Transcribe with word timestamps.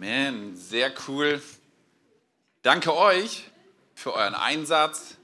Amen, 0.00 0.54
sehr 0.54 0.94
cool. 1.08 1.42
Danke 2.62 2.94
euch 2.94 3.50
für 3.96 4.14
euren 4.14 4.36
Einsatz. 4.36 5.16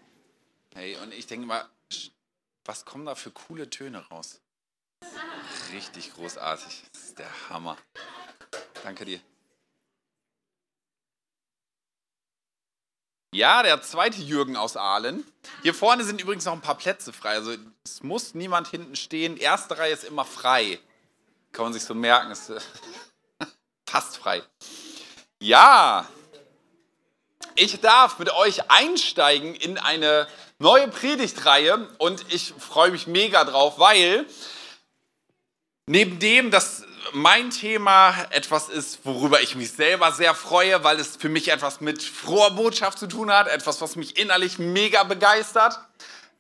Hey, 0.75 0.97
und 0.97 1.15
ich 1.15 1.29
denke 1.29 1.47
mal, 1.47 1.65
was 2.65 2.85
kommen 2.85 3.07
da 3.07 3.15
für 3.15 3.31
coole 3.31 3.71
Töne 3.71 4.05
raus? 4.09 4.41
Richtig 5.73 6.13
großartig. 6.15 6.83
Das 6.93 7.03
ist 7.05 7.19
der 7.21 7.49
Hammer. 7.49 7.79
Danke 8.83 9.05
dir. 9.05 9.21
Ja, 13.33 13.63
der 13.63 13.81
zweite 13.81 14.21
Jürgen 14.23 14.57
aus 14.57 14.77
Aalen. 14.77 15.25
Hier 15.63 15.75
vorne 15.75 16.03
sind 16.03 16.21
übrigens 16.21 16.47
noch 16.47 16.53
ein 16.53 16.61
paar 16.61 16.79
Plätze 16.79 17.13
frei. 17.13 17.35
Also 17.35 17.55
es 17.85 18.03
muss 18.03 18.35
niemand 18.35 18.67
hinten 18.67 18.97
stehen. 18.97 19.37
Erste 19.37 19.79
Reihe 19.79 19.93
ist 19.93 20.03
immer 20.03 20.25
frei. 20.25 20.81
Kann 21.53 21.67
man 21.67 21.73
sich 21.73 21.85
so 21.85 21.95
merken. 21.95 22.37
Fast 23.95 24.17
frei. 24.17 24.43
Ja, 25.39 26.09
ich 27.55 27.81
darf 27.81 28.19
mit 28.19 28.29
euch 28.29 28.69
einsteigen 28.69 29.55
in 29.55 29.79
eine 29.79 30.27
neue 30.59 30.89
Predigtreihe 30.89 31.89
und 31.99 32.25
ich 32.35 32.55
freue 32.59 32.91
mich 32.91 33.07
mega 33.07 33.45
drauf, 33.45 33.79
weil 33.79 34.27
neben 35.87 36.19
dem, 36.19 36.51
dass 36.51 36.83
mein 37.13 37.51
Thema 37.51 38.17
etwas 38.31 38.69
ist, 38.69 38.99
worüber 39.05 39.41
ich 39.43 39.55
mich 39.55 39.71
selber 39.71 40.11
sehr 40.11 40.35
freue, 40.35 40.83
weil 40.83 40.99
es 40.99 41.15
für 41.15 41.29
mich 41.29 41.47
etwas 41.53 41.81
mit 41.81 42.03
froher 42.03 42.51
Botschaft 42.51 42.99
zu 42.99 43.07
tun 43.07 43.31
hat, 43.31 43.47
etwas, 43.47 43.81
was 43.81 43.95
mich 43.95 44.19
innerlich 44.19 44.59
mega 44.59 45.05
begeistert, 45.05 45.79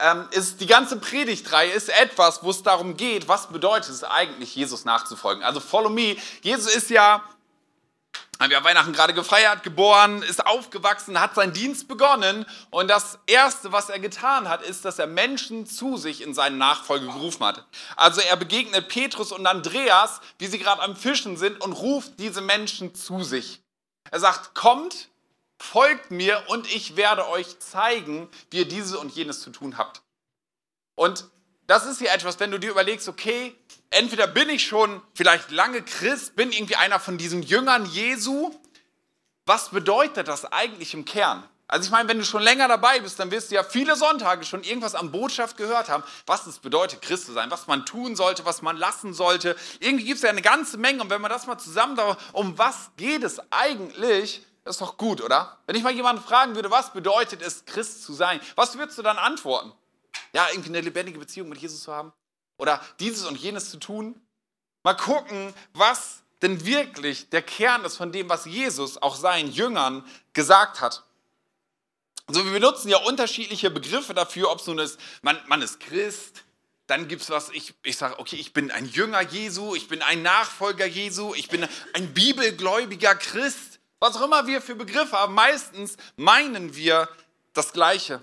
ähm, 0.00 0.26
ist 0.32 0.60
die 0.60 0.66
ganze 0.66 0.96
Predigtreihe 0.96 1.70
ist 1.70 1.88
etwas, 1.88 2.42
wo 2.42 2.50
es 2.50 2.64
darum 2.64 2.96
geht, 2.96 3.28
was 3.28 3.46
bedeutet 3.46 3.90
es 3.90 4.02
eigentlich, 4.02 4.56
Jesus 4.56 4.84
nachzufolgen. 4.84 5.44
Also 5.44 5.60
Follow 5.60 5.88
Me. 5.88 6.16
Jesus 6.42 6.74
ist 6.74 6.90
ja 6.90 7.22
wir 8.40 8.56
haben 8.56 8.64
Weihnachten 8.64 8.92
gerade 8.92 9.14
gefeiert, 9.14 9.62
geboren, 9.62 10.22
ist 10.22 10.44
aufgewachsen, 10.44 11.20
hat 11.20 11.34
seinen 11.34 11.52
Dienst 11.52 11.88
begonnen 11.88 12.44
und 12.70 12.88
das 12.88 13.18
Erste, 13.26 13.72
was 13.72 13.88
er 13.88 14.00
getan 14.00 14.48
hat, 14.48 14.62
ist, 14.62 14.84
dass 14.84 14.98
er 14.98 15.06
Menschen 15.06 15.66
zu 15.66 15.96
sich 15.96 16.20
in 16.20 16.34
seine 16.34 16.56
Nachfolge 16.56 17.06
gerufen 17.06 17.44
hat. 17.44 17.64
Also 17.96 18.20
er 18.20 18.36
begegnet 18.36 18.88
Petrus 18.88 19.32
und 19.32 19.46
Andreas, 19.46 20.20
wie 20.38 20.46
sie 20.46 20.58
gerade 20.58 20.82
am 20.82 20.96
Fischen 20.96 21.36
sind 21.36 21.60
und 21.60 21.72
ruft 21.72 22.18
diese 22.18 22.40
Menschen 22.40 22.94
zu 22.94 23.22
sich. 23.22 23.62
Er 24.10 24.20
sagt, 24.20 24.54
kommt, 24.54 25.08
folgt 25.58 26.10
mir 26.10 26.42
und 26.48 26.72
ich 26.74 26.96
werde 26.96 27.28
euch 27.28 27.58
zeigen, 27.60 28.28
wie 28.50 28.58
ihr 28.58 28.68
dieses 28.68 28.94
und 28.94 29.14
jenes 29.14 29.40
zu 29.40 29.50
tun 29.50 29.78
habt. 29.78 30.02
Und 30.96 31.28
das 31.66 31.86
ist 31.86 32.00
ja 32.00 32.12
etwas, 32.12 32.38
wenn 32.40 32.50
du 32.50 32.58
dir 32.58 32.70
überlegst, 32.70 33.08
okay, 33.08 33.54
entweder 33.90 34.26
bin 34.26 34.50
ich 34.50 34.66
schon 34.66 35.02
vielleicht 35.14 35.50
lange 35.50 35.82
Christ, 35.82 36.36
bin 36.36 36.52
irgendwie 36.52 36.76
einer 36.76 37.00
von 37.00 37.18
diesen 37.18 37.42
Jüngern 37.42 37.86
Jesu. 37.86 38.54
Was 39.46 39.70
bedeutet 39.70 40.28
das 40.28 40.44
eigentlich 40.44 40.94
im 40.94 41.04
Kern? 41.04 41.48
Also 41.66 41.86
ich 41.86 41.90
meine, 41.90 42.08
wenn 42.08 42.18
du 42.18 42.24
schon 42.24 42.42
länger 42.42 42.68
dabei 42.68 43.00
bist, 43.00 43.18
dann 43.18 43.30
wirst 43.30 43.50
du 43.50 43.54
ja 43.54 43.64
viele 43.64 43.96
Sonntage 43.96 44.44
schon 44.44 44.62
irgendwas 44.62 44.94
an 44.94 45.10
Botschaft 45.10 45.56
gehört 45.56 45.88
haben, 45.88 46.04
was 46.26 46.46
es 46.46 46.58
bedeutet, 46.58 47.00
Christ 47.00 47.26
zu 47.26 47.32
sein, 47.32 47.50
was 47.50 47.66
man 47.66 47.86
tun 47.86 48.16
sollte, 48.16 48.44
was 48.44 48.60
man 48.60 48.76
lassen 48.76 49.14
sollte. 49.14 49.56
Irgendwie 49.80 50.04
gibt 50.04 50.16
es 50.16 50.22
ja 50.22 50.30
eine 50.30 50.42
ganze 50.42 50.76
Menge 50.76 51.02
und 51.02 51.08
wenn 51.08 51.22
man 51.22 51.30
das 51.30 51.46
mal 51.46 51.58
zusammen, 51.58 51.98
um 52.32 52.58
was 52.58 52.90
geht 52.96 53.22
es 53.22 53.40
eigentlich, 53.50 54.46
ist 54.66 54.80
doch 54.80 54.98
gut, 54.98 55.22
oder? 55.22 55.58
Wenn 55.66 55.76
ich 55.76 55.82
mal 55.82 55.92
jemanden 55.92 56.22
fragen 56.22 56.54
würde, 56.54 56.70
was 56.70 56.92
bedeutet 56.92 57.40
es, 57.40 57.64
Christ 57.64 58.04
zu 58.04 58.12
sein, 58.12 58.40
was 58.56 58.76
würdest 58.76 58.98
du 58.98 59.02
dann 59.02 59.18
antworten? 59.18 59.72
Ja, 60.34 60.48
irgendwie 60.50 60.70
eine 60.70 60.80
lebendige 60.80 61.18
Beziehung 61.18 61.48
mit 61.48 61.58
Jesus 61.58 61.82
zu 61.82 61.92
haben 61.92 62.12
oder 62.58 62.80
dieses 63.00 63.24
und 63.24 63.36
jenes 63.36 63.70
zu 63.70 63.78
tun. 63.78 64.20
Mal 64.82 64.94
gucken, 64.94 65.54
was 65.72 66.22
denn 66.42 66.66
wirklich 66.66 67.30
der 67.30 67.42
Kern 67.42 67.84
ist 67.84 67.96
von 67.96 68.12
dem, 68.12 68.28
was 68.28 68.44
Jesus 68.44 69.00
auch 69.00 69.16
seinen 69.16 69.50
Jüngern 69.50 70.04
gesagt 70.32 70.80
hat. 70.80 71.04
Also 72.26 72.44
wir 72.44 72.52
benutzen 72.52 72.88
ja 72.88 72.98
unterschiedliche 72.98 73.70
Begriffe 73.70 74.14
dafür, 74.14 74.50
ob 74.50 74.60
es 74.60 74.66
nun 74.66 74.78
ist, 74.78 74.98
man, 75.22 75.38
man 75.46 75.62
ist 75.62 75.80
Christ, 75.80 76.44
dann 76.86 77.08
gibt 77.08 77.22
es 77.22 77.30
was, 77.30 77.50
ich, 77.50 77.74
ich 77.82 77.96
sage, 77.96 78.18
okay, 78.18 78.36
ich 78.36 78.52
bin 78.52 78.70
ein 78.70 78.86
Jünger 78.86 79.22
Jesu, 79.22 79.74
ich 79.74 79.88
bin 79.88 80.02
ein 80.02 80.22
Nachfolger 80.22 80.86
Jesu, 80.86 81.34
ich 81.34 81.48
bin 81.48 81.66
ein 81.92 82.12
bibelgläubiger 82.12 83.14
Christ. 83.14 83.80
Was 84.00 84.16
auch 84.16 84.22
immer 84.22 84.46
wir 84.46 84.60
für 84.60 84.74
Begriffe 84.74 85.16
haben, 85.16 85.34
meistens 85.34 85.96
meinen 86.16 86.74
wir 86.74 87.08
das 87.54 87.72
Gleiche. 87.72 88.20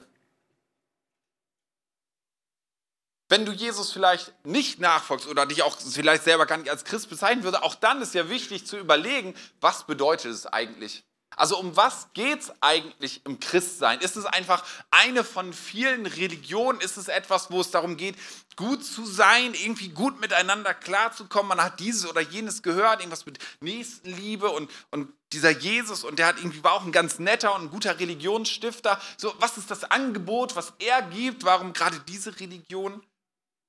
Wenn 3.32 3.46
du 3.46 3.54
Jesus 3.54 3.94
vielleicht 3.94 4.34
nicht 4.46 4.82
nachfolgst 4.82 5.26
oder 5.26 5.46
dich 5.46 5.64
auch 5.64 5.78
vielleicht 5.78 6.26
selber 6.26 6.46
gar 6.46 6.58
nicht 6.58 6.70
als 6.70 6.84
Christ 6.84 7.10
bezeichnen 7.10 7.46
würde, 7.46 7.64
auch 7.64 7.76
dann 7.76 8.02
ist 8.02 8.14
ja 8.14 8.30
wichtig 8.30 8.68
zu 8.68 8.78
überlegen, 8.78 9.34
was 9.62 9.86
bedeutet 9.86 10.34
es 10.34 10.46
eigentlich? 10.48 11.06
Also 11.38 11.58
um 11.58 11.78
was 11.78 12.10
geht 12.14 12.42
es 12.42 12.52
eigentlich 12.60 13.26
im 13.26 13.40
Christsein? 13.40 14.02
Ist 14.02 14.18
es 14.18 14.26
einfach 14.26 14.66
eine 14.92 15.24
von 15.24 15.54
vielen 15.54 16.06
Religionen? 16.06 16.82
Ist 16.82 16.98
es 16.98 17.08
etwas, 17.08 17.50
wo 17.50 17.62
es 17.62 17.72
darum 17.72 17.96
geht, 17.96 18.18
gut 18.58 18.84
zu 18.84 19.06
sein, 19.06 19.54
irgendwie 19.54 19.88
gut 19.88 20.20
miteinander 20.20 20.74
klarzukommen? 20.74 21.48
Man 21.48 21.64
hat 21.64 21.80
dieses 21.80 22.06
oder 22.10 22.20
jenes 22.20 22.64
gehört, 22.64 23.00
irgendwas 23.00 23.26
mit 23.26 23.40
Nächstenliebe 23.62 24.50
und, 24.50 24.70
und 24.90 25.14
dieser 25.32 25.52
Jesus 25.52 26.04
und 26.04 26.20
der 26.20 26.28
hat 26.28 26.38
irgendwie 26.38 26.66
war 26.66 26.74
auch 26.74 26.84
ein 26.84 26.92
ganz 26.92 27.18
netter 27.18 27.56
und 27.56 27.62
ein 27.62 27.70
guter 27.70 27.98
Religionsstifter. 27.98 29.00
So, 29.16 29.34
was 29.40 29.58
ist 29.58 29.72
das 29.72 29.86
Angebot, 29.86 30.58
was 30.58 30.74
er 30.80 31.02
gibt? 31.02 31.46
Warum 31.46 31.72
gerade 31.72 31.98
diese 32.02 32.38
Religion? 32.42 33.02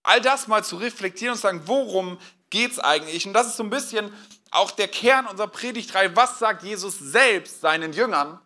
All 0.02 0.20
das 0.20 0.48
mal 0.48 0.64
zu 0.64 0.76
reflektieren 0.76 1.32
und 1.32 1.36
zu 1.36 1.42
sagen, 1.42 1.62
worum 1.66 2.18
geht 2.50 2.72
es 2.72 2.78
eigentlich? 2.78 3.26
Und 3.26 3.32
das 3.32 3.48
ist 3.48 3.56
so 3.56 3.62
ein 3.62 3.70
bisschen 3.70 4.12
auch 4.50 4.70
der 4.70 4.88
Kern 4.88 5.26
unserer 5.26 5.48
Predigtreihe. 5.48 6.14
Was 6.14 6.38
sagt 6.38 6.62
Jesus 6.62 6.98
selbst 6.98 7.60
seinen 7.60 7.92
Jüngern? 7.92 8.38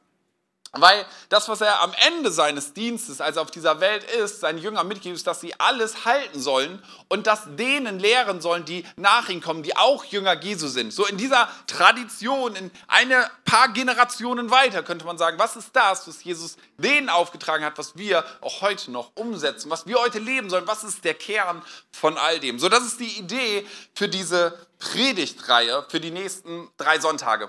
Weil 0.81 1.07
das, 1.29 1.49
was 1.49 1.61
er 1.61 1.83
am 1.83 1.93
Ende 2.07 2.31
seines 2.31 2.73
Dienstes, 2.73 3.21
als 3.21 3.37
er 3.37 3.43
auf 3.43 3.51
dieser 3.51 3.81
Welt 3.81 4.05
ist, 4.05 4.41
seinen 4.41 4.59
Jüngern 4.59 4.87
mitgibt, 4.89 5.17
ist, 5.17 5.27
dass 5.27 5.41
sie 5.41 5.59
alles 5.59 6.05
halten 6.05 6.41
sollen 6.41 6.83
und 7.09 7.27
das 7.27 7.43
denen 7.57 7.99
lehren 7.99 8.41
sollen, 8.41 8.65
die 8.65 8.85
nach 8.97 9.29
ihm 9.29 9.41
kommen, 9.41 9.63
die 9.63 9.77
auch 9.77 10.05
Jünger 10.05 10.41
Jesu 10.43 10.69
sind. 10.69 10.93
So 10.93 11.07
in 11.07 11.17
dieser 11.17 11.49
Tradition, 11.67 12.55
in 12.57 12.71
eine 12.89 13.31
paar 13.45 13.69
Generationen 13.69 14.51
weiter, 14.51 14.83
könnte 14.83 15.05
man 15.05 15.19
sagen, 15.19 15.39
was 15.39 15.57
ist 15.57 15.71
das, 15.75 16.07
was 16.09 16.25
Jesus 16.25 16.57
denen 16.79 17.09
aufgetragen 17.09 17.65
hat, 17.65 17.79
was 17.79 17.97
wir 17.97 18.25
auch 18.41 18.61
heute 18.61 18.91
noch 18.91 19.13
umsetzen, 19.15 19.71
was 19.71 19.87
wir 19.87 19.99
heute 19.99 20.19
leben 20.19 20.51
sollen, 20.51 20.67
was 20.67 20.85
ist 20.85 21.05
der 21.05 21.15
Kern 21.15 21.63
von 21.93 22.19
all 22.19 22.41
dem. 22.41 22.59
So, 22.59 22.69
das 22.69 22.85
ist 22.85 23.01
die 23.01 23.19
Idee 23.19 23.67
für 23.95 24.09
diese 24.09 24.59
Predigtreihe 24.79 25.85
für 25.89 26.01
die 26.01 26.11
nächsten 26.11 26.69
drei 26.77 27.01
Sonntage. 27.01 27.49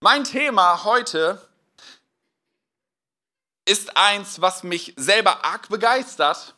Mein 0.00 0.24
Thema 0.24 0.84
heute 0.84 1.40
ist 3.64 3.96
eins, 3.96 4.42
was 4.42 4.62
mich 4.62 4.92
selber 4.96 5.42
arg 5.42 5.70
begeistert 5.70 6.54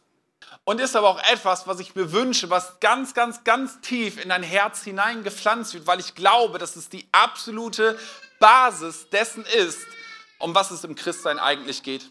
und 0.65 0.81
ist 0.81 0.97
aber 0.97 1.09
auch 1.09 1.23
etwas, 1.31 1.69
was 1.69 1.79
ich 1.79 1.95
mir 1.95 2.11
wünsche, 2.11 2.51
was 2.51 2.81
ganz, 2.81 3.15
ganz, 3.15 3.45
ganz 3.45 3.81
tief 3.81 4.21
in 4.21 4.31
dein 4.31 4.43
Herz 4.43 4.83
hineingepflanzt 4.83 5.73
wird, 5.75 5.87
weil 5.87 6.01
ich 6.01 6.17
glaube, 6.17 6.59
dass 6.59 6.75
es 6.75 6.89
die 6.89 7.07
absolute 7.13 7.97
Basis 8.41 9.09
dessen 9.11 9.45
ist, 9.45 9.87
um 10.41 10.57
was 10.57 10.73
es 10.73 10.83
im 10.83 10.97
Christsein 10.97 11.39
eigentlich 11.39 11.85
geht. 11.85 12.11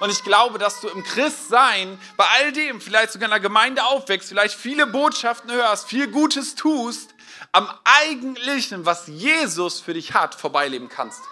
Und 0.00 0.10
ich 0.10 0.22
glaube, 0.24 0.58
dass 0.58 0.82
du 0.82 0.88
im 0.88 1.02
Christsein 1.04 1.98
bei 2.18 2.26
all 2.36 2.52
dem, 2.52 2.82
vielleicht 2.82 3.12
sogar 3.12 3.28
in 3.28 3.32
der 3.32 3.40
Gemeinde 3.40 3.82
aufwächst, 3.82 4.28
vielleicht 4.28 4.54
viele 4.54 4.86
Botschaften 4.86 5.50
hörst, 5.50 5.88
viel 5.88 6.08
Gutes 6.08 6.54
tust, 6.54 7.14
am 7.56 7.72
Eigentlichen, 7.84 8.84
was 8.84 9.06
Jesus 9.06 9.80
für 9.80 9.94
dich 9.94 10.12
hat, 10.12 10.34
vorbeileben 10.34 10.90
kannst. 10.90 11.22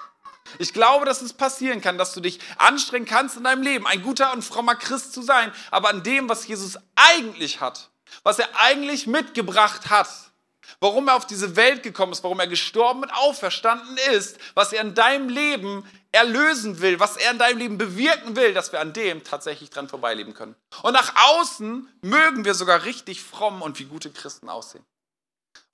Ich 0.59 0.73
glaube, 0.73 1.05
dass 1.05 1.21
es 1.21 1.35
passieren 1.35 1.83
kann, 1.83 1.99
dass 1.99 2.15
du 2.15 2.21
dich 2.21 2.39
anstrengen 2.57 3.05
kannst 3.05 3.37
in 3.37 3.45
deinem 3.45 3.61
Leben, 3.61 3.87
ein 3.87 4.03
guter 4.03 4.33
und 4.33 4.43
frommer 4.43 4.75
Christ 4.75 5.13
zu 5.13 5.21
sein, 5.21 5.53
aber 5.71 5.91
an 5.91 6.03
dem, 6.03 6.27
was 6.31 6.47
Jesus 6.47 6.79
eigentlich 6.97 7.61
hat, 7.61 7.91
was 8.23 8.39
er 8.39 8.49
eigentlich 8.59 9.07
mitgebracht 9.07 9.91
hat, 9.91 10.09
warum 10.81 11.09
er 11.09 11.17
auf 11.17 11.27
diese 11.27 11.57
Welt 11.57 11.83
gekommen 11.83 12.13
ist, 12.13 12.25
warum 12.25 12.41
er 12.41 12.47
gestorben 12.47 13.03
und 13.03 13.11
auferstanden 13.11 13.99
ist, 14.15 14.39
was 14.55 14.73
er 14.73 14.81
in 14.81 14.95
deinem 14.95 15.29
Leben 15.29 15.87
erlösen 16.11 16.81
will, 16.81 17.01
was 17.01 17.19
er 17.19 17.33
in 17.33 17.39
deinem 17.39 17.59
Leben 17.59 17.77
bewirken 17.77 18.35
will, 18.35 18.55
dass 18.55 18.73
wir 18.73 18.81
an 18.81 18.95
dem 18.95 19.25
tatsächlich 19.25 19.69
dran 19.69 19.91
vorbeileben 19.91 20.33
können. 20.33 20.55
Und 20.83 20.95
nach 20.95 21.13
außen 21.33 21.87
mögen 22.01 22.47
wir 22.47 22.55
sogar 22.55 22.85
richtig 22.85 23.23
fromm 23.23 23.61
und 23.61 23.79
wie 23.79 23.85
gute 23.85 24.11
Christen 24.11 24.49
aussehen. 24.49 24.87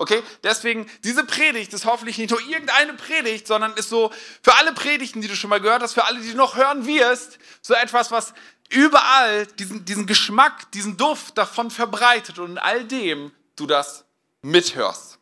Okay, 0.01 0.23
deswegen, 0.43 0.91
diese 1.05 1.25
Predigt 1.25 1.75
ist 1.75 1.85
hoffentlich 1.85 2.17
nicht 2.17 2.31
nur 2.31 2.41
irgendeine 2.41 2.95
Predigt, 2.95 3.47
sondern 3.47 3.75
ist 3.75 3.91
so 3.91 4.11
für 4.41 4.55
alle 4.55 4.73
Predigten, 4.73 5.21
die 5.21 5.29
du 5.29 5.37
schon 5.37 5.51
mal 5.51 5.61
gehört 5.61 5.83
hast, 5.83 5.93
für 5.93 6.07
alle, 6.07 6.21
die 6.21 6.31
du 6.31 6.39
noch 6.39 6.57
hören 6.57 6.87
wirst, 6.87 7.39
so 7.61 7.75
etwas, 7.75 8.11
was 8.11 8.33
überall 8.71 9.45
diesen, 9.59 9.85
diesen 9.85 10.07
Geschmack, 10.07 10.73
diesen 10.73 10.97
Duft 10.97 11.37
davon 11.37 11.71
verbreitet 11.71 12.39
und 12.39 12.53
in 12.53 12.59
all 12.59 12.85
dem 12.85 13.31
du 13.57 13.67
das 13.67 14.07
mithörst. 14.41 15.19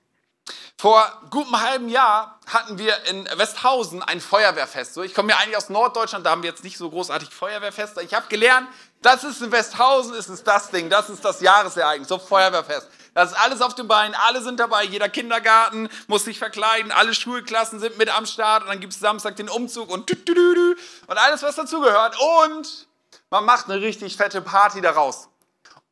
Vor 0.76 1.22
gutem 1.30 1.60
halben 1.60 1.88
Jahr 1.88 2.38
hatten 2.46 2.78
wir 2.78 3.04
in 3.06 3.28
Westhausen 3.34 4.00
ein 4.00 4.20
Feuerwehrfest. 4.20 4.96
Ich 4.98 5.12
komme 5.12 5.32
ja 5.32 5.38
eigentlich 5.38 5.56
aus 5.56 5.70
Norddeutschland, 5.70 6.24
da 6.24 6.30
haben 6.30 6.44
wir 6.44 6.50
jetzt 6.50 6.62
nicht 6.62 6.78
so 6.78 6.88
großartig 6.88 7.30
Feuerwehrfeste. 7.30 8.00
Ich 8.02 8.14
habe 8.14 8.28
gelernt, 8.28 8.68
Das 9.02 9.22
ist 9.22 9.40
in 9.42 9.52
Westhausen, 9.52 10.14
ist 10.14 10.28
es 10.28 10.42
das 10.42 10.70
Ding, 10.70 10.90
das 10.90 11.08
ist 11.08 11.24
das 11.24 11.40
Jahresereignis, 11.40 12.08
so 12.08 12.18
Feuerwehrfest. 12.18 12.88
Das 13.14 13.30
ist 13.30 13.38
alles 13.38 13.60
auf 13.62 13.74
den 13.74 13.86
Beinen, 13.86 14.14
alle 14.26 14.42
sind 14.42 14.58
dabei, 14.58 14.84
jeder 14.84 15.08
Kindergarten 15.08 15.88
muss 16.08 16.24
sich 16.24 16.38
verkleiden, 16.38 16.90
alle 16.90 17.14
Schulklassen 17.14 17.78
sind 17.80 17.96
mit 17.96 18.16
am 18.16 18.26
Start 18.26 18.62
und 18.62 18.68
dann 18.68 18.80
gibt 18.80 18.92
es 18.92 19.00
Samstag 19.00 19.36
den 19.36 19.48
Umzug 19.48 19.90
und 19.90 20.10
und 20.10 21.18
alles, 21.18 21.42
was 21.42 21.56
dazugehört. 21.56 22.16
Und 22.44 22.88
man 23.30 23.44
macht 23.44 23.68
eine 23.68 23.80
richtig 23.80 24.16
fette 24.16 24.40
Party 24.40 24.80
daraus. 24.80 25.28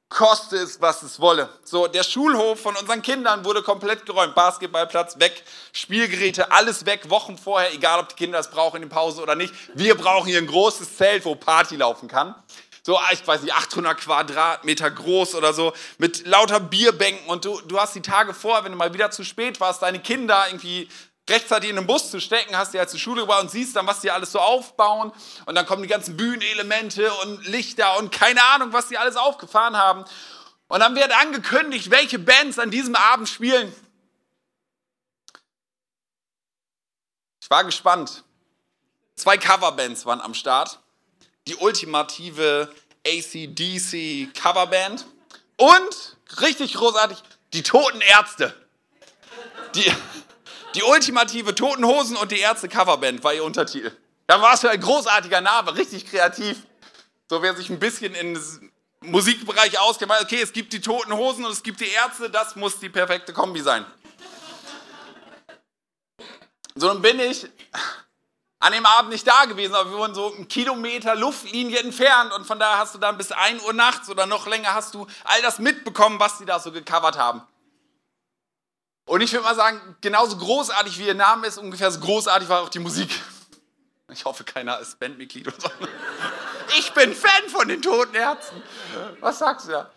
Koste 0.09 0.57
es, 0.57 0.81
was 0.81 1.03
es 1.03 1.19
wolle. 1.19 1.49
So, 1.65 1.89
der 1.89 2.05
Schulhof 2.05 2.61
von 2.61 2.77
unseren 2.77 3.03
Kindern 3.03 3.45
wurde 3.45 3.63
komplett 3.63 4.07
geräumt. 4.07 4.37
Basketballplatz 4.37 5.19
weg, 5.19 5.43
Spielgeräte, 5.73 6.53
alles 6.53 6.87
weg, 6.87 7.11
Wochen 7.11 7.37
vorher, 7.37 7.75
egal 7.75 7.99
ob 7.99 8.11
die 8.11 8.15
Kinder 8.15 8.39
es 8.39 8.49
brauchen 8.49 8.83
in 8.83 8.89
der 8.89 8.95
Pause 8.95 9.21
oder 9.21 9.35
nicht. 9.35 9.53
Wir 9.75 9.97
brauchen 9.97 10.29
hier 10.29 10.39
ein 10.39 10.47
großes 10.47 10.97
Zelt, 10.97 11.25
wo 11.25 11.35
Party 11.35 11.75
laufen 11.75 12.09
kann 12.09 12.37
so, 12.87 12.97
ah, 12.97 13.09
ich 13.11 13.27
weiß 13.27 13.43
nicht, 13.43 13.53
800 13.53 13.99
Quadratmeter 13.99 14.89
groß 14.93 15.35
oder 15.35 15.53
so, 15.53 15.73
mit 15.99 16.25
lauter 16.25 16.61
Bierbänken 16.61 17.27
und 17.27 17.45
du, 17.45 17.61
du 17.63 17.81
hast 17.81 17.97
die 17.97 18.01
Tage 18.01 18.33
vor, 18.33 18.63
wenn 18.63 18.71
du 18.71 18.79
mal 18.79 18.95
wieder 18.95 19.11
zu 19.11 19.25
spät 19.25 19.59
warst, 19.59 19.83
deine 19.83 19.99
Kinder 19.99 20.47
irgendwie 20.47 20.89
rechtzeitig 21.29 21.71
in 21.71 21.75
den 21.75 21.89
Bus 21.89 22.13
zu 22.13 22.21
stecken, 22.21 22.57
hast 22.57 22.75
die 22.75 22.79
halt 22.79 22.89
zur 22.89 23.01
Schule 23.01 23.23
gebracht 23.23 23.43
und 23.43 23.51
siehst 23.51 23.75
dann, 23.75 23.89
was 23.89 24.03
die 24.03 24.13
alles 24.13 24.31
so 24.31 24.39
aufbauen 24.39 25.11
und 25.47 25.57
dann 25.57 25.67
kommen 25.67 25.83
die 25.83 25.89
ganzen 25.89 26.17
Bühnenelemente 26.17 27.13
und 27.25 27.45
Lichter 27.49 27.99
und 27.99 28.13
keine 28.13 28.45
Ahnung, 28.45 28.73
was 28.73 28.87
die 28.87 28.99
alles 28.99 29.17
aufgefahren 29.17 29.77
haben. 29.77 30.05
Und 30.69 30.79
dann 30.79 30.95
wird 30.95 31.11
angekündigt, 31.11 31.91
welche 31.91 32.21
Bands 32.21 32.61
an 32.61 32.71
diesem 32.71 32.95
Abend 32.95 33.29
spielen. 33.29 33.75
Ich 37.41 37.51
war 37.51 37.65
gespannt. 37.65 38.23
Zwei 39.17 39.39
Coverbands 39.39 40.07
waren 40.07 40.21
am 40.21 40.35
Start 40.35 40.79
die 41.47 41.57
ultimative 41.57 42.73
ACDC 43.07 44.35
Coverband 44.35 45.07
und 45.57 46.17
richtig 46.41 46.75
großartig 46.75 47.19
die 47.53 47.63
Toten 47.63 48.01
Ärzte. 48.01 48.55
Die, 49.75 49.93
die 50.75 50.83
ultimative 50.83 51.55
Toten 51.55 51.85
Hosen 51.85 52.17
und 52.17 52.33
die 52.33 52.41
Ärzte 52.41 52.69
Coverband 52.69 53.23
war 53.23 53.35
ihr 53.35 53.45
Untertitel. 53.45 53.93
Da 54.27 54.41
war 54.43 54.55
es 54.55 54.61
für 54.61 54.71
ein 54.71 54.81
großartiger 54.81 55.41
Name, 55.41 55.77
richtig 55.77 56.07
kreativ. 56.07 56.59
So 57.29 57.43
wer 57.43 57.55
sich 57.57 57.71
ein 57.71 57.79
bisschen 57.79 58.15
in 58.15 58.39
Musikbereich 59.01 59.79
auskennt, 59.79 60.13
okay, 60.21 60.41
es 60.43 60.53
gibt 60.53 60.73
die 60.73 60.81
Toten 60.81 61.13
Hosen 61.13 61.45
und 61.45 61.53
es 61.53 61.63
gibt 61.63 61.81
die 61.81 61.89
Ärzte, 61.89 62.29
das 62.29 62.57
muss 62.57 62.79
die 62.79 62.89
perfekte 62.89 63.33
Kombi 63.33 63.61
sein. 63.61 63.85
So, 66.75 66.89
dann 66.89 67.01
bin 67.01 67.21
ich 67.21 67.47
an 68.67 68.73
dem 68.73 68.85
Abend 68.85 69.13
nicht 69.13 69.25
da 69.25 69.45
gewesen, 69.45 69.77
aber 69.77 69.91
wir 69.91 69.99
wurden 69.99 70.15
so 70.17 70.35
einen 70.35 70.49
Kilometer 70.49 71.15
Luftlinie 71.15 71.79
entfernt 71.79 72.33
und 72.33 72.49
von 72.49 72.59
daher 72.59 72.79
hast 72.79 72.97
du 72.97 72.99
dann 72.99 73.17
bis 73.17 73.31
1 73.31 73.63
Uhr 73.63 73.73
nachts 73.73 74.11
oder 74.11 74.27
noch 74.27 74.49
länger 74.49 74.75
hast 74.75 74.93
du 74.95 75.07
all 75.23 75.41
das 75.43 75.61
mitbekommen, 75.61 76.19
was 76.19 76.39
die 76.39 76.47
da 76.47 76.59
so 76.59 76.73
gecovert 76.73 77.17
haben. 77.17 77.43
Und 79.05 79.21
ich 79.21 79.33
würde 79.33 79.45
mal 79.45 79.55
sagen, 79.55 79.97
genauso 80.01 80.37
großartig 80.37 80.99
wie 80.99 81.07
ihr 81.07 81.15
Name 81.15 81.47
ist, 81.47 81.59
ungefähr 81.59 81.93
so 81.93 82.01
großartig 82.01 82.49
war 82.49 82.63
auch 82.63 82.69
die 82.69 82.81
Musik. 82.81 83.09
Ich 84.11 84.25
hoffe, 84.25 84.43
keiner 84.43 84.81
ist 84.81 84.99
Bandmitglied 84.99 85.47
oder 85.47 85.61
so. 85.61 85.71
Ich 86.77 86.93
bin 86.93 87.15
Fan 87.15 87.49
von 87.49 87.69
den 87.69 87.81
Toten 87.81 88.17
Ärzten. 88.17 88.61
Was 89.21 89.39
sagst 89.39 89.69
du 89.69 89.71
da? 89.71 89.91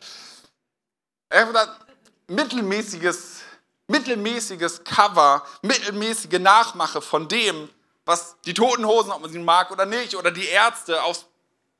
Mittelmäßiges, 2.27 3.39
mittelmäßiges 3.87 4.83
Cover, 4.83 5.43
mittelmäßige 5.63 6.37
Nachmache 6.37 7.01
von 7.01 7.27
dem, 7.27 7.67
was 8.09 8.41
die 8.41 8.55
Toten 8.55 8.87
Hosen, 8.87 9.11
ob 9.11 9.21
man 9.21 9.31
sie 9.31 9.37
mag 9.37 9.69
oder 9.69 9.85
nicht, 9.85 10.15
oder 10.15 10.31
die 10.31 10.47
Ärzte 10.47 11.03
aufs 11.03 11.27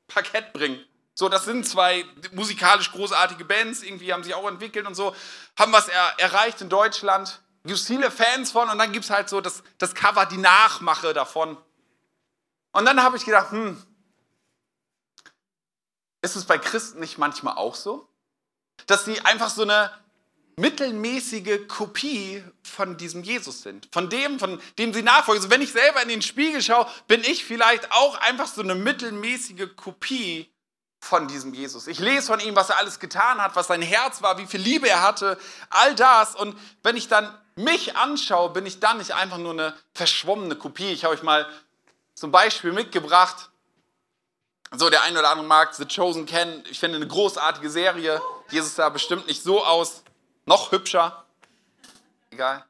Parkett 0.06 0.52
bringen. 0.52 0.80
So, 1.12 1.28
das 1.28 1.44
sind 1.44 1.66
zwei 1.66 2.04
musikalisch 2.30 2.92
großartige 2.92 3.44
Bands, 3.44 3.82
irgendwie 3.82 4.12
haben 4.12 4.22
sich 4.22 4.32
auch 4.34 4.46
entwickelt 4.46 4.86
und 4.86 4.94
so, 4.94 5.12
haben 5.58 5.72
was 5.72 5.88
er, 5.88 6.14
erreicht 6.18 6.60
in 6.60 6.68
Deutschland. 6.68 7.42
Gibt 7.64 7.80
es 7.80 7.86
viele 7.88 8.12
Fans 8.12 8.52
von 8.52 8.70
und 8.70 8.78
dann 8.78 8.92
gibt 8.92 9.06
es 9.06 9.10
halt 9.10 9.28
so 9.28 9.40
das, 9.40 9.64
das 9.78 9.92
Cover, 9.96 10.24
die 10.24 10.36
Nachmache 10.36 11.12
davon. 11.14 11.58
Und 12.70 12.84
dann 12.84 13.02
habe 13.02 13.16
ich 13.16 13.24
gedacht, 13.24 13.50
hm, 13.50 13.84
ist 16.22 16.36
es 16.36 16.44
bei 16.44 16.58
Christen 16.58 17.00
nicht 17.00 17.18
manchmal 17.18 17.56
auch 17.56 17.74
so? 17.74 18.08
Dass 18.86 19.04
sie 19.04 19.20
einfach 19.22 19.50
so 19.50 19.62
eine 19.62 19.90
mittelmäßige 20.56 21.66
Kopie 21.68 22.44
von 22.62 22.96
diesem 22.96 23.22
Jesus 23.22 23.62
sind, 23.62 23.88
von 23.92 24.08
dem, 24.10 24.38
von 24.38 24.60
dem 24.78 24.92
sie 24.92 25.02
nachfolgen. 25.02 25.42
Also 25.42 25.50
wenn 25.50 25.62
ich 25.62 25.72
selber 25.72 26.02
in 26.02 26.08
den 26.08 26.22
Spiegel 26.22 26.62
schaue, 26.62 26.86
bin 27.08 27.22
ich 27.22 27.44
vielleicht 27.44 27.90
auch 27.92 28.16
einfach 28.20 28.46
so 28.46 28.62
eine 28.62 28.74
mittelmäßige 28.74 29.68
Kopie 29.76 30.50
von 31.00 31.28
diesem 31.28 31.54
Jesus. 31.54 31.86
Ich 31.86 31.98
lese 31.98 32.26
von 32.26 32.40
ihm, 32.40 32.54
was 32.54 32.68
er 32.68 32.78
alles 32.78 33.00
getan 33.00 33.40
hat, 33.40 33.56
was 33.56 33.68
sein 33.68 33.82
Herz 33.82 34.22
war, 34.22 34.38
wie 34.38 34.46
viel 34.46 34.60
Liebe 34.60 34.88
er 34.88 35.02
hatte, 35.02 35.38
all 35.70 35.94
das. 35.94 36.36
Und 36.36 36.56
wenn 36.82 36.96
ich 36.96 37.08
dann 37.08 37.34
mich 37.56 37.96
anschaue, 37.96 38.50
bin 38.50 38.66
ich 38.66 38.80
dann 38.80 38.98
nicht 38.98 39.12
einfach 39.12 39.38
nur 39.38 39.52
eine 39.52 39.74
verschwommene 39.94 40.56
Kopie. 40.56 40.92
Ich 40.92 41.04
habe 41.04 41.14
euch 41.14 41.22
mal 41.22 41.48
zum 42.14 42.30
Beispiel 42.30 42.72
mitgebracht. 42.72 43.50
So, 44.72 44.88
der 44.88 45.02
eine 45.02 45.18
oder 45.18 45.30
andere 45.30 45.46
mag 45.46 45.74
The 45.74 45.86
Chosen 45.86 46.26
kennen. 46.26 46.62
Ich 46.70 46.78
finde 46.78 46.96
eine 46.96 47.08
großartige 47.08 47.70
Serie. 47.70 48.20
Jesus 48.50 48.76
sah 48.76 48.88
bestimmt 48.88 49.26
nicht 49.26 49.42
so 49.42 49.64
aus 49.64 50.04
noch 50.50 50.72
hübscher. 50.72 51.24
Egal. 52.30 52.64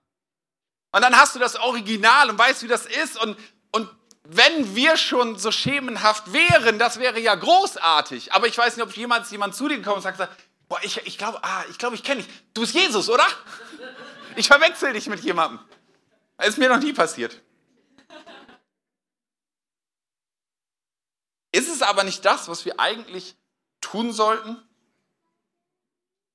Und 0.93 1.03
dann 1.03 1.17
hast 1.17 1.35
du 1.35 1.39
das 1.39 1.57
Original 1.57 2.29
und 2.29 2.39
weißt, 2.39 2.63
wie 2.63 2.69
das 2.69 2.85
ist. 2.85 3.17
Und, 3.17 3.39
und 3.73 3.89
wenn 4.25 4.77
wir 4.77 4.99
schon 4.99 5.39
so 5.39 5.51
schemenhaft 5.51 6.33
wären, 6.33 6.79
das 6.79 6.99
wäre 6.99 7.19
ja 7.19 7.35
großartig. 7.35 8.35
Aber 8.35 8.47
ich 8.47 8.59
weiß 8.59 8.77
nicht, 8.77 8.85
ob 8.85 8.95
jemals 8.95 9.31
jemand 9.31 9.55
zu 9.55 9.67
dir 9.67 9.81
kommt 9.83 9.97
und 9.97 10.03
sagt, 10.03 10.19
boah, 10.69 10.79
ich, 10.83 10.99
ich 11.07 11.17
glaube, 11.17 11.43
ah, 11.43 11.65
ich, 11.71 11.79
glaub, 11.79 11.95
ich 11.95 12.05
kenne 12.05 12.23
dich. 12.23 12.31
Du 12.53 12.61
bist 12.61 12.75
Jesus, 12.75 13.09
oder? 13.09 13.27
Ich 14.37 14.47
verwechsel 14.47 14.93
dich 14.93 15.07
mit 15.07 15.21
jemandem. 15.21 15.59
Das 16.37 16.49
ist 16.49 16.59
mir 16.59 16.69
noch 16.69 16.81
nie 16.81 16.93
passiert. 16.93 17.41
Ist 21.53 21.69
es 21.69 21.83
aber 21.83 22.05
nicht 22.05 22.25
das, 22.25 22.47
was 22.49 22.65
wir 22.65 22.79
eigentlich 22.79 23.37
tun 23.81 24.13
sollten? 24.13 24.63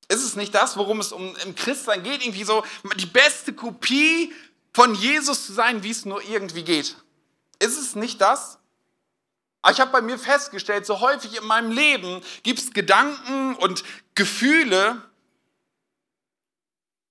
Ist 0.08 0.24
es 0.24 0.36
nicht 0.36 0.54
das, 0.54 0.78
worum 0.78 1.00
es 1.00 1.12
um 1.12 1.36
im 1.38 1.56
Christsein 1.56 2.04
geht? 2.04 2.24
Irgendwie 2.24 2.44
so 2.44 2.64
die 2.96 3.06
beste 3.06 3.54
Kopie 3.54 4.34
von 4.74 4.94
Jesus 4.94 5.46
zu 5.46 5.54
sein, 5.54 5.84
wie 5.84 5.90
es 5.90 6.06
nur 6.06 6.22
irgendwie 6.24 6.64
geht. 6.64 6.96
Ist 7.60 7.78
es 7.78 7.96
nicht 7.96 8.22
das? 8.22 8.60
Aber 9.62 9.74
ich 9.74 9.80
habe 9.80 9.92
bei 9.92 10.02
mir 10.02 10.20
festgestellt, 10.20 10.86
so 10.86 11.00
häufig 11.00 11.38
in 11.38 11.46
meinem 11.46 11.72
Leben 11.72 12.22
gibt 12.44 12.60
es 12.60 12.72
Gedanken 12.72 13.56
und 13.56 13.84
Gefühle, 14.14 15.02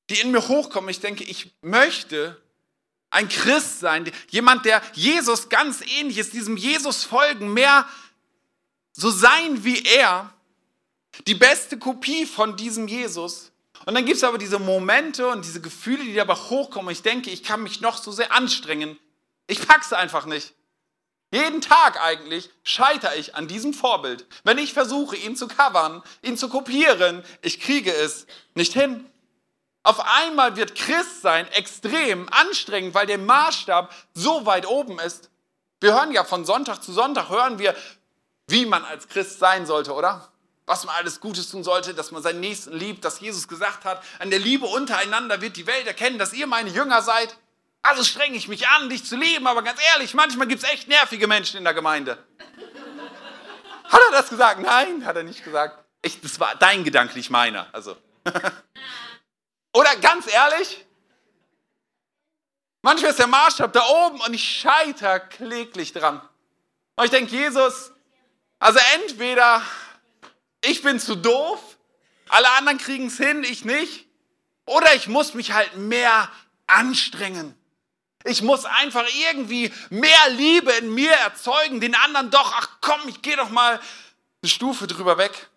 die 0.08 0.20
in 0.20 0.30
mir 0.30 0.46
hochkommen. 0.46 0.90
Ich 0.90 1.00
denke, 1.00 1.24
ich 1.24 1.52
möchte 1.62 2.40
ein 3.10 3.28
Christ 3.28 3.80
sein, 3.80 4.10
jemand, 4.30 4.64
der 4.66 4.82
Jesus 4.92 5.48
ganz 5.48 5.80
ähnlich 5.98 6.18
ist, 6.18 6.32
diesem 6.32 6.56
Jesus 6.56 7.04
folgen, 7.04 7.52
mehr 7.52 7.88
so 8.92 9.10
sein 9.10 9.64
wie 9.64 9.82
er 9.82 10.32
die 11.26 11.34
beste 11.34 11.78
Kopie 11.78 12.26
von 12.26 12.56
diesem 12.56 12.88
Jesus. 12.88 13.52
Und 13.86 13.94
dann 13.94 14.04
gibt 14.04 14.16
es 14.16 14.24
aber 14.24 14.38
diese 14.38 14.58
Momente 14.58 15.28
und 15.28 15.44
diese 15.44 15.60
Gefühle, 15.60 16.04
die 16.04 16.20
aber 16.20 16.36
hochkommen. 16.50 16.90
Ich 16.90 17.02
denke, 17.02 17.30
ich 17.30 17.42
kann 17.42 17.62
mich 17.62 17.80
noch 17.80 17.98
so 17.98 18.12
sehr 18.12 18.32
anstrengen. 18.32 18.98
Ich 19.46 19.66
pack's 19.66 19.92
einfach 19.92 20.26
nicht. 20.26 20.54
Jeden 21.32 21.60
Tag 21.60 22.00
eigentlich 22.00 22.48
scheitere 22.62 23.16
ich 23.16 23.34
an 23.34 23.48
diesem 23.48 23.74
Vorbild. 23.74 24.26
Wenn 24.44 24.56
ich 24.56 24.72
versuche, 24.72 25.16
ihn 25.16 25.36
zu 25.36 25.48
covern, 25.48 26.02
ihn 26.22 26.36
zu 26.36 26.48
kopieren, 26.48 27.24
ich 27.42 27.60
kriege 27.60 27.92
es 27.92 28.26
nicht 28.54 28.72
hin. 28.72 29.04
Auf 29.82 30.00
einmal 30.00 30.56
wird 30.56 30.76
Christsein 30.76 31.46
extrem 31.48 32.28
anstrengend, 32.30 32.94
weil 32.94 33.06
der 33.06 33.18
Maßstab 33.18 33.92
so 34.14 34.46
weit 34.46 34.66
oben 34.66 34.98
ist. 35.00 35.28
Wir 35.80 35.92
hören 35.92 36.12
ja 36.12 36.24
von 36.24 36.44
Sonntag 36.46 36.82
zu 36.82 36.92
Sonntag, 36.92 37.28
hören 37.28 37.58
wir, 37.58 37.74
wie 38.46 38.64
man 38.64 38.84
als 38.84 39.08
Christ 39.08 39.38
sein 39.38 39.66
sollte, 39.66 39.92
oder? 39.92 40.32
Was 40.66 40.84
man 40.84 40.94
alles 40.96 41.20
Gutes 41.20 41.50
tun 41.50 41.62
sollte, 41.62 41.94
dass 41.94 42.10
man 42.10 42.22
seinen 42.22 42.40
Nächsten 42.40 42.72
liebt, 42.72 43.04
dass 43.04 43.20
Jesus 43.20 43.48
gesagt 43.48 43.84
hat, 43.84 44.02
an 44.18 44.30
der 44.30 44.38
Liebe 44.38 44.66
untereinander 44.66 45.40
wird 45.40 45.56
die 45.56 45.66
Welt 45.66 45.86
erkennen, 45.86 46.18
dass 46.18 46.32
ihr 46.32 46.46
meine 46.46 46.70
Jünger 46.70 47.02
seid. 47.02 47.36
Also 47.82 48.02
strenge 48.02 48.36
ich 48.36 48.48
mich 48.48 48.66
an, 48.68 48.88
dich 48.88 49.04
zu 49.04 49.16
lieben, 49.16 49.46
aber 49.46 49.62
ganz 49.62 49.78
ehrlich, 49.92 50.14
manchmal 50.14 50.46
gibt 50.46 50.62
es 50.62 50.70
echt 50.70 50.88
nervige 50.88 51.26
Menschen 51.26 51.58
in 51.58 51.64
der 51.64 51.74
Gemeinde. 51.74 52.16
Hat 53.84 54.00
er 54.08 54.12
das 54.12 54.30
gesagt? 54.30 54.60
Nein, 54.60 55.04
hat 55.04 55.16
er 55.16 55.22
nicht 55.22 55.44
gesagt. 55.44 55.84
Ich, 56.00 56.20
das 56.22 56.40
war 56.40 56.54
dein 56.54 56.82
Gedanke, 56.82 57.14
nicht 57.14 57.28
meiner. 57.28 57.66
Also. 57.72 57.96
Oder 59.74 59.96
ganz 59.96 60.32
ehrlich, 60.32 60.86
manchmal 62.80 63.10
ist 63.10 63.18
der 63.18 63.26
Maßstab 63.26 63.72
da 63.74 63.86
oben 63.86 64.20
und 64.20 64.32
ich 64.32 64.60
scheiter 64.60 65.20
kläglich 65.20 65.92
dran. 65.92 66.26
Und 66.96 67.04
ich 67.04 67.10
denke, 67.10 67.32
Jesus, 67.32 67.92
also 68.58 68.78
entweder 68.94 69.60
ich 70.66 70.82
bin 70.82 71.00
zu 71.00 71.14
doof, 71.14 71.60
alle 72.28 72.50
anderen 72.52 72.78
kriegen 72.78 73.06
es 73.06 73.16
hin, 73.16 73.44
ich 73.44 73.64
nicht. 73.64 74.06
Oder 74.66 74.94
ich 74.94 75.08
muss 75.08 75.34
mich 75.34 75.52
halt 75.52 75.76
mehr 75.76 76.30
anstrengen. 76.66 77.54
Ich 78.24 78.40
muss 78.40 78.64
einfach 78.64 79.04
irgendwie 79.28 79.70
mehr 79.90 80.30
Liebe 80.30 80.72
in 80.72 80.94
mir 80.94 81.12
erzeugen, 81.12 81.80
den 81.80 81.94
anderen 81.94 82.30
doch, 82.30 82.52
ach 82.56 82.68
komm, 82.80 83.06
ich 83.08 83.20
gehe 83.20 83.36
doch 83.36 83.50
mal 83.50 83.78
eine 84.42 84.50
Stufe 84.50 84.86
drüber 84.86 85.18
weg. 85.18 85.50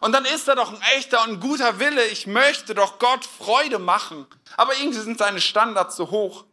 Und 0.00 0.12
dann 0.12 0.24
ist 0.24 0.48
er 0.48 0.56
doch 0.56 0.72
ein 0.72 0.82
echter 0.96 1.22
und 1.24 1.40
guter 1.40 1.78
Wille. 1.78 2.04
Ich 2.06 2.26
möchte 2.26 2.74
doch 2.74 2.98
Gott 2.98 3.24
Freude 3.24 3.78
machen. 3.78 4.26
Aber 4.56 4.76
irgendwie 4.76 4.98
sind 4.98 5.18
seine 5.18 5.40
Standards 5.40 5.96
so 5.96 6.10
hoch. 6.10 6.44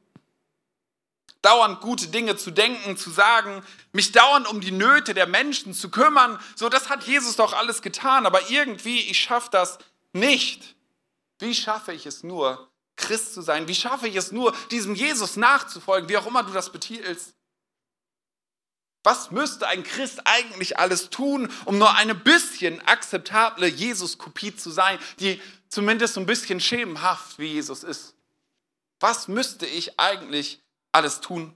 Dauernd 1.43 1.81
gute 1.81 2.07
Dinge 2.07 2.37
zu 2.37 2.51
denken, 2.51 2.97
zu 2.97 3.11
sagen, 3.11 3.63
mich 3.91 4.13
dauernd 4.13 4.47
um 4.47 4.61
die 4.61 4.71
Nöte 4.71 5.13
der 5.13 5.27
Menschen 5.27 5.73
zu 5.73 5.91
kümmern. 5.91 6.39
So, 6.55 6.69
das 6.69 6.89
hat 6.89 7.03
Jesus 7.03 7.35
doch 7.35 7.53
alles 7.53 7.81
getan. 7.81 8.25
Aber 8.25 8.49
irgendwie, 8.49 9.01
ich 9.01 9.19
schaffe 9.19 9.49
das 9.51 9.77
nicht. 10.13 10.75
Wie 11.39 11.53
schaffe 11.53 11.91
ich 11.91 12.05
es 12.05 12.23
nur, 12.23 12.69
Christ 12.95 13.33
zu 13.33 13.41
sein? 13.41 13.67
Wie 13.67 13.75
schaffe 13.75 14.07
ich 14.07 14.15
es 14.15 14.31
nur, 14.31 14.55
diesem 14.71 14.95
Jesus 14.95 15.35
nachzufolgen, 15.35 16.07
wie 16.07 16.17
auch 16.17 16.25
immer 16.25 16.43
du 16.43 16.53
das 16.53 16.71
betitelst? 16.71 17.35
Was 19.03 19.31
müsste 19.31 19.67
ein 19.67 19.83
Christ 19.83 20.21
eigentlich 20.23 20.79
alles 20.79 21.09
tun, 21.09 21.51
um 21.65 21.77
nur 21.77 21.93
eine 21.95 22.15
bisschen 22.15 22.79
akzeptable 22.87 23.67
Jesus-Kopie 23.67 24.55
zu 24.55 24.71
sein, 24.71 24.97
die 25.19 25.41
zumindest 25.67 26.13
so 26.13 26.21
ein 26.21 26.25
bisschen 26.25 26.61
schemenhaft 26.61 27.37
wie 27.37 27.47
Jesus 27.47 27.83
ist? 27.83 28.15
Was 29.01 29.27
müsste 29.27 29.65
ich 29.65 29.99
eigentlich 29.99 30.62
alles 30.93 31.21
tun? 31.21 31.53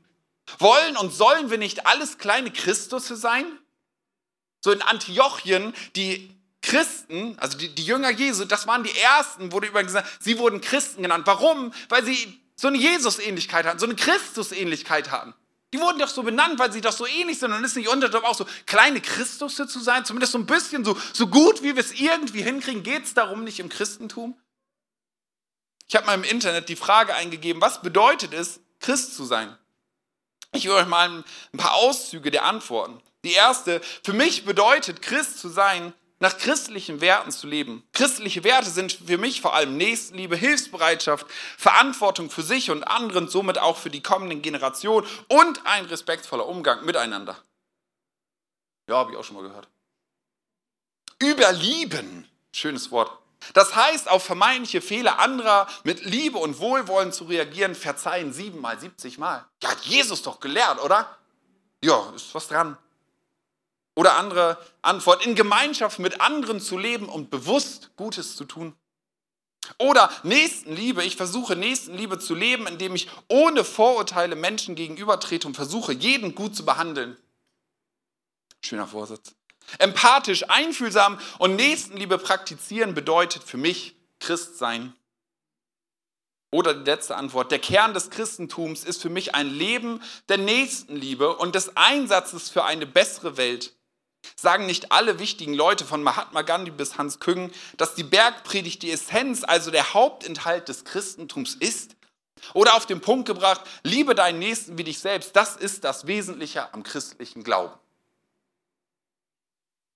Wollen 0.60 0.98
und 0.98 1.14
sollen 1.14 1.50
wir 1.50 1.58
nicht 1.58 1.86
alles 1.86 2.18
kleine 2.18 2.52
Christusse 2.52 3.16
sein? 3.16 3.46
So 4.62 4.72
in 4.72 4.82
Antiochien, 4.82 5.74
die 5.96 6.36
Christen, 6.62 7.38
also 7.40 7.58
die, 7.58 7.74
die 7.74 7.86
Jünger 7.86 8.10
Jesu, 8.10 8.46
das 8.46 8.68
waren 8.68 8.84
die 8.84 8.98
ersten, 8.98 9.52
wurde 9.52 9.68
übrigens 9.68 9.94
gesagt, 9.94 10.10
sie 10.22 10.38
wurden 10.38 10.62
Christen 10.62 11.02
genannt. 11.02 11.26
Warum? 11.26 11.74
Weil 11.90 12.04
sie 12.04 12.42
so 12.56 12.68
eine 12.68 12.78
Jesus-Ähnlichkeit 12.78 13.66
hatten, 13.66 13.80
so 13.80 13.86
eine 13.86 13.96
Christus-Ähnlichkeit 13.96 15.12
hatten. 15.12 15.34
Die 15.74 15.80
wurden 15.80 16.00
doch 16.00 16.08
so 16.08 16.24
benannt, 16.24 16.60
weil 16.60 16.72
sie 16.72 16.82
doch 16.82 16.94
so 16.94 17.06
ähnlich 17.06 17.40
sind. 17.40 17.52
Und 17.52 17.64
ist 17.64 17.76
nicht 17.76 17.90
unter 17.90 18.24
auch 18.24 18.36
so 18.36 18.46
kleine 18.66 19.02
Christusse 19.02 19.68
zu 19.68 19.80
sein, 19.80 20.06
zumindest 20.06 20.32
so 20.32 20.38
ein 20.38 20.46
bisschen, 20.46 20.86
so, 20.86 20.98
so 21.14 21.28
gut 21.28 21.62
wie 21.62 21.76
wir 21.76 21.82
es 21.82 21.92
irgendwie 21.92 22.42
hinkriegen. 22.42 22.84
Geht 22.84 23.04
es 23.04 23.14
darum 23.14 23.44
nicht 23.44 23.60
im 23.60 23.70
Christentum? 23.70 24.40
Ich 25.88 25.96
habe 25.96 26.06
mal 26.06 26.16
im 26.16 26.24
Internet 26.24 26.70
die 26.70 26.76
Frage 26.76 27.16
eingegeben, 27.16 27.62
was 27.62 27.82
bedeutet 27.82 28.34
es, 28.34 28.60
Christ 28.88 29.16
zu 29.16 29.26
sein? 29.26 29.54
Ich 30.54 30.64
will 30.64 30.72
euch 30.72 30.88
mal 30.88 31.10
ein 31.10 31.58
paar 31.58 31.74
Auszüge 31.74 32.32
der 32.32 32.46
Antworten. 32.46 33.02
Die 33.26 33.34
erste, 33.34 33.82
für 34.02 34.14
mich 34.14 34.46
bedeutet 34.46 35.02
Christ 35.02 35.40
zu 35.40 35.50
sein, 35.50 35.94
nach 36.20 36.38
christlichen 36.38 37.02
Werten 37.02 37.32
zu 37.32 37.48
leben. 37.48 37.86
Christliche 37.92 38.46
Werte 38.46 38.70
sind 38.70 38.94
für 38.94 39.18
mich 39.18 39.42
vor 39.42 39.54
allem 39.54 39.76
Nächstenliebe, 39.76 40.38
Hilfsbereitschaft, 40.38 41.28
Verantwortung 41.58 42.30
für 42.30 42.44
sich 42.44 42.72
und 42.72 42.86
anderen, 42.86 43.28
somit 43.28 43.58
auch 43.58 43.76
für 43.76 43.90
die 43.90 44.02
kommenden 44.02 44.42
Generationen 44.42 45.06
und 45.28 45.66
ein 45.66 45.84
respektvoller 45.84 46.46
Umgang 46.46 46.86
miteinander. 46.86 47.38
Ja, 48.90 48.96
habe 48.96 49.12
ich 49.12 49.18
auch 49.18 49.24
schon 49.26 49.36
mal 49.36 49.44
gehört. 49.44 49.68
Überlieben, 51.22 52.26
schönes 52.54 52.90
Wort. 52.90 53.12
Das 53.54 53.76
heißt, 53.76 54.10
auf 54.10 54.24
vermeintliche 54.24 54.82
Fehler 54.82 55.20
anderer 55.20 55.68
mit 55.84 56.04
Liebe 56.04 56.38
und 56.38 56.60
Wohlwollen 56.60 57.12
zu 57.12 57.26
reagieren, 57.26 57.76
verzeihen 57.76 58.34
siebenmal, 58.34 58.80
siebzigmal. 58.80 59.46
Ja, 59.62 59.72
hat 59.72 59.82
Jesus 59.86 60.22
doch 60.24 60.40
gelehrt, 60.40 60.84
oder? 60.84 61.18
Ja, 61.84 62.12
ist 62.16 62.34
was 62.34 62.48
dran. 62.48 62.78
Oder 63.96 64.16
andere 64.16 64.58
Antwort, 64.82 65.26
in 65.26 65.36
Gemeinschaft 65.36 66.00
mit 66.00 66.22
anderen 66.22 66.60
zu 66.60 66.78
leben 66.78 67.10
und 67.10 67.30
bewusst 67.30 67.92
Gutes 67.96 68.36
zu 68.36 68.46
tun. 68.46 68.76
Oder 69.80 70.10
Nächstenliebe, 70.24 71.04
ich 71.04 71.16
versuche 71.16 71.56
Nächstenliebe 71.56 72.20
zu 72.20 72.36
leben, 72.36 72.68
indem 72.68 72.96
ich 72.96 73.10
ohne 73.28 73.64
Vorurteile 73.64 74.36
Menschen 74.36 74.76
gegenüber 74.76 75.20
trete 75.20 75.48
und 75.48 75.56
versuche, 75.56 75.94
jeden 75.94 76.36
gut 76.36 76.56
zu 76.56 76.66
behandeln. 76.66 77.18
Schöner 78.62 78.88
Vorsitz. 78.88 79.37
Empathisch, 79.80 80.50
einfühlsam 80.50 81.20
und 81.40 81.56
Nächstenliebe 81.56 82.18
praktizieren 82.18 82.94
bedeutet 82.94 83.44
für 83.44 83.58
mich 83.58 83.96
Christ 84.20 84.58
sein. 84.58 84.94
Oder 86.52 86.74
die 86.74 86.90
letzte 86.90 87.18
Antwort, 87.18 87.52
der 87.52 87.60
Kern 87.60 87.94
des 87.94 88.10
Christentums 88.10 88.86
ist 88.86 89.02
für 89.02 89.10
mich 89.10 89.36
ein 89.36 89.50
Leben 89.50 90.02
der 90.30 90.38
Nächstenliebe 90.38 91.36
und 91.36 91.56
des 91.56 91.76
Einsatzes 91.76 92.50
für 92.50 92.64
eine 92.64 92.86
bessere 92.86 93.36
Welt. 93.36 93.74
Sagen 94.36 94.66
nicht 94.66 94.92
alle 94.92 95.20
wichtigen 95.20 95.54
Leute 95.54 95.86
von 95.86 96.02
Mahatma 96.04 96.42
Gandhi 96.42 96.72
bis 96.72 96.98
Hans 96.98 97.20
Küng, 97.20 97.52
dass 97.76 97.96
die 97.96 98.04
Bergpredigt 98.04 98.82
die 98.82 98.92
Essenz, 98.92 99.44
also 99.44 99.72
der 99.72 99.94
Hauptinhalt 99.94 100.70
des 100.70 100.86
Christentums 100.86 101.56
ist? 101.56 101.96
Oder 102.54 102.76
auf 102.76 102.86
den 102.86 103.02
Punkt 103.02 103.28
gebracht, 103.28 103.62
liebe 103.84 104.16
deinen 104.16 104.40
Nächsten 104.40 104.78
wie 104.78 104.84
dich 104.84 105.00
selbst, 105.00 105.36
das 105.36 105.58
ist 105.58 105.84
das 105.84 106.08
Wesentliche 106.08 106.74
am 106.74 106.84
christlichen 106.84 107.44
Glauben. 107.44 107.78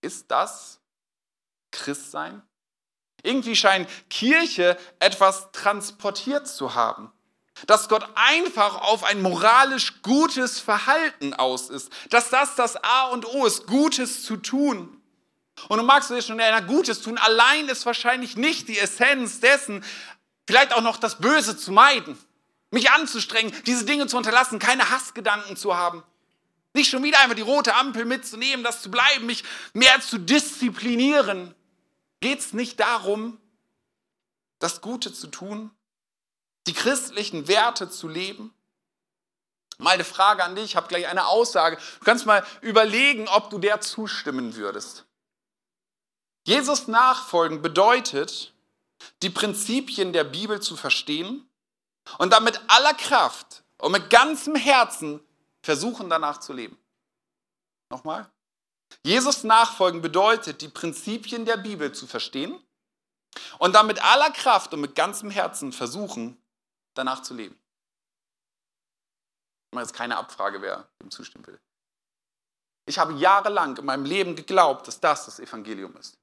Ist 0.02 0.30
das 0.30 0.80
Christsein? 1.72 2.42
Irgendwie 3.24 3.56
scheint 3.56 3.88
Kirche 4.10 4.78
etwas 5.00 5.52
transportiert 5.52 6.48
zu 6.48 6.74
haben 6.74 7.12
dass 7.68 7.90
Gott 7.90 8.08
einfach 8.16 8.82
auf 8.82 9.04
ein 9.04 9.22
moralisch 9.22 10.02
gutes 10.02 10.60
Verhalten 10.60 11.34
aus 11.34 11.70
ist, 11.70 11.92
dass 12.10 12.30
das 12.30 12.56
das 12.56 12.76
A 12.84 13.08
und 13.08 13.26
O 13.26 13.46
ist, 13.46 13.68
Gutes 13.68 14.24
zu 14.24 14.38
tun. 14.38 15.02
Und 15.68 15.78
du 15.78 15.84
magst 15.84 16.10
dir 16.10 16.22
schon, 16.22 16.40
ja, 16.40 16.60
Gutes 16.62 17.02
tun, 17.02 17.18
allein 17.18 17.68
ist 17.70 17.86
wahrscheinlich 17.86 18.36
nicht 18.36 18.68
die 18.68 18.80
Essenz 18.80 19.40
dessen, 19.40 19.84
vielleicht 20.48 20.74
auch 20.74 20.82
noch 20.82 20.98
das 20.98 21.20
Böse 21.20 21.56
zu 21.56 21.72
meiden, 21.72 22.18
mich 22.72 22.90
anzustrengen, 22.92 23.54
diese 23.66 23.86
Dinge 23.86 24.08
zu 24.08 24.18
unterlassen, 24.18 24.60
keine 24.60 24.90
Hassgedanken 24.90 25.56
zu 25.56 25.78
haben. 25.78 26.04
Nicht 26.74 26.90
schon 26.90 27.04
wieder 27.04 27.20
einfach 27.20 27.36
die 27.36 27.42
rote 27.42 27.76
Ampel 27.76 28.06
mitzunehmen, 28.06 28.64
das 28.64 28.82
zu 28.82 28.90
bleiben, 28.90 29.26
mich 29.26 29.44
mehr 29.74 30.00
zu 30.02 30.18
disziplinieren. 30.18 31.54
Geht 32.22 32.40
es 32.40 32.54
nicht 32.54 32.80
darum, 32.80 33.40
das 34.60 34.82
Gute 34.82 35.12
zu 35.12 35.28
tun? 35.28 35.72
die 36.68 36.74
christlichen 36.74 37.48
Werte 37.48 37.90
zu 37.90 38.08
leben? 38.08 38.54
Mal 39.78 39.92
eine 39.92 40.04
Frage 40.04 40.44
an 40.44 40.56
dich, 40.56 40.66
ich 40.66 40.76
habe 40.76 40.88
gleich 40.88 41.08
eine 41.08 41.26
Aussage. 41.26 41.78
Du 42.00 42.06
kannst 42.06 42.26
mal 42.26 42.46
überlegen, 42.62 43.28
ob 43.28 43.50
du 43.50 43.58
der 43.58 43.82
zustimmen 43.82 44.56
würdest. 44.56 45.06
Jesus 46.44 46.88
nachfolgen 46.88 47.62
bedeutet, 47.62 48.54
die 49.24 49.30
Prinzipien 49.30 50.14
der 50.14 50.24
Bibel 50.24 50.60
zu 50.62 50.76
verstehen 50.76 51.48
und 52.20 52.32
dann 52.34 52.44
mit 52.44 52.62
aller 52.68 52.94
Kraft 52.94 53.64
und 53.80 53.92
mit 53.92 54.10
ganzem 54.12 54.56
Herzen 54.56 55.20
versuchen 55.62 56.10
danach 56.10 56.40
zu 56.40 56.54
leben. 56.54 56.78
Nochmal. 57.90 58.32
Jesus 59.04 59.44
nachfolgen 59.44 60.02
bedeutet, 60.02 60.62
die 60.62 60.70
Prinzipien 60.70 61.46
der 61.46 61.58
Bibel 61.58 61.94
zu 61.94 62.08
verstehen 62.08 62.62
und 63.60 63.74
dann 63.74 63.88
mit 63.88 64.04
aller 64.04 64.32
Kraft 64.32 64.74
und 64.74 64.82
mit 64.82 64.96
ganzem 64.96 65.30
Herzen 65.30 65.72
versuchen, 65.72 66.42
danach 66.94 67.22
zu 67.22 67.34
leben. 67.34 67.58
Mache 69.74 69.86
jetzt 69.86 69.94
keine 69.94 70.18
Abfrage, 70.18 70.62
wer 70.62 70.90
dem 71.02 71.12
zustimmen 71.12 71.48
will. 71.48 71.60
Ich 72.86 73.00
habe 73.00 73.14
jahrelang 73.14 73.78
in 73.78 73.86
meinem 73.86 74.06
Leben 74.06 74.36
geglaubt, 74.36 74.88
dass 74.88 75.00
das 75.00 75.26
das 75.26 75.40
Evangelium 75.40 75.96
ist. 75.98 76.21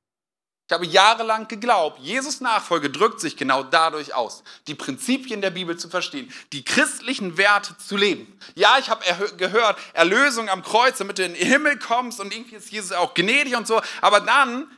Ich 0.69 0.73
habe 0.75 0.85
jahrelang 0.85 1.49
geglaubt, 1.49 1.99
Jesus 1.99 2.43
Nachfolge 2.43 2.91
drückt 2.91 3.21
sich 3.21 3.39
genau 3.39 3.63
dadurch 3.63 4.15
aus, 4.15 4.45
die 4.67 4.75
Prinzipien 4.75 5.41
der 5.41 5.49
Bibel 5.49 5.79
zu 5.79 5.89
verstehen, 5.89 6.31
die 6.53 6.63
christlichen 6.63 7.39
Werte 7.39 7.79
zu 7.79 7.97
leben. 7.97 8.39
Ja, 8.55 8.77
ich 8.79 8.91
habe 8.91 9.03
gehört, 9.39 9.79
Erlösung 9.95 10.51
am 10.51 10.63
Kreuz, 10.63 10.99
damit 10.99 11.17
du 11.17 11.25
in 11.25 11.33
den 11.33 11.43
Himmel 11.43 11.79
kommst 11.79 12.21
und 12.21 12.35
irgendwie 12.35 12.57
ist 12.57 12.71
Jesus 12.71 12.93
auch 12.93 13.15
gnädig 13.15 13.57
und 13.57 13.67
so, 13.67 13.81
aber 14.03 14.21
dann 14.21 14.71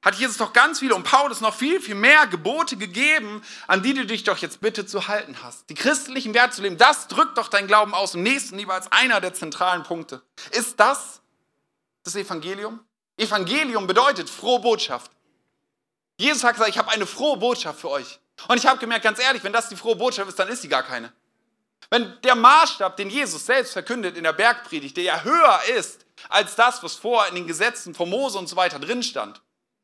hat 0.00 0.14
Jesus 0.14 0.38
doch 0.38 0.54
ganz 0.54 0.78
viele 0.78 0.94
und 0.94 1.02
Paulus 1.02 1.42
noch 1.42 1.54
viel, 1.54 1.82
viel 1.82 1.96
mehr 1.96 2.26
Gebote 2.26 2.78
gegeben, 2.78 3.42
an 3.66 3.82
die 3.82 3.92
du 3.92 4.06
dich 4.06 4.24
doch 4.24 4.38
jetzt 4.38 4.62
bitte 4.62 4.86
zu 4.86 5.06
halten 5.06 5.36
hast. 5.42 5.68
Die 5.68 5.74
christlichen 5.74 6.32
Werte 6.32 6.56
zu 6.56 6.62
leben, 6.62 6.78
das 6.78 7.08
drückt 7.08 7.36
doch 7.36 7.48
dein 7.48 7.66
Glauben 7.66 7.92
aus. 7.92 8.14
Im 8.14 8.22
nächsten 8.22 8.56
lieber 8.56 8.72
als 8.72 8.90
einer 8.90 9.20
der 9.20 9.34
zentralen 9.34 9.82
Punkte. 9.82 10.22
Ist 10.52 10.80
das 10.80 11.20
das 12.04 12.16
Evangelium? 12.16 12.80
Evangelium 13.20 13.86
bedeutet 13.86 14.28
frohe 14.28 14.60
Botschaft. 14.60 15.10
Jesus 16.18 16.44
hat 16.44 16.54
gesagt, 16.54 16.70
ich 16.70 16.78
habe 16.78 16.90
eine 16.90 17.06
frohe 17.06 17.36
Botschaft 17.36 17.80
für 17.80 17.90
euch. 17.90 18.18
Und 18.48 18.56
ich 18.56 18.66
habe 18.66 18.78
gemerkt, 18.78 19.04
ganz 19.04 19.18
ehrlich, 19.18 19.44
wenn 19.44 19.52
das 19.52 19.68
die 19.68 19.76
frohe 19.76 19.96
Botschaft 19.96 20.28
ist, 20.28 20.38
dann 20.38 20.48
ist 20.48 20.62
sie 20.62 20.68
gar 20.68 20.82
keine. 20.82 21.12
Wenn 21.90 22.20
der 22.22 22.34
Maßstab, 22.34 22.96
den 22.96 23.10
Jesus 23.10 23.46
selbst 23.46 23.72
verkündet 23.72 24.16
in 24.16 24.24
der 24.24 24.32
Bergpredigt, 24.32 24.96
der 24.96 25.04
ja 25.04 25.22
höher 25.22 25.60
ist 25.76 26.06
als 26.28 26.54
das, 26.54 26.82
was 26.82 26.94
vorher 26.94 27.28
in 27.30 27.34
den 27.34 27.46
Gesetzen 27.46 27.94
von 27.94 28.08
Mose 28.08 28.38
und 28.38 28.48
so 28.48 28.56
weiter 28.56 28.78
drin 28.78 29.02
stand, 29.02 29.40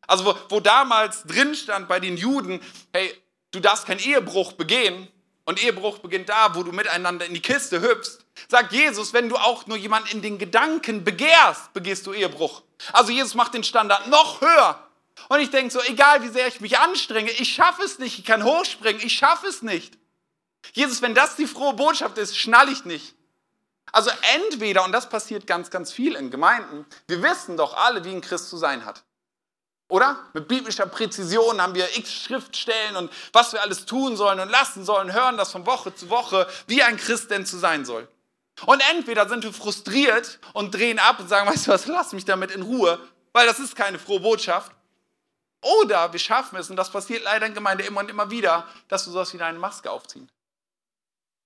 also 0.06 0.24
wo, 0.24 0.34
wo 0.48 0.60
damals 0.60 1.24
drin 1.24 1.54
stand 1.54 1.88
bei 1.88 1.98
den 1.98 2.16
Juden, 2.16 2.60
hey, 2.92 3.14
du 3.50 3.60
darfst 3.60 3.86
keinen 3.86 4.00
Ehebruch 4.00 4.52
begehen 4.52 5.08
und 5.44 5.62
Ehebruch 5.62 5.98
beginnt 5.98 6.28
da, 6.28 6.54
wo 6.54 6.62
du 6.62 6.72
miteinander 6.72 7.24
in 7.24 7.34
die 7.34 7.40
Kiste 7.40 7.80
hüpfst. 7.80 8.25
Sagt 8.48 8.72
Jesus, 8.72 9.12
wenn 9.12 9.28
du 9.28 9.36
auch 9.36 9.66
nur 9.66 9.76
jemanden 9.76 10.08
in 10.08 10.22
den 10.22 10.38
Gedanken 10.38 11.04
begehrst, 11.04 11.72
begehst 11.72 12.06
du 12.06 12.12
Ehebruch. 12.12 12.62
Also 12.92 13.10
Jesus 13.10 13.34
macht 13.34 13.54
den 13.54 13.64
Standard 13.64 14.06
noch 14.08 14.40
höher. 14.40 14.82
Und 15.28 15.40
ich 15.40 15.50
denke 15.50 15.70
so, 15.70 15.80
egal 15.82 16.22
wie 16.22 16.28
sehr 16.28 16.46
ich 16.46 16.60
mich 16.60 16.78
anstrenge, 16.78 17.30
ich 17.30 17.52
schaffe 17.52 17.82
es 17.82 17.98
nicht, 17.98 18.18
ich 18.18 18.24
kann 18.24 18.44
hochspringen, 18.44 19.00
ich 19.04 19.16
schaffe 19.16 19.46
es 19.46 19.62
nicht. 19.62 19.98
Jesus, 20.72 21.02
wenn 21.02 21.14
das 21.14 21.36
die 21.36 21.46
frohe 21.46 21.74
Botschaft 21.74 22.18
ist, 22.18 22.36
schnall 22.36 22.68
ich 22.70 22.84
nicht. 22.84 23.14
Also 23.92 24.10
entweder, 24.34 24.84
und 24.84 24.92
das 24.92 25.08
passiert 25.08 25.46
ganz, 25.46 25.70
ganz 25.70 25.92
viel 25.92 26.16
in 26.16 26.30
Gemeinden, 26.30 26.84
wir 27.06 27.22
wissen 27.22 27.56
doch 27.56 27.76
alle, 27.76 28.04
wie 28.04 28.10
ein 28.10 28.20
Christ 28.20 28.50
zu 28.50 28.56
sein 28.56 28.84
hat. 28.84 29.04
Oder? 29.88 30.18
Mit 30.34 30.48
biblischer 30.48 30.86
Präzision 30.86 31.62
haben 31.62 31.74
wir 31.74 31.96
x 31.96 32.12
Schriftstellen 32.12 32.96
und 32.96 33.12
was 33.32 33.52
wir 33.52 33.62
alles 33.62 33.86
tun 33.86 34.16
sollen 34.16 34.40
und 34.40 34.48
lassen 34.48 34.84
sollen, 34.84 35.12
hören 35.12 35.36
das 35.36 35.52
von 35.52 35.64
Woche 35.64 35.94
zu 35.94 36.10
Woche, 36.10 36.48
wie 36.66 36.82
ein 36.82 36.96
Christ 36.96 37.30
denn 37.30 37.46
zu 37.46 37.56
sein 37.56 37.84
soll. 37.84 38.08
Und 38.64 38.82
entweder 38.90 39.28
sind 39.28 39.44
wir 39.44 39.52
frustriert 39.52 40.38
und 40.54 40.74
drehen 40.74 40.98
ab 40.98 41.20
und 41.20 41.28
sagen, 41.28 41.48
weißt 41.48 41.66
du 41.66 41.72
was, 41.72 41.86
lass 41.86 42.12
mich 42.12 42.24
damit 42.24 42.50
in 42.50 42.62
Ruhe, 42.62 42.98
weil 43.32 43.46
das 43.46 43.58
ist 43.58 43.76
keine 43.76 43.98
frohe 43.98 44.20
Botschaft. 44.20 44.72
Oder 45.60 46.12
wir 46.12 46.20
schaffen 46.20 46.56
es, 46.56 46.70
und 46.70 46.76
das 46.76 46.90
passiert 46.90 47.24
leider 47.24 47.46
in 47.46 47.54
Gemeinde 47.54 47.84
immer 47.84 48.00
und 48.00 48.08
immer 48.08 48.30
wieder, 48.30 48.66
dass 48.88 49.06
wir 49.06 49.12
sowas 49.12 49.34
wie 49.34 49.40
eine 49.40 49.58
Maske 49.58 49.90
aufziehen. 49.90 50.30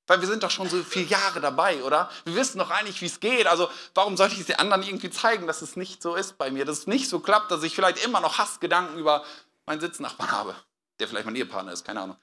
Weil 0.07 0.21
wir 0.21 0.29
sind 0.29 0.43
doch 0.43 0.51
schon 0.51 0.69
so 0.69 0.83
viele 0.83 1.07
Jahre 1.07 1.41
dabei, 1.41 1.83
oder? 1.83 2.11
Wir 2.25 2.35
wissen 2.35 2.59
doch 2.59 2.71
eigentlich, 2.71 3.01
wie 3.01 3.07
es 3.07 3.21
geht. 3.21 3.47
Also 3.47 3.71
warum 3.95 4.17
sollte 4.17 4.35
ich 4.35 4.41
es 4.41 4.47
den 4.47 4.59
anderen 4.59 4.83
irgendwie 4.83 5.11
zeigen, 5.11 5.47
dass 5.47 5.63
es 5.63 5.77
nicht 5.77 6.03
so 6.03 6.17
ist 6.17 6.37
bei 6.37 6.51
mir, 6.51 6.65
dass 6.65 6.79
es 6.79 6.87
nicht 6.87 7.09
so 7.09 7.21
klappt, 7.21 7.51
dass 7.51 7.63
ich 7.63 7.75
vielleicht 7.75 8.05
immer 8.05 8.21
noch 8.21 8.39
Hassgedanken 8.39 8.99
über 8.99 9.25
meinen 9.67 9.81
Sitznachbarn 9.81 10.33
habe, 10.33 10.57
der 10.99 11.09
vielleicht 11.09 11.27
mein 11.27 11.37
Ehepartner 11.37 11.73
ist, 11.73 11.85
keine 11.85 12.01
Ahnung. 12.01 12.17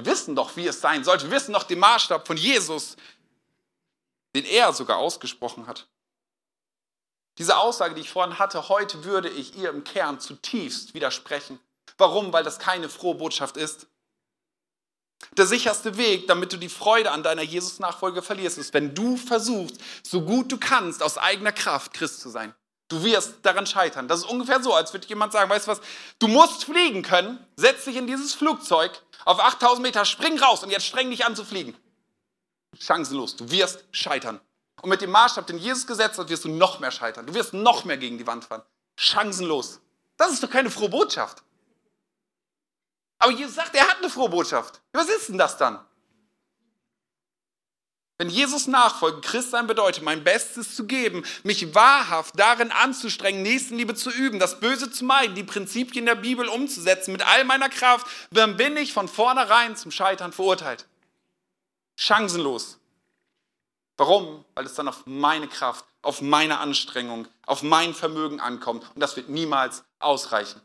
Wir 0.00 0.12
wissen 0.12 0.34
doch, 0.34 0.56
wie 0.56 0.66
es 0.66 0.80
sein 0.80 1.04
sollte. 1.04 1.26
Wir 1.26 1.36
wissen 1.36 1.52
doch 1.52 1.64
den 1.64 1.78
Maßstab 1.78 2.26
von 2.26 2.38
Jesus, 2.38 2.96
den 4.34 4.46
er 4.46 4.72
sogar 4.72 4.96
ausgesprochen 4.96 5.66
hat. 5.66 5.88
Diese 7.36 7.58
Aussage, 7.58 7.94
die 7.94 8.00
ich 8.00 8.08
vorhin 8.08 8.38
hatte, 8.38 8.70
heute 8.70 9.04
würde 9.04 9.28
ich 9.28 9.56
ihr 9.56 9.68
im 9.68 9.84
Kern 9.84 10.18
zutiefst 10.18 10.94
widersprechen. 10.94 11.60
Warum? 11.98 12.32
Weil 12.32 12.44
das 12.44 12.58
keine 12.58 12.88
frohe 12.88 13.16
Botschaft 13.16 13.58
ist. 13.58 13.88
Der 15.36 15.46
sicherste 15.46 15.98
Weg, 15.98 16.26
damit 16.28 16.54
du 16.54 16.56
die 16.56 16.70
Freude 16.70 17.10
an 17.10 17.22
deiner 17.22 17.42
Jesus-Nachfolge 17.42 18.22
verlierst, 18.22 18.56
ist, 18.56 18.72
wenn 18.72 18.94
du 18.94 19.18
versuchst, 19.18 19.76
so 20.02 20.22
gut 20.22 20.50
du 20.50 20.56
kannst, 20.56 21.02
aus 21.02 21.18
eigener 21.18 21.52
Kraft 21.52 21.92
Christ 21.92 22.20
zu 22.20 22.30
sein. 22.30 22.54
Du 22.90 23.02
wirst 23.04 23.36
daran 23.42 23.66
scheitern. 23.66 24.08
Das 24.08 24.20
ist 24.20 24.26
ungefähr 24.26 24.60
so, 24.62 24.74
als 24.74 24.92
würde 24.92 25.06
jemand 25.06 25.32
sagen, 25.32 25.48
weißt 25.48 25.68
du 25.68 25.70
was, 25.70 25.80
du 26.18 26.26
musst 26.26 26.64
fliegen 26.64 27.02
können, 27.02 27.38
setz 27.56 27.84
dich 27.84 27.96
in 27.96 28.08
dieses 28.08 28.34
Flugzeug 28.34 29.00
auf 29.24 29.38
8000 29.38 29.82
Meter, 29.82 30.04
spring 30.04 30.38
raus 30.40 30.64
und 30.64 30.70
jetzt 30.70 30.86
streng 30.86 31.08
dich 31.08 31.24
an 31.24 31.36
zu 31.36 31.44
fliegen. 31.44 31.76
Chancenlos, 32.78 33.36
du 33.36 33.48
wirst 33.50 33.84
scheitern. 33.92 34.40
Und 34.82 34.90
mit 34.90 35.00
dem 35.02 35.10
Maßstab, 35.10 35.46
den 35.46 35.58
Jesus 35.58 35.86
gesetzt 35.86 36.18
hat, 36.18 36.28
wirst 36.28 36.44
du 36.44 36.48
noch 36.48 36.80
mehr 36.80 36.90
scheitern. 36.90 37.26
Du 37.26 37.34
wirst 37.34 37.54
noch 37.54 37.84
mehr 37.84 37.96
gegen 37.96 38.18
die 38.18 38.26
Wand 38.26 38.44
fahren. 38.44 38.62
Chancenlos. 38.96 39.80
Das 40.16 40.32
ist 40.32 40.42
doch 40.42 40.50
keine 40.50 40.70
frohe 40.70 40.88
Botschaft. 40.88 41.44
Aber 43.20 43.30
Jesus 43.30 43.54
sagt, 43.54 43.74
er 43.76 43.88
hat 43.88 43.98
eine 43.98 44.10
frohe 44.10 44.30
Botschaft. 44.30 44.80
Was 44.92 45.08
ist 45.08 45.28
denn 45.28 45.38
das 45.38 45.56
dann? 45.56 45.78
Wenn 48.20 48.28
Jesus 48.28 48.66
nachfolgen, 48.66 49.22
Christsein 49.22 49.66
bedeutet, 49.66 50.04
mein 50.04 50.22
Bestes 50.22 50.76
zu 50.76 50.86
geben, 50.86 51.24
mich 51.42 51.74
wahrhaft 51.74 52.38
darin 52.38 52.70
anzustrengen, 52.70 53.40
Nächstenliebe 53.40 53.94
zu 53.94 54.10
üben, 54.10 54.38
das 54.38 54.60
Böse 54.60 54.90
zu 54.90 55.06
meiden, 55.06 55.34
die 55.34 55.42
Prinzipien 55.42 56.04
der 56.04 56.16
Bibel 56.16 56.46
umzusetzen 56.46 57.12
mit 57.12 57.26
all 57.26 57.44
meiner 57.44 57.70
Kraft, 57.70 58.06
dann 58.30 58.58
bin 58.58 58.76
ich 58.76 58.92
von 58.92 59.08
vornherein 59.08 59.74
zum 59.74 59.90
Scheitern 59.90 60.34
verurteilt. 60.34 60.86
Chancenlos. 61.96 62.78
Warum? 63.96 64.44
Weil 64.54 64.66
es 64.66 64.74
dann 64.74 64.88
auf 64.88 65.06
meine 65.06 65.48
Kraft, 65.48 65.86
auf 66.02 66.20
meine 66.20 66.58
Anstrengung, 66.58 67.26
auf 67.46 67.62
mein 67.62 67.94
Vermögen 67.94 68.38
ankommt 68.38 68.84
und 68.94 69.00
das 69.00 69.16
wird 69.16 69.30
niemals 69.30 69.82
ausreichen. 69.98 70.60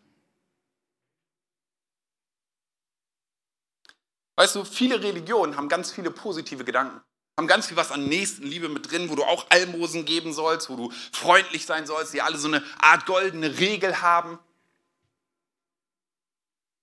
Weißt 4.36 4.56
du, 4.58 4.66
viele 4.66 5.02
Religionen 5.02 5.56
haben 5.56 5.70
ganz 5.70 5.94
viele 5.94 6.12
positive 6.12 6.66
Gedanken, 6.66 7.02
haben 7.38 7.48
ganz 7.48 7.68
viel 7.68 7.76
was 7.76 7.92
an 7.92 8.06
Nächstenliebe 8.06 8.70
mit 8.70 8.90
drin, 8.90 9.10
wo 9.10 9.16
du 9.16 9.24
auch 9.24 9.46
Almosen 9.50 10.06
geben 10.06 10.34
sollst, 10.34 10.70
wo 10.70 10.76
du 10.76 10.94
freundlich 11.12 11.66
sein 11.66 11.86
sollst, 11.86 12.14
die 12.14 12.22
alle 12.22 12.38
so 12.38 12.48
eine 12.48 12.64
Art 12.80 13.06
goldene 13.06 13.60
Regel 13.60 14.02
haben. 14.02 14.40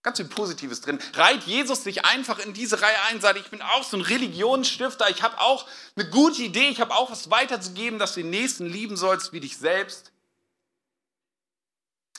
Ganz 0.02 0.18
viel 0.18 0.26
Positives 0.26 0.80
drin. 0.80 0.98
Reiht 1.14 1.44
Jesus 1.44 1.84
sich 1.84 2.04
einfach 2.04 2.38
in 2.40 2.52
diese 2.52 2.82
Reihe 2.82 2.96
ein, 3.08 3.20
sagt, 3.20 3.38
ich 3.38 3.50
bin 3.50 3.62
auch 3.62 3.84
so 3.84 3.96
ein 3.96 4.02
Religionsstifter, 4.02 5.08
ich 5.08 5.22
habe 5.22 5.40
auch 5.40 5.66
eine 5.96 6.10
gute 6.10 6.42
Idee, 6.42 6.68
ich 6.68 6.80
habe 6.80 6.94
auch 6.94 7.10
was 7.10 7.30
weiterzugeben, 7.30 7.98
dass 7.98 8.14
du 8.14 8.20
den 8.20 8.30
Nächsten 8.30 8.66
lieben 8.66 8.96
sollst 8.96 9.32
wie 9.32 9.40
dich 9.40 9.56
selbst. 9.56 10.12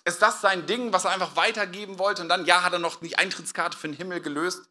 Ist 0.05 0.21
das 0.21 0.41
sein 0.41 0.65
Ding, 0.65 0.91
was 0.91 1.05
er 1.05 1.11
einfach 1.11 1.35
weitergeben 1.35 1.99
wollte 1.99 2.21
und 2.23 2.29
dann, 2.29 2.45
ja, 2.45 2.63
hat 2.63 2.73
er 2.73 2.79
noch 2.79 2.99
die 2.99 3.17
Eintrittskarte 3.17 3.77
für 3.77 3.87
den 3.87 3.95
Himmel 3.95 4.21
gelöst? 4.21 4.69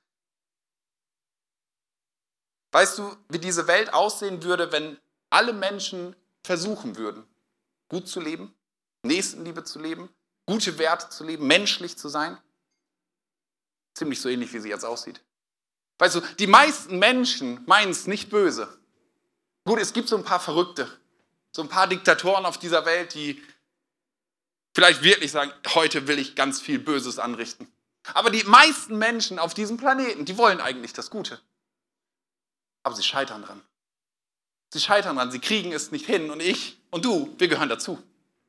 Weißt 2.72 2.98
du, 2.98 3.16
wie 3.28 3.38
diese 3.38 3.66
Welt 3.66 3.92
aussehen 3.92 4.42
würde, 4.42 4.72
wenn 4.72 4.98
alle 5.30 5.52
Menschen 5.52 6.16
versuchen 6.42 6.96
würden, 6.96 7.24
gut 7.88 8.08
zu 8.08 8.18
leben, 8.18 8.54
Nächstenliebe 9.02 9.62
zu 9.62 9.78
leben, 9.78 10.08
gute 10.46 10.78
Werte 10.78 11.10
zu 11.10 11.24
leben, 11.24 11.46
menschlich 11.46 11.98
zu 11.98 12.08
sein? 12.08 12.38
Ziemlich 13.94 14.20
so 14.20 14.28
ähnlich, 14.30 14.52
wie 14.54 14.60
sie 14.60 14.70
jetzt 14.70 14.84
aussieht. 14.84 15.22
Weißt 15.98 16.14
du, 16.16 16.20
die 16.38 16.46
meisten 16.46 16.98
Menschen 16.98 17.62
meinen 17.66 17.90
es 17.90 18.06
nicht 18.06 18.30
böse. 18.30 18.80
Gut, 19.64 19.78
es 19.78 19.92
gibt 19.92 20.08
so 20.08 20.16
ein 20.16 20.24
paar 20.24 20.40
Verrückte, 20.40 20.88
so 21.54 21.62
ein 21.62 21.68
paar 21.68 21.86
Diktatoren 21.86 22.46
auf 22.46 22.58
dieser 22.58 22.86
Welt, 22.86 23.14
die 23.14 23.42
vielleicht 24.74 25.02
wirklich 25.02 25.30
sagen, 25.30 25.52
heute 25.74 26.08
will 26.08 26.18
ich 26.18 26.34
ganz 26.34 26.60
viel 26.60 26.78
Böses 26.78 27.18
anrichten. 27.18 27.70
Aber 28.14 28.30
die 28.30 28.42
meisten 28.44 28.96
Menschen 28.98 29.38
auf 29.38 29.52
diesem 29.52 29.76
Planeten, 29.76 30.24
die 30.24 30.38
wollen 30.38 30.60
eigentlich 30.60 30.94
das 30.94 31.10
Gute. 31.10 31.38
Aber 32.82 32.94
sie 32.94 33.02
scheitern 33.02 33.42
dran. 33.42 33.62
Sie 34.72 34.80
scheitern 34.80 35.16
dran, 35.16 35.30
sie 35.30 35.38
kriegen 35.38 35.72
es 35.72 35.90
nicht 35.90 36.06
hin 36.06 36.30
und 36.30 36.40
ich 36.40 36.78
und 36.90 37.04
du, 37.04 37.34
wir 37.38 37.48
gehören 37.48 37.68
dazu. 37.68 38.02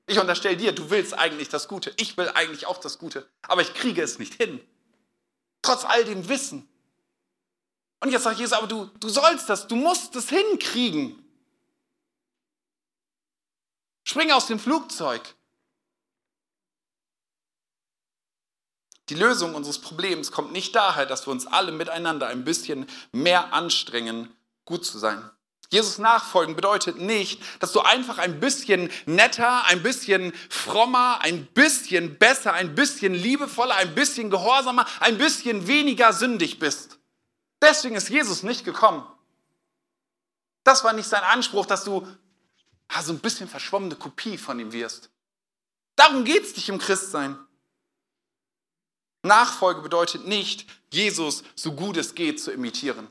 Ich 0.06 0.20
unterstelle 0.20 0.58
dir, 0.58 0.74
du 0.74 0.90
willst 0.90 1.14
eigentlich 1.14 1.50
das 1.50 1.68
Gute. 1.68 1.94
Ich 1.98 2.18
will 2.18 2.30
eigentlich 2.30 2.66
auch 2.66 2.78
das 2.78 2.98
Gute, 2.98 3.28
aber 3.44 3.62
ich 3.62 3.74
kriege 3.74 4.02
es 4.02 4.20
nicht 4.20 4.36
hin. 4.36 4.60
Trotz 5.62 5.86
all 5.86 6.04
dem 6.04 6.28
Wissen. 6.28 6.68
Und 8.02 8.12
jetzt 8.12 8.24
sagt 8.24 8.38
Jesus, 8.38 8.54
aber 8.54 8.68
du, 8.68 8.86
du 9.00 9.08
sollst 9.08 9.50
das, 9.50 9.68
du 9.68 9.76
musst 9.76 10.16
es 10.16 10.30
hinkriegen. 10.30 11.24
Spring 14.06 14.32
aus 14.32 14.48
dem 14.48 14.60
Flugzeug. 14.60 15.22
Die 19.14 19.20
Lösung 19.20 19.54
unseres 19.54 19.78
Problems 19.78 20.32
kommt 20.32 20.54
nicht 20.54 20.76
daher, 20.76 21.06
dass 21.06 21.28
wir 21.28 21.32
uns 21.32 21.46
alle 21.46 21.72
miteinander 21.72 22.26
ein 22.26 22.44
bisschen 22.44 22.88
mehr 23.12 23.54
anstrengen, 23.54 24.36
gut 24.66 24.88
zu 24.88 24.98
sein. 24.98 25.30
Jesus 25.70 26.00
nachfolgen 26.00 26.56
bedeutet 26.56 26.98
nicht, 26.98 27.40
dass 27.60 27.74
du 27.74 27.82
einfach 27.82 28.18
ein 28.18 28.40
bisschen 28.40 28.90
netter, 29.06 29.66
ein 29.66 29.84
bisschen 29.84 30.34
frommer, 30.50 31.20
ein 31.22 31.46
bisschen 31.46 32.18
besser, 32.18 32.54
ein 32.54 32.74
bisschen 32.74 33.14
liebevoller, 33.14 33.76
ein 33.76 33.94
bisschen 33.94 34.32
gehorsamer, 34.32 34.88
ein 35.00 35.20
bisschen 35.20 35.68
weniger 35.68 36.12
sündig 36.12 36.58
bist. 36.58 36.98
Deswegen 37.62 37.96
ist 37.96 38.10
Jesus 38.10 38.42
nicht 38.42 38.66
gekommen. 38.66 39.06
Das 40.64 40.84
war 40.84 40.94
nicht 40.94 41.08
sein 41.08 41.22
Anspruch, 41.22 41.68
dass 41.68 41.84
du 41.84 42.08
ah, 42.88 43.04
so 43.04 43.14
ein 43.14 43.20
bisschen 43.20 43.48
verschwommene 43.48 43.96
Kopie 43.96 44.40
von 44.40 44.60
ihm 44.60 44.72
wirst. 44.72 45.12
Darum 45.96 46.24
geht 46.24 46.46
es 46.46 46.56
nicht 46.56 46.70
im 46.70 46.80
Christsein. 46.80 47.38
Nachfolge 49.24 49.82
bedeutet 49.82 50.28
nicht, 50.28 50.66
Jesus 50.92 51.44
so 51.56 51.72
gut 51.72 51.98
es 51.98 52.14
geht 52.14 52.42
zu 52.42 52.52
imitieren. 52.52 53.10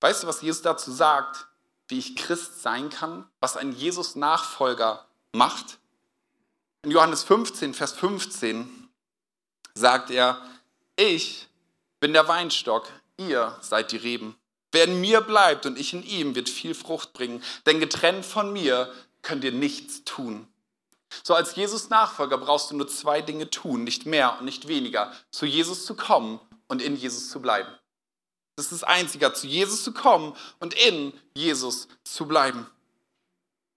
Weißt 0.00 0.22
du, 0.22 0.26
was 0.26 0.42
Jesus 0.42 0.62
dazu 0.62 0.92
sagt, 0.92 1.46
wie 1.88 1.98
ich 1.98 2.16
Christ 2.16 2.62
sein 2.62 2.90
kann, 2.90 3.28
was 3.40 3.56
ein 3.56 3.72
Jesus-Nachfolger 3.72 5.06
macht? 5.32 5.78
In 6.82 6.90
Johannes 6.90 7.22
15, 7.24 7.74
Vers 7.74 7.92
15 7.92 8.88
sagt 9.74 10.10
er, 10.10 10.40
ich 10.96 11.48
bin 12.00 12.12
der 12.12 12.28
Weinstock, 12.28 12.88
ihr 13.16 13.56
seid 13.60 13.92
die 13.92 13.96
Reben. 13.96 14.36
Wer 14.72 14.84
in 14.84 15.00
mir 15.00 15.20
bleibt 15.20 15.66
und 15.66 15.78
ich 15.78 15.92
in 15.92 16.02
ihm, 16.02 16.34
wird 16.34 16.48
viel 16.48 16.74
Frucht 16.74 17.12
bringen, 17.12 17.42
denn 17.64 17.80
getrennt 17.80 18.24
von 18.24 18.52
mir 18.52 18.92
könnt 19.26 19.44
ihr 19.44 19.52
nichts 19.52 20.04
tun. 20.04 20.46
So 21.22 21.34
als 21.34 21.56
Jesus-Nachfolger 21.56 22.38
brauchst 22.38 22.70
du 22.70 22.76
nur 22.76 22.88
zwei 22.88 23.20
Dinge 23.20 23.50
tun, 23.50 23.84
nicht 23.84 24.06
mehr 24.06 24.38
und 24.38 24.44
nicht 24.44 24.68
weniger, 24.68 25.12
zu 25.30 25.46
Jesus 25.46 25.84
zu 25.84 25.94
kommen 25.94 26.40
und 26.68 26.80
in 26.80 26.96
Jesus 26.96 27.28
zu 27.30 27.40
bleiben. 27.40 27.68
Das 28.56 28.66
ist 28.66 28.82
das 28.82 28.84
Einzige, 28.84 29.32
zu 29.32 29.46
Jesus 29.46 29.82
zu 29.84 29.92
kommen 29.92 30.34
und 30.60 30.74
in 30.74 31.12
Jesus 31.34 31.88
zu 32.04 32.26
bleiben. 32.26 32.66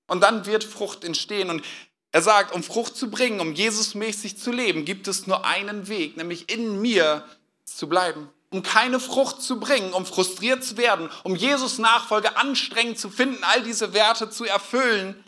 Und 0.07 0.21
dann 0.21 0.45
wird 0.45 0.63
Frucht 0.63 1.03
entstehen. 1.03 1.49
Und 1.49 1.65
er 2.11 2.21
sagt, 2.21 2.53
um 2.53 2.63
Frucht 2.63 2.95
zu 2.95 3.09
bringen, 3.09 3.41
um 3.41 3.53
Jesusmäßig 3.53 4.37
zu 4.37 4.51
leben, 4.51 4.85
gibt 4.85 5.07
es 5.07 5.27
nur 5.27 5.45
einen 5.45 5.87
Weg, 5.87 6.15
nämlich 6.15 6.51
in 6.51 6.81
mir 6.81 7.25
zu 7.65 7.89
bleiben. 7.89 8.29
Um 8.51 8.63
keine 8.63 8.99
Frucht 8.99 9.43
zu 9.43 9.59
bringen, 9.59 9.93
um 9.93 10.05
frustriert 10.05 10.63
zu 10.63 10.77
werden, 10.77 11.09
um 11.23 11.35
Jesus 11.35 11.77
Nachfolge 11.77 12.37
anstrengend 12.37 12.97
zu 12.97 13.09
finden, 13.09 13.43
all 13.43 13.61
diese 13.61 13.93
Werte 13.93 14.29
zu 14.29 14.45
erfüllen, 14.45 15.23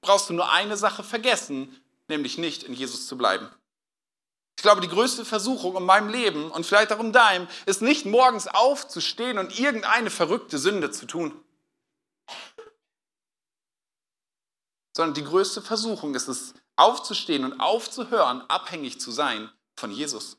brauchst 0.00 0.28
du 0.28 0.34
nur 0.34 0.50
eine 0.50 0.76
Sache 0.76 1.02
vergessen, 1.02 1.80
nämlich 2.08 2.38
nicht 2.38 2.62
in 2.62 2.74
Jesus 2.74 3.06
zu 3.06 3.16
bleiben. 3.16 3.48
Ich 4.56 4.62
glaube, 4.62 4.82
die 4.82 4.88
größte 4.88 5.24
Versuchung 5.24 5.74
in 5.76 5.84
meinem 5.84 6.10
Leben 6.10 6.50
und 6.50 6.66
vielleicht 6.66 6.92
auch 6.92 7.00
in 7.00 7.14
deinem 7.14 7.48
ist 7.64 7.80
nicht 7.80 8.04
morgens 8.04 8.46
aufzustehen 8.46 9.38
und 9.38 9.58
irgendeine 9.58 10.10
verrückte 10.10 10.58
Sünde 10.58 10.90
zu 10.90 11.06
tun. 11.06 11.32
Sondern 14.94 15.14
die 15.14 15.24
größte 15.24 15.62
Versuchung 15.62 16.14
ist 16.14 16.28
es, 16.28 16.52
aufzustehen 16.76 17.46
und 17.46 17.58
aufzuhören, 17.58 18.42
abhängig 18.50 19.00
zu 19.00 19.10
sein 19.10 19.50
von 19.76 19.90
Jesus. 19.92 20.36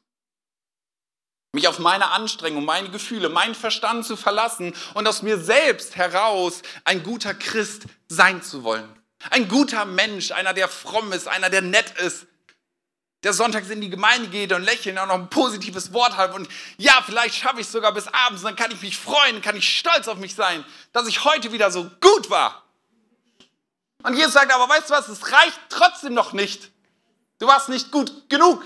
Mich 1.54 1.68
auf 1.68 1.80
meine 1.80 2.12
Anstrengung, 2.12 2.64
meine 2.64 2.92
Gefühle, 2.92 3.28
meinen 3.28 3.56
Verstand 3.56 4.06
zu 4.06 4.16
verlassen 4.16 4.76
und 4.94 5.08
aus 5.08 5.24
mir 5.24 5.40
selbst 5.40 5.96
heraus 5.96 6.62
ein 6.86 7.02
guter 7.02 7.34
Christ 7.34 7.86
sein 8.08 8.44
zu 8.44 8.64
wollen. 8.64 9.01
Ein 9.30 9.48
guter 9.48 9.86
Mensch, 9.86 10.32
einer, 10.32 10.54
der 10.54 10.68
fromm 10.68 11.14
ist, 11.14 11.28
einer, 11.28 11.50
der 11.50 11.62
nett 11.62 11.92
ist, 12.00 12.26
der 13.24 13.34
sonntags 13.34 13.70
in 13.70 13.82
die 13.82 13.90
Gemeinde 13.90 14.30
geht 14.30 14.52
und 14.52 14.64
lächeln 14.64 14.98
und 14.98 15.04
auch 15.04 15.08
noch 15.08 15.16
ein 15.16 15.30
positives 15.30 15.94
Wort 15.94 16.18
hat 16.18 16.34
und 16.34 16.50
ja, 16.78 17.04
vielleicht 17.06 17.36
schaffe 17.36 17.60
ich 17.60 17.68
es 17.68 17.72
sogar 17.72 17.94
bis 17.94 18.08
abends, 18.08 18.42
dann 18.42 18.56
kann 18.56 18.72
ich 18.72 18.82
mich 18.82 18.98
freuen, 18.98 19.42
kann 19.42 19.56
ich 19.56 19.78
stolz 19.78 20.08
auf 20.08 20.18
mich 20.18 20.34
sein, 20.34 20.66
dass 20.92 21.08
ich 21.08 21.24
heute 21.24 21.52
wieder 21.52 21.70
so 21.70 21.90
gut 22.02 22.30
war. 22.30 22.64
Und 24.04 24.16
Jesus 24.16 24.34
sagt 24.34 24.52
aber, 24.52 24.68
weißt 24.68 24.90
du 24.90 24.94
was, 24.94 25.08
es 25.08 25.32
reicht 25.32 25.60
trotzdem 25.70 26.16
noch 26.16 26.34
nicht. 26.34 26.72
Du 27.38 27.48
warst 27.48 27.70
nicht 27.70 27.92
gut 27.92 28.30
genug. 28.30 28.64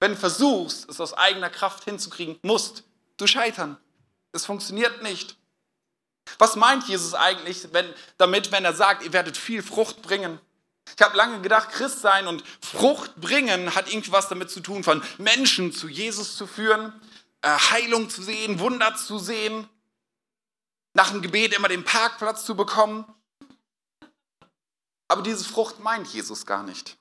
Wenn 0.00 0.12
du 0.12 0.16
versuchst, 0.16 0.88
es 0.88 1.00
aus 1.00 1.14
eigener 1.14 1.50
Kraft 1.50 1.84
hinzukriegen, 1.84 2.38
musst 2.42 2.84
du 3.16 3.26
scheitern. 3.26 3.78
Es 4.32 4.44
funktioniert 4.46 5.02
nicht. 5.02 5.36
Was 6.38 6.56
meint 6.56 6.88
Jesus 6.88 7.14
eigentlich 7.14 7.68
wenn, 7.72 7.92
damit, 8.18 8.52
wenn 8.52 8.64
er 8.64 8.74
sagt, 8.74 9.04
ihr 9.04 9.12
werdet 9.12 9.36
viel 9.36 9.62
Frucht 9.62 10.02
bringen? 10.02 10.40
Ich 10.96 11.02
habe 11.02 11.16
lange 11.16 11.40
gedacht, 11.40 11.70
Christ 11.70 12.00
sein 12.00 12.26
und 12.26 12.44
Frucht 12.60 13.16
bringen 13.16 13.74
hat 13.74 13.92
irgendwas 13.92 14.28
damit 14.28 14.50
zu 14.50 14.60
tun, 14.60 14.84
von 14.84 15.02
Menschen 15.18 15.72
zu 15.72 15.88
Jesus 15.88 16.36
zu 16.36 16.46
führen, 16.46 16.92
äh, 17.42 17.48
Heilung 17.48 18.08
zu 18.08 18.22
sehen, 18.22 18.60
Wunder 18.60 18.94
zu 18.94 19.18
sehen, 19.18 19.68
nach 20.94 21.10
dem 21.10 21.22
Gebet 21.22 21.54
immer 21.54 21.68
den 21.68 21.84
Parkplatz 21.84 22.44
zu 22.44 22.54
bekommen. 22.54 23.04
Aber 25.08 25.22
diese 25.22 25.44
Frucht 25.44 25.80
meint 25.80 26.08
Jesus 26.08 26.46
gar 26.46 26.62
nicht. 26.62 26.96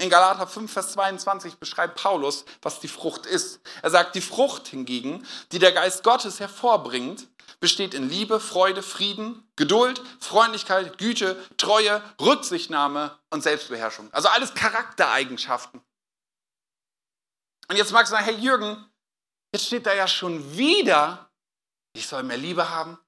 In 0.00 0.10
Galater 0.10 0.46
5, 0.46 0.72
Vers 0.72 0.92
22 0.92 1.56
beschreibt 1.56 2.00
Paulus, 2.00 2.44
was 2.62 2.78
die 2.80 2.88
Frucht 2.88 3.26
ist. 3.26 3.60
Er 3.82 3.90
sagt, 3.90 4.14
die 4.14 4.20
Frucht 4.20 4.68
hingegen, 4.68 5.26
die 5.50 5.58
der 5.58 5.72
Geist 5.72 6.04
Gottes 6.04 6.38
hervorbringt, 6.38 7.26
besteht 7.60 7.94
in 7.94 8.08
Liebe, 8.08 8.40
Freude, 8.40 8.82
Frieden, 8.82 9.50
Geduld, 9.56 10.00
Freundlichkeit, 10.20 10.98
Güte, 10.98 11.42
Treue, 11.56 12.02
Rücksichtnahme 12.20 13.18
und 13.30 13.42
Selbstbeherrschung. 13.42 14.12
Also 14.12 14.28
alles 14.28 14.54
Charaktereigenschaften. 14.54 15.82
Und 17.68 17.76
jetzt 17.76 17.92
magst 17.92 18.12
du 18.12 18.16
sagen, 18.16 18.24
hey 18.24 18.36
Jürgen, 18.36 18.90
jetzt 19.52 19.66
steht 19.66 19.86
da 19.86 19.94
ja 19.94 20.08
schon 20.08 20.56
wieder, 20.56 21.30
ich 21.94 22.06
soll 22.06 22.22
mehr 22.22 22.38
Liebe 22.38 22.70
haben, 22.70 22.98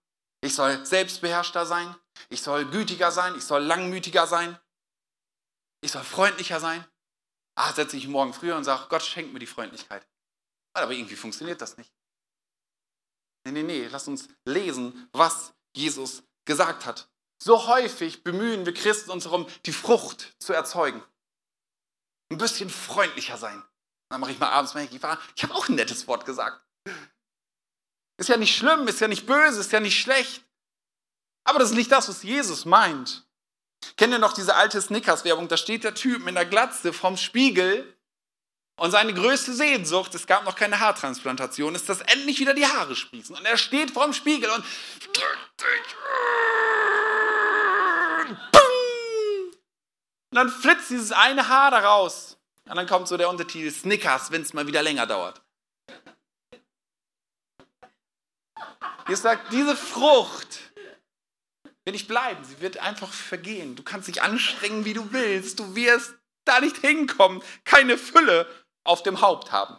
ich 0.42 0.54
soll 0.54 0.84
selbstbeherrschter 0.84 1.64
sein, 1.64 1.94
ich 2.28 2.42
soll 2.42 2.66
gütiger 2.66 3.10
sein, 3.12 3.36
ich 3.36 3.44
soll 3.44 3.62
langmütiger 3.62 4.26
sein, 4.26 4.58
ich 5.82 5.92
soll 5.92 6.02
freundlicher 6.02 6.60
sein. 6.60 6.84
Ah, 7.56 7.72
setze 7.72 7.96
ich 7.96 8.08
morgen 8.08 8.32
früher 8.32 8.56
und 8.56 8.64
sage, 8.64 8.86
Gott 8.88 9.02
schenkt 9.02 9.32
mir 9.32 9.38
die 9.38 9.46
Freundlichkeit. 9.46 10.06
Aber 10.74 10.92
irgendwie 10.92 11.16
funktioniert 11.16 11.60
das 11.60 11.76
nicht. 11.76 11.92
Nee, 13.44 13.52
nee, 13.52 13.62
nee, 13.62 13.88
lass 13.90 14.08
uns 14.08 14.28
lesen, 14.44 15.08
was 15.12 15.52
Jesus 15.74 16.22
gesagt 16.44 16.86
hat. 16.86 17.08
So 17.42 17.66
häufig 17.66 18.22
bemühen 18.22 18.66
wir 18.66 18.74
Christen 18.74 19.10
uns 19.10 19.24
darum, 19.24 19.46
die 19.64 19.72
Frucht 19.72 20.34
zu 20.38 20.52
erzeugen. 20.52 21.02
Ein 22.30 22.38
bisschen 22.38 22.68
freundlicher 22.68 23.38
sein. 23.38 23.62
Dann 24.10 24.20
mache 24.20 24.32
ich 24.32 24.38
mal 24.38 24.50
abends 24.50 24.74
mal, 24.74 24.84
ich 24.84 25.02
habe 25.42 25.54
auch 25.54 25.68
ein 25.68 25.74
nettes 25.74 26.06
Wort 26.06 26.26
gesagt. 26.26 26.64
Ist 28.18 28.28
ja 28.28 28.36
nicht 28.36 28.54
schlimm, 28.54 28.86
ist 28.88 29.00
ja 29.00 29.08
nicht 29.08 29.26
böse, 29.26 29.60
ist 29.60 29.72
ja 29.72 29.80
nicht 29.80 29.98
schlecht. 29.98 30.44
Aber 31.44 31.58
das 31.58 31.70
ist 31.70 31.76
nicht 31.76 31.90
das, 31.90 32.08
was 32.08 32.22
Jesus 32.22 32.66
meint. 32.66 33.26
Kennt 33.96 34.12
ihr 34.12 34.18
noch 34.18 34.34
diese 34.34 34.56
alte 34.56 34.80
Snickers-Werbung? 34.80 35.48
Da 35.48 35.56
steht 35.56 35.84
der 35.84 35.94
Typ 35.94 36.20
mit 36.20 36.36
einer 36.36 36.44
Glatze 36.44 36.92
vorm 36.92 37.16
Spiegel 37.16 37.96
und 38.80 38.92
seine 38.92 39.12
größte 39.12 39.52
Sehnsucht, 39.52 40.14
es 40.14 40.26
gab 40.26 40.46
noch 40.46 40.56
keine 40.56 40.80
Haartransplantation, 40.80 41.74
ist, 41.74 41.90
dass 41.90 42.00
endlich 42.00 42.40
wieder 42.40 42.54
die 42.54 42.64
Haare 42.64 42.96
sprießen. 42.96 43.36
Und 43.36 43.44
er 43.44 43.58
steht 43.58 43.90
vorm 43.90 44.14
Spiegel 44.14 44.48
und 44.48 44.64
und 50.30 50.36
dann 50.36 50.48
flitzt 50.48 50.88
dieses 50.88 51.12
eine 51.12 51.48
Haar 51.48 51.70
da 51.72 51.80
raus. 51.80 52.38
Und 52.64 52.76
dann 52.76 52.86
kommt 52.86 53.06
so 53.06 53.18
der 53.18 53.28
Untertitel 53.28 53.70
Snickers, 53.70 54.30
wenn 54.30 54.40
es 54.40 54.54
mal 54.54 54.66
wieder 54.66 54.82
länger 54.82 55.06
dauert. 55.06 55.42
Hier 59.06 59.16
sagt, 59.16 59.52
diese 59.52 59.76
Frucht 59.76 60.72
wird 61.84 61.92
nicht 61.92 62.08
bleiben, 62.08 62.42
sie 62.44 62.60
wird 62.62 62.78
einfach 62.78 63.12
vergehen. 63.12 63.76
Du 63.76 63.82
kannst 63.82 64.08
dich 64.08 64.22
anstrengen, 64.22 64.86
wie 64.86 64.94
du 64.94 65.12
willst. 65.12 65.58
Du 65.58 65.74
wirst 65.74 66.14
da 66.46 66.60
nicht 66.60 66.78
hinkommen. 66.78 67.42
Keine 67.64 67.98
Fülle 67.98 68.46
auf 68.84 69.02
dem 69.02 69.20
Haupt 69.20 69.52
haben. 69.52 69.76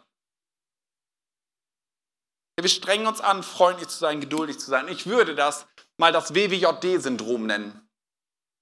Wir 2.59 2.69
strengen 2.69 3.07
uns 3.07 3.21
an, 3.21 3.43
freundlich 3.43 3.87
zu 3.87 3.97
sein, 3.97 4.21
geduldig 4.21 4.59
zu 4.59 4.69
sein. 4.69 4.87
Ich 4.87 5.07
würde 5.07 5.35
das 5.35 5.65
mal 5.97 6.11
das 6.11 6.35
WWJD-Syndrom 6.35 7.45
nennen. 7.47 7.89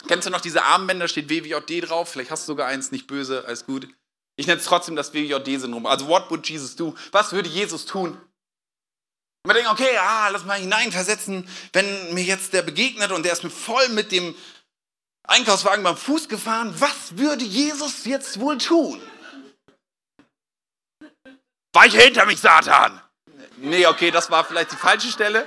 Kennst 0.08 0.28
du 0.28 0.32
noch 0.32 0.42
diese 0.42 0.64
Armbänder, 0.64 1.08
steht 1.08 1.30
WWJD 1.30 1.90
drauf? 1.90 2.10
Vielleicht 2.10 2.32
hast 2.32 2.48
du 2.48 2.54
sogar 2.54 2.68
eins, 2.68 2.92
nicht 2.92 3.08
böse, 3.08 3.44
alles 3.46 3.66
gut. 3.66 3.88
Ich 4.38 4.48
nenne 4.48 4.60
es 4.60 4.66
trotzdem 4.66 4.96
das 4.96 5.14
WWJD-Syndrom. 5.14 5.86
Also, 5.86 6.08
what 6.08 6.30
would 6.30 6.48
Jesus 6.48 6.76
do? 6.78 6.96
Was 7.12 7.34
würde 7.34 7.50
Jesus 7.50 7.86
tun? 7.86 8.12
Und 8.12 9.50
wir 9.50 9.54
denken, 9.54 9.72
okay, 9.72 9.98
ah, 10.00 10.30
lass 10.30 10.46
mal 10.46 10.60
hineinversetzen, 10.60 11.48
wenn 11.74 12.14
mir 12.14 12.24
jetzt 12.24 12.54
der 12.54 12.62
begegnet 12.62 13.12
und 13.12 13.24
der 13.24 13.34
ist 13.34 13.44
mir 13.44 13.50
voll 13.50 13.90
mit 13.90 14.12
dem 14.12 14.36
Einkaufswagen 15.24 15.84
beim 15.84 15.98
Fuß 15.98 16.30
gefahren, 16.30 16.74
was 16.78 17.18
würde 17.18 17.44
Jesus 17.44 18.06
jetzt 18.06 18.40
wohl 18.40 18.58
tun? 18.58 19.02
Weiche 21.74 22.02
hinter 22.02 22.26
mich, 22.26 22.40
Satan! 22.40 23.02
Nee, 23.58 23.86
okay, 23.88 24.12
das 24.12 24.32
war 24.32 24.44
vielleicht 24.44 24.72
die 24.72 24.78
falsche 24.78 25.12
Stelle. 25.12 25.46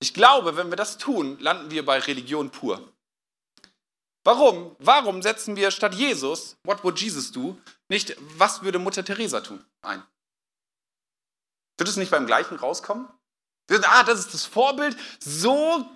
Ich 0.00 0.12
glaube, 0.12 0.56
wenn 0.56 0.68
wir 0.68 0.76
das 0.76 0.98
tun, 0.98 1.38
landen 1.38 1.70
wir 1.70 1.84
bei 1.84 1.98
Religion 1.98 2.50
pur. 2.50 2.92
Warum? 4.24 4.76
Warum 4.78 5.22
setzen 5.22 5.56
wir 5.56 5.70
statt 5.70 5.94
Jesus, 5.94 6.56
what 6.64 6.82
would 6.84 7.00
Jesus 7.00 7.32
do, 7.32 7.60
nicht, 7.88 8.16
was 8.36 8.62
würde 8.62 8.78
Mutter 8.78 9.04
Teresa 9.04 9.40
tun, 9.40 9.64
ein? 9.82 10.02
Wird 11.78 11.88
es 11.88 11.96
nicht 11.96 12.10
beim 12.10 12.26
gleichen 12.26 12.56
rauskommen? 12.56 13.08
Ah, 13.84 14.02
das 14.02 14.18
ist 14.18 14.34
das 14.34 14.44
Vorbild, 14.44 14.96
so, 15.18 15.88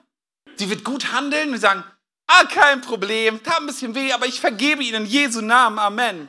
die 0.58 0.70
wird 0.70 0.84
gut 0.84 1.12
handeln. 1.12 1.50
Wir 1.52 1.58
sagen, 1.58 1.84
Ah, 2.26 2.44
kein 2.44 2.80
Problem, 2.80 3.42
tat 3.42 3.60
ein 3.60 3.66
bisschen 3.66 3.94
weh, 3.94 4.12
aber 4.12 4.26
ich 4.26 4.40
vergebe 4.40 4.82
ihnen 4.82 5.04
in 5.04 5.10
Jesu 5.10 5.40
Namen. 5.40 5.78
Amen. 5.78 6.28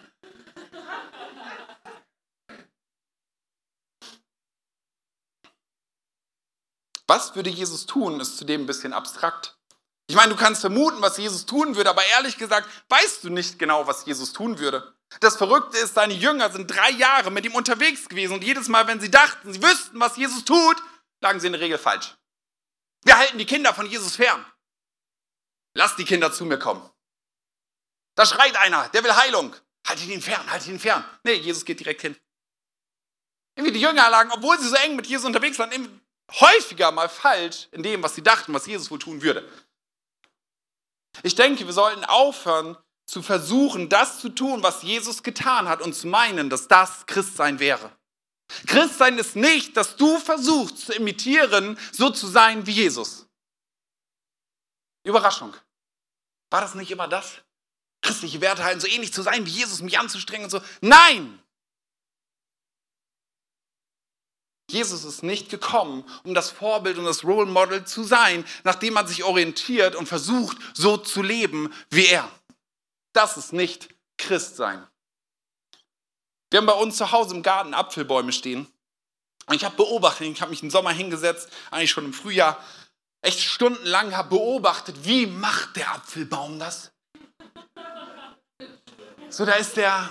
Was 7.07 7.35
würde 7.35 7.49
Jesus 7.49 7.85
tun, 7.85 8.19
ist 8.19 8.37
zudem 8.37 8.63
ein 8.63 8.67
bisschen 8.67 8.93
abstrakt. 8.93 9.57
Ich 10.09 10.15
meine, 10.15 10.33
du 10.33 10.39
kannst 10.39 10.61
vermuten, 10.61 11.01
was 11.01 11.17
Jesus 11.17 11.45
tun 11.45 11.75
würde, 11.75 11.89
aber 11.89 12.05
ehrlich 12.05 12.37
gesagt, 12.37 12.69
weißt 12.89 13.23
du 13.23 13.29
nicht 13.29 13.57
genau, 13.57 13.87
was 13.87 14.05
Jesus 14.05 14.33
tun 14.33 14.59
würde. 14.59 14.93
Das 15.21 15.37
Verrückte 15.37 15.77
ist, 15.77 15.95
seine 15.95 16.13
Jünger 16.13 16.51
sind 16.51 16.67
drei 16.67 16.91
Jahre 16.91 17.31
mit 17.31 17.45
ihm 17.45 17.55
unterwegs 17.55 18.07
gewesen 18.07 18.33
und 18.33 18.43
jedes 18.43 18.67
Mal, 18.67 18.87
wenn 18.87 18.99
sie 18.99 19.11
dachten, 19.11 19.51
sie 19.53 19.63
wüssten, 19.63 19.99
was 19.99 20.17
Jesus 20.17 20.45
tut, 20.45 20.77
lagen 21.21 21.39
sie 21.39 21.47
in 21.47 21.53
der 21.53 21.61
Regel 21.61 21.77
falsch. 21.77 22.15
Wir 23.03 23.17
halten 23.17 23.37
die 23.37 23.45
Kinder 23.45 23.73
von 23.73 23.85
Jesus 23.85 24.17
fern. 24.17 24.45
Lass 25.77 25.95
die 25.95 26.05
Kinder 26.05 26.31
zu 26.31 26.43
mir 26.43 26.57
kommen. 26.57 26.81
Da 28.15 28.25
schreit 28.25 28.55
einer, 28.55 28.89
der 28.89 29.03
will 29.03 29.15
Heilung. 29.15 29.55
Haltet 29.85 30.07
ihn 30.07 30.23
fern, 30.23 30.49
haltet 30.49 30.69
ihn 30.69 30.79
fern. 30.79 31.05
Nee, 31.23 31.35
Jesus 31.35 31.65
geht 31.65 31.79
direkt 31.79 32.01
hin. 32.01 32.17
Irgendwie 33.55 33.73
die 33.73 33.81
Jünger 33.81 34.09
lagen, 34.09 34.31
obwohl 34.31 34.59
sie 34.59 34.69
so 34.69 34.75
eng 34.75 34.95
mit 34.95 35.05
Jesus 35.05 35.25
unterwegs 35.25 35.59
waren, 35.59 36.01
häufiger 36.31 36.91
mal 36.91 37.07
falsch 37.07 37.67
in 37.71 37.83
dem, 37.83 38.01
was 38.01 38.15
sie 38.15 38.23
dachten, 38.23 38.55
was 38.55 38.65
Jesus 38.65 38.89
wohl 38.89 38.97
tun 38.97 39.21
würde. 39.21 39.47
Ich 41.21 41.35
denke, 41.35 41.67
wir 41.67 41.73
sollten 41.73 42.05
aufhören 42.05 42.75
zu 43.05 43.21
versuchen, 43.21 43.87
das 43.87 44.19
zu 44.19 44.29
tun, 44.29 44.63
was 44.63 44.81
Jesus 44.81 45.21
getan 45.21 45.69
hat 45.69 45.81
und 45.81 45.93
zu 45.93 46.07
meinen, 46.07 46.49
dass 46.49 46.67
das 46.67 47.05
Christsein 47.05 47.59
wäre. 47.59 47.95
Christsein 48.65 49.19
ist 49.19 49.35
nicht, 49.35 49.77
dass 49.77 49.95
du 49.95 50.17
versuchst 50.17 50.79
zu 50.79 50.93
imitieren, 50.93 51.77
so 51.91 52.09
zu 52.09 52.25
sein 52.25 52.65
wie 52.65 52.71
Jesus. 52.71 53.27
Überraschung. 55.03 55.53
War 56.49 56.61
das 56.61 56.75
nicht 56.75 56.91
immer 56.91 57.07
das? 57.07 57.41
Christliche 58.01 58.41
Werte 58.41 58.63
halten, 58.63 58.79
so 58.79 58.87
ähnlich 58.87 59.13
zu 59.13 59.21
sein 59.21 59.45
wie 59.45 59.51
Jesus, 59.51 59.81
mich 59.81 59.99
anzustrengen 59.99 60.45
und 60.45 60.51
so. 60.51 60.61
Nein! 60.81 61.41
Jesus 64.69 65.05
ist 65.05 65.23
nicht 65.23 65.49
gekommen, 65.49 66.03
um 66.23 66.33
das 66.33 66.51
Vorbild 66.51 66.97
und 66.97 67.05
das 67.05 67.23
Role 67.23 67.49
Model 67.49 67.85
zu 67.85 68.03
sein, 68.03 68.45
nachdem 68.63 68.95
man 68.95 69.07
sich 69.07 69.23
orientiert 69.23 69.95
und 69.95 70.07
versucht, 70.07 70.57
so 70.73 70.97
zu 70.97 71.21
leben 71.21 71.73
wie 71.89 72.07
er. 72.07 72.29
Das 73.13 73.37
ist 73.37 73.53
nicht 73.53 73.89
Christsein. 74.17 74.85
Wir 76.49 76.59
haben 76.59 76.65
bei 76.65 76.73
uns 76.73 76.97
zu 76.97 77.11
Hause 77.11 77.35
im 77.35 77.43
Garten 77.43 77.73
Apfelbäume 77.73 78.33
stehen. 78.33 78.67
Und 79.47 79.55
ich 79.55 79.63
habe 79.63 79.77
beobachtet, 79.77 80.27
ich 80.27 80.41
habe 80.41 80.51
mich 80.51 80.63
im 80.63 80.69
Sommer 80.69 80.91
hingesetzt, 80.91 81.49
eigentlich 81.71 81.91
schon 81.91 82.05
im 82.05 82.13
Frühjahr, 82.13 82.61
echt 83.21 83.41
stundenlang 83.41 84.15
habe 84.15 84.29
beobachtet, 84.29 85.05
wie 85.05 85.25
macht 85.25 85.75
der 85.75 85.93
Apfelbaum 85.93 86.59
das? 86.59 86.91
So, 89.29 89.45
da 89.45 89.53
ist 89.53 89.77
der 89.77 90.09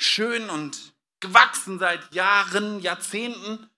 schön 0.00 0.50
und 0.50 0.94
gewachsen 1.20 1.78
seit 1.78 2.14
Jahren, 2.14 2.80
Jahrzehnten, 2.80 3.70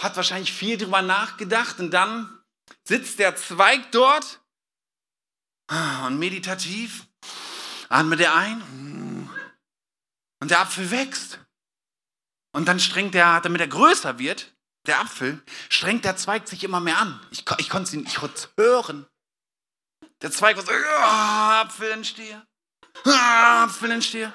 hat 0.00 0.16
wahrscheinlich 0.16 0.52
viel 0.52 0.78
drüber 0.78 1.02
nachgedacht 1.02 1.80
und 1.80 1.90
dann 1.90 2.42
sitzt 2.84 3.18
der 3.18 3.36
Zweig 3.36 3.90
dort 3.92 4.40
und 6.06 6.18
meditativ 6.18 7.06
atmet 7.88 8.20
er 8.20 8.34
ein 8.34 9.28
und 10.40 10.50
der 10.50 10.60
Apfel 10.60 10.90
wächst. 10.90 11.40
Und 12.52 12.66
dann 12.66 12.80
strengt 12.80 13.14
er, 13.14 13.40
damit 13.40 13.60
er 13.60 13.68
größer 13.68 14.18
wird, 14.18 14.56
der 14.88 15.00
Apfel, 15.00 15.42
strengt 15.68 16.04
der 16.04 16.16
Zweig 16.16 16.48
sich 16.48 16.64
immer 16.64 16.80
mehr 16.80 16.98
an. 16.98 17.20
Ich, 17.30 17.44
ich 17.58 17.68
konnte 17.68 17.94
ihn, 17.94 18.06
ich 18.06 18.16
konnte 18.16 18.48
hören. 18.56 19.06
Der 20.22 20.30
Zweig 20.32 20.56
war 20.56 20.64
so, 20.64 20.72
Apfel 20.72 21.92
entstehe, 21.92 22.44
oh, 23.04 23.10
Apfel 23.10 23.90
entstehe. 23.92 24.32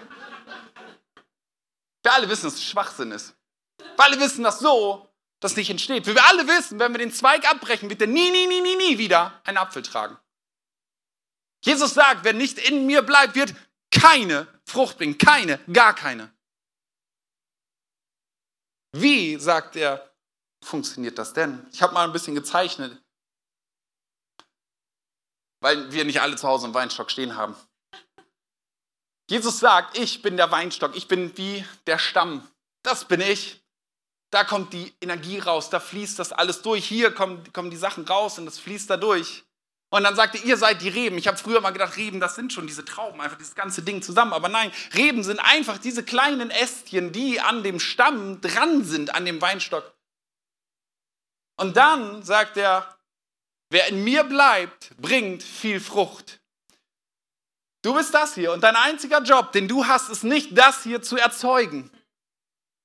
Wir 2.04 2.14
alle 2.14 2.30
wissen, 2.30 2.46
dass 2.46 2.56
es 2.56 2.64
Schwachsinn 2.64 3.12
ist. 3.12 3.36
Wir 3.78 4.06
alle 4.06 4.20
wissen, 4.20 4.44
dass 4.44 4.60
so 4.60 5.10
das 5.40 5.56
nicht 5.56 5.70
entsteht. 5.70 6.06
Wir 6.06 6.24
alle 6.26 6.48
wissen, 6.48 6.80
wenn 6.80 6.94
wir 6.94 7.00
den 7.00 7.12
Zweig 7.12 7.50
abbrechen, 7.50 7.90
wird 7.90 8.02
er 8.02 8.08
nie, 8.08 8.32
nie, 8.32 8.48
nie, 8.48 8.62
nie, 8.62 8.76
nie 8.76 8.98
wieder 8.98 9.42
einen 9.44 9.58
Apfel 9.58 9.82
tragen. 9.82 10.18
Jesus 11.66 11.94
sagt, 11.94 12.24
wer 12.24 12.34
nicht 12.34 12.58
in 12.60 12.86
mir 12.86 13.02
bleibt, 13.02 13.36
wird 13.36 13.54
keine 13.92 14.48
Frucht 14.66 14.98
bringen. 14.98 15.18
Keine, 15.18 15.60
gar 15.72 15.96
keine. 15.96 16.34
Wie, 18.92 19.38
sagt 19.38 19.76
er, 19.76 20.13
funktioniert 20.64 21.18
das 21.18 21.34
denn? 21.34 21.66
Ich 21.72 21.82
habe 21.82 21.94
mal 21.94 22.06
ein 22.06 22.14
bisschen 22.14 22.36
gezeichnet, 22.36 23.02
weil 25.62 25.92
wir 25.92 26.06
nicht 26.06 26.22
alle 26.22 26.36
zu 26.36 26.48
Hause 26.48 26.66
einen 26.66 26.74
Weinstock 26.74 27.12
stehen 27.12 27.36
haben. 27.36 27.56
Jesus 29.30 29.60
sagt, 29.60 29.98
ich 29.98 30.22
bin 30.22 30.38
der 30.38 30.52
Weinstock, 30.52 30.96
ich 30.96 31.08
bin 31.08 31.38
wie 31.38 31.66
der 31.88 31.98
Stamm. 31.98 32.48
Das 32.84 33.06
bin 33.06 33.22
ich. 33.22 33.64
Da 34.32 34.44
kommt 34.44 34.74
die 34.74 34.94
Energie 35.00 35.40
raus, 35.40 35.70
da 35.70 35.80
fließt 35.80 36.18
das 36.18 36.32
alles 36.32 36.62
durch. 36.62 36.86
Hier 36.86 37.14
kommen, 37.14 37.54
kommen 37.54 37.70
die 37.70 37.78
Sachen 37.78 38.06
raus 38.06 38.40
und 38.40 38.46
das 38.46 38.60
fließt 38.60 38.90
da 38.90 38.98
durch. 38.98 39.44
Und 39.94 40.04
dann 40.04 40.16
sagte, 40.16 40.40
ihr 40.40 40.58
seid 40.58 40.82
die 40.82 40.90
Reben. 40.90 41.20
Ich 41.20 41.28
habe 41.28 41.38
früher 41.38 41.62
mal 41.62 41.70
gedacht, 41.70 41.98
Reben, 41.98 42.20
das 42.20 42.34
sind 42.34 42.52
schon 42.52 42.66
diese 42.66 42.84
Trauben, 42.84 43.22
einfach 43.22 43.38
dieses 43.38 43.54
ganze 43.54 43.84
Ding 43.84 44.02
zusammen. 44.02 44.34
Aber 44.34 44.50
nein, 44.50 44.72
Reben 44.96 45.24
sind 45.24 45.40
einfach 45.40 45.78
diese 45.78 46.04
kleinen 46.04 46.50
Ästchen, 46.50 47.12
die 47.12 47.40
an 47.40 47.62
dem 47.62 47.80
Stamm 47.80 48.42
dran 48.42 48.84
sind, 48.84 49.14
an 49.14 49.24
dem 49.24 49.40
Weinstock. 49.40 49.94
Und 51.56 51.78
dann 51.78 52.24
sagt 52.24 52.58
er, 52.58 52.98
wer 53.70 53.88
in 53.88 54.04
mir 54.04 54.24
bleibt, 54.24 54.96
bringt 54.98 55.44
viel 55.44 55.80
Frucht. 55.80 56.40
Du 57.84 57.94
bist 57.94 58.14
das 58.14 58.36
hier 58.36 58.54
und 58.54 58.64
dein 58.64 58.76
einziger 58.76 59.22
Job, 59.22 59.52
den 59.52 59.68
du 59.68 59.86
hast, 59.86 60.10
ist 60.10 60.24
nicht 60.24 60.58
das 60.58 60.84
hier 60.84 61.02
zu 61.02 61.18
erzeugen. 61.18 61.92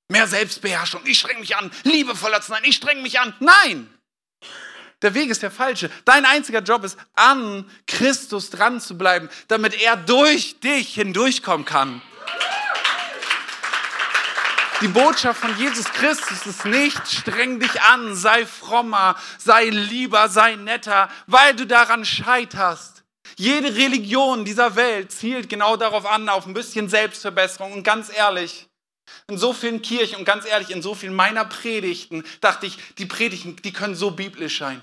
Mehr 0.09 0.27
Selbstbeherrschung, 0.27 1.03
ich 1.05 1.19
streng 1.19 1.41
mich 1.41 1.57
an, 1.57 1.71
liebevoller 1.85 2.41
zu 2.41 2.49
sein, 2.49 2.63
ich 2.65 2.77
streng 2.77 3.03
mich 3.03 3.21
an. 3.21 3.35
Nein! 3.39 3.93
Der 5.03 5.15
Weg 5.15 5.31
ist 5.31 5.43
der 5.43 5.53
falsche. 5.53 5.91
Dein 6.05 6.25
einziger 6.25 6.61
Job 6.61 6.83
ist, 6.83 6.99
an 7.15 7.71
Christus 7.87 8.51
dran 8.51 8.81
zu 8.81 8.99
bleiben, 8.99 9.29
damit 9.47 9.81
er 9.81 9.97
durch 9.97 10.59
dich 10.59 10.95
hindurchkommen 10.95 11.65
kann. 11.65 12.03
Die 14.81 14.87
Botschaft 14.89 15.41
von 15.41 15.59
Jesus 15.59 15.87
Christus 15.87 16.47
ist 16.47 16.65
nicht, 16.65 17.05
streng 17.09 17.59
dich 17.59 17.83
an, 17.83 18.15
sei 18.15 18.47
frommer, 18.47 19.17
sei 19.37 19.71
lieber, 19.71 20.29
sei 20.29 20.55
netter, 20.55 21.09
weil 21.27 21.57
du 21.57 21.67
daran 21.67 22.05
scheiterst. 22.05 23.03
Jede 23.37 23.75
Religion 23.75 24.45
dieser 24.45 24.77
Welt 24.77 25.11
zielt 25.11 25.49
genau 25.49 25.77
darauf 25.77 26.07
an, 26.07 26.29
auf 26.29 26.47
ein 26.47 26.55
bisschen 26.55 26.89
Selbstverbesserung. 26.89 27.73
Und 27.73 27.83
ganz 27.83 28.09
ehrlich, 28.17 28.69
in 29.27 29.37
so 29.37 29.53
vielen 29.53 29.83
Kirchen 29.83 30.19
und 30.19 30.25
ganz 30.25 30.47
ehrlich, 30.47 30.71
in 30.71 30.81
so 30.81 30.95
vielen 30.95 31.15
meiner 31.15 31.45
Predigten 31.45 32.25
dachte 32.41 32.67
ich, 32.67 32.79
die 32.99 33.07
Predigten, 33.07 33.57
die 33.57 33.73
können 33.73 33.97
so 33.97 34.13
biblisch 34.13 34.61
sein. 34.61 34.81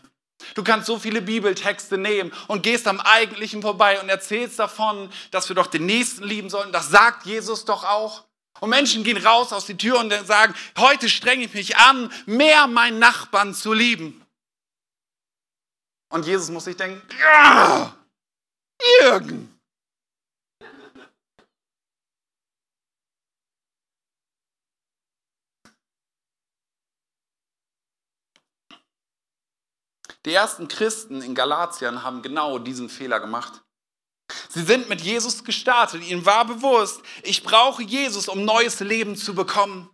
Du 0.55 0.63
kannst 0.63 0.87
so 0.87 0.99
viele 0.99 1.21
Bibeltexte 1.21 1.97
nehmen 1.97 2.33
und 2.47 2.63
gehst 2.63 2.89
am 2.89 2.99
Eigentlichen 2.99 3.61
vorbei 3.61 4.01
und 4.01 4.09
erzählst 4.09 4.59
davon, 4.59 5.09
dass 5.31 5.47
wir 5.47 5.55
doch 5.55 5.67
den 5.67 5.85
Nächsten 5.85 6.25
lieben 6.25 6.49
sollen. 6.49 6.73
Das 6.73 6.89
sagt 6.89 7.25
Jesus 7.25 7.63
doch 7.63 7.85
auch. 7.85 8.25
Und 8.61 8.69
Menschen 8.69 9.03
gehen 9.03 9.17
raus 9.17 9.51
aus 9.51 9.65
die 9.65 9.77
Tür 9.77 9.99
und 9.99 10.11
sagen, 10.25 10.55
heute 10.77 11.09
strenge 11.09 11.45
ich 11.45 11.53
mich 11.53 11.77
an, 11.77 12.11
mehr 12.25 12.67
meinen 12.67 12.99
Nachbarn 12.99 13.53
zu 13.53 13.73
lieben. 13.73 14.25
Und 16.09 16.25
Jesus 16.25 16.49
muss 16.49 16.63
sich 16.63 16.77
denken, 16.77 17.01
Jürgen. 19.01 19.51
Die 30.25 30.33
ersten 30.33 30.67
Christen 30.67 31.21
in 31.21 31.35
Galatien 31.35 32.03
haben 32.03 32.21
genau 32.21 32.57
diesen 32.57 32.89
Fehler 32.89 33.19
gemacht. 33.19 33.64
Sie 34.49 34.63
sind 34.63 34.89
mit 34.89 35.01
Jesus 35.01 35.43
gestartet. 35.43 36.03
Ihnen 36.03 36.25
war 36.25 36.45
bewusst, 36.45 37.01
ich 37.23 37.43
brauche 37.43 37.83
Jesus, 37.83 38.27
um 38.27 38.45
neues 38.45 38.79
Leben 38.79 39.15
zu 39.15 39.35
bekommen 39.35 39.89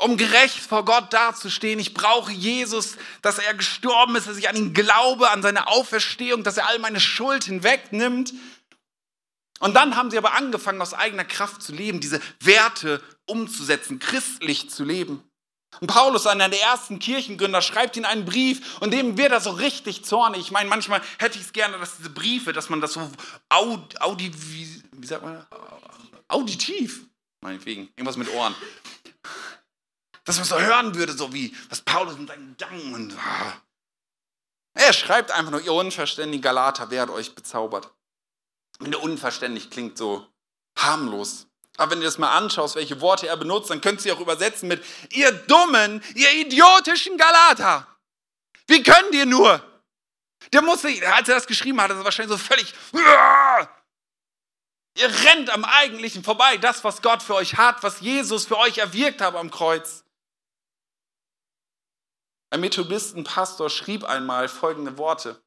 um 0.00 0.16
gerecht 0.16 0.58
vor 0.58 0.84
Gott 0.84 1.12
dazustehen. 1.12 1.78
Ich 1.78 1.94
brauche 1.94 2.32
Jesus, 2.32 2.96
dass 3.22 3.38
er 3.38 3.54
gestorben 3.54 4.16
ist, 4.16 4.26
dass 4.26 4.36
ich 4.36 4.48
an 4.48 4.56
ihn 4.56 4.72
glaube, 4.72 5.30
an 5.30 5.42
seine 5.42 5.68
Auferstehung, 5.68 6.42
dass 6.42 6.56
er 6.56 6.68
all 6.68 6.78
meine 6.78 7.00
Schuld 7.00 7.44
hinwegnimmt. 7.44 8.32
Und 9.60 9.74
dann 9.74 9.96
haben 9.96 10.10
sie 10.10 10.18
aber 10.18 10.34
angefangen, 10.34 10.80
aus 10.80 10.94
eigener 10.94 11.24
Kraft 11.24 11.62
zu 11.62 11.72
leben, 11.72 12.00
diese 12.00 12.20
Werte 12.40 13.02
umzusetzen, 13.26 13.98
christlich 13.98 14.70
zu 14.70 14.84
leben. 14.84 15.22
Und 15.78 15.86
Paulus, 15.86 16.26
einer 16.26 16.48
der 16.48 16.60
ersten 16.62 16.98
Kirchengründer, 16.98 17.62
schreibt 17.62 17.96
ihnen 17.96 18.04
einen 18.04 18.24
Brief 18.24 18.80
und 18.80 18.90
dem 18.90 19.16
wird 19.16 19.30
er 19.30 19.40
so 19.40 19.50
richtig 19.50 20.04
zornig. 20.04 20.40
Ich 20.40 20.50
meine, 20.50 20.68
manchmal 20.68 21.00
hätte 21.18 21.38
ich 21.38 21.44
es 21.44 21.52
gerne, 21.52 21.78
dass 21.78 21.96
diese 21.96 22.10
Briefe, 22.10 22.52
dass 22.52 22.68
man 22.68 22.80
das 22.80 22.94
so 22.94 23.10
aud, 23.48 24.00
audi, 24.00 24.32
wie, 24.34 24.82
wie 24.92 25.06
sagt 25.06 25.22
man, 25.22 25.46
auditiv, 26.26 27.06
meinetwegen, 27.40 27.88
irgendwas 27.96 28.16
mit 28.16 28.32
Ohren, 28.34 28.54
dass 30.24 30.36
man 30.36 30.44
so 30.44 30.58
hören 30.58 30.94
würde, 30.96 31.12
so 31.12 31.32
wie 31.32 31.56
was 31.68 31.80
Paulus 31.82 32.18
mit 32.18 32.28
seinen 32.28 32.56
Gedanken 32.56 32.94
und. 32.94 33.16
Ah. 33.18 33.60
Er 34.74 34.92
schreibt 34.92 35.30
einfach 35.30 35.50
nur, 35.50 35.60
ihr 35.60 35.72
unverständigen 35.72 36.42
Galater, 36.42 36.90
wer 36.90 37.02
hat 37.02 37.10
euch 37.10 37.34
bezaubert? 37.34 37.92
Und 38.78 38.94
unverständlich 38.96 39.70
klingt 39.70 39.98
so 39.98 40.26
harmlos. 40.78 41.49
Aber 41.80 41.92
wenn 41.92 42.00
du 42.00 42.04
das 42.04 42.18
mal 42.18 42.36
anschaust, 42.36 42.76
welche 42.76 43.00
Worte 43.00 43.26
er 43.26 43.38
benutzt, 43.38 43.70
dann 43.70 43.80
könnt 43.80 44.04
ihr 44.04 44.14
auch 44.14 44.20
übersetzen 44.20 44.68
mit, 44.68 44.84
ihr 45.12 45.32
dummen, 45.32 46.04
ihr 46.14 46.30
idiotischen 46.32 47.16
Galater. 47.16 47.86
Wie 48.66 48.82
könnt 48.82 49.14
ihr 49.14 49.24
nur? 49.24 49.64
Der 50.52 50.60
musste, 50.60 50.88
als 51.10 51.26
er 51.30 51.36
das 51.36 51.46
geschrieben 51.46 51.80
hat, 51.80 51.90
ist 51.90 51.96
er 51.96 52.04
wahrscheinlich 52.04 52.38
so 52.38 52.44
völlig, 52.44 52.74
ihr 54.98 55.08
rennt 55.24 55.48
am 55.48 55.64
Eigentlichen 55.64 56.22
vorbei, 56.22 56.58
das, 56.58 56.84
was 56.84 57.00
Gott 57.00 57.22
für 57.22 57.36
euch 57.36 57.56
hat, 57.56 57.82
was 57.82 58.00
Jesus 58.00 58.44
für 58.44 58.58
euch 58.58 58.76
erwirkt 58.76 59.22
hat 59.22 59.34
am 59.34 59.50
Kreuz. 59.50 60.04
Ein 62.50 62.60
Methodistenpastor 62.60 63.70
schrieb 63.70 64.04
einmal 64.04 64.50
folgende 64.50 64.98
Worte, 64.98 65.42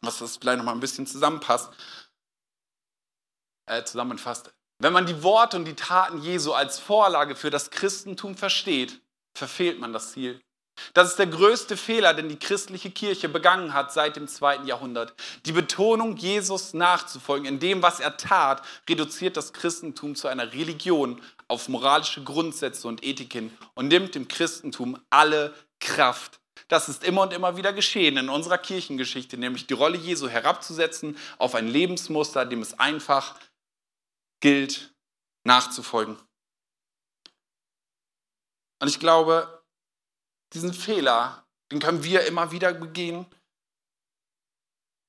was 0.00 0.18
das 0.18 0.36
vielleicht 0.36 0.58
noch 0.58 0.64
mal 0.64 0.72
ein 0.72 0.80
bisschen 0.80 1.06
zusammenpasst, 1.06 1.72
äh, 3.66 3.84
zusammenfasst. 3.84 4.52
Wenn 4.78 4.92
man 4.92 5.06
die 5.06 5.22
Worte 5.22 5.56
und 5.56 5.64
die 5.66 5.74
Taten 5.74 6.20
Jesu 6.20 6.52
als 6.52 6.78
Vorlage 6.78 7.36
für 7.36 7.50
das 7.50 7.70
Christentum 7.70 8.36
versteht, 8.36 9.00
verfehlt 9.36 9.78
man 9.78 9.92
das 9.92 10.12
Ziel. 10.12 10.40
Das 10.92 11.08
ist 11.08 11.18
der 11.18 11.26
größte 11.28 11.76
Fehler, 11.76 12.14
den 12.14 12.28
die 12.28 12.38
christliche 12.38 12.90
Kirche 12.90 13.28
begangen 13.28 13.74
hat 13.74 13.92
seit 13.92 14.16
dem 14.16 14.26
zweiten 14.26 14.66
Jahrhundert. 14.66 15.14
Die 15.46 15.52
Betonung, 15.52 16.16
Jesus 16.16 16.74
nachzufolgen 16.74 17.46
in 17.46 17.60
dem, 17.60 17.82
was 17.82 18.00
er 18.00 18.16
tat, 18.16 18.62
reduziert 18.88 19.36
das 19.36 19.52
Christentum 19.52 20.16
zu 20.16 20.26
einer 20.26 20.52
Religion 20.52 21.22
auf 21.46 21.68
moralische 21.68 22.24
Grundsätze 22.24 22.88
und 22.88 23.04
Ethiken 23.04 23.56
und 23.74 23.88
nimmt 23.88 24.14
dem 24.14 24.26
Christentum 24.26 24.98
alle 25.10 25.54
Kraft. 25.78 26.40
Das 26.68 26.88
ist 26.88 27.04
immer 27.04 27.22
und 27.22 27.32
immer 27.32 27.56
wieder 27.56 27.72
geschehen 27.72 28.16
in 28.16 28.28
unserer 28.28 28.58
Kirchengeschichte, 28.58 29.36
nämlich 29.36 29.66
die 29.66 29.74
Rolle 29.74 29.98
Jesu 29.98 30.28
herabzusetzen 30.28 31.16
auf 31.38 31.54
ein 31.54 31.68
Lebensmuster, 31.68 32.46
dem 32.46 32.62
es 32.62 32.78
einfach 32.78 33.36
gilt, 34.40 34.94
nachzufolgen. 35.44 36.16
Und 38.80 38.88
ich 38.88 39.00
glaube, 39.00 39.62
diesen 40.52 40.72
Fehler, 40.72 41.46
den 41.72 41.80
können 41.80 42.04
wir 42.04 42.26
immer 42.26 42.50
wieder 42.50 42.72
begehen. 42.74 43.26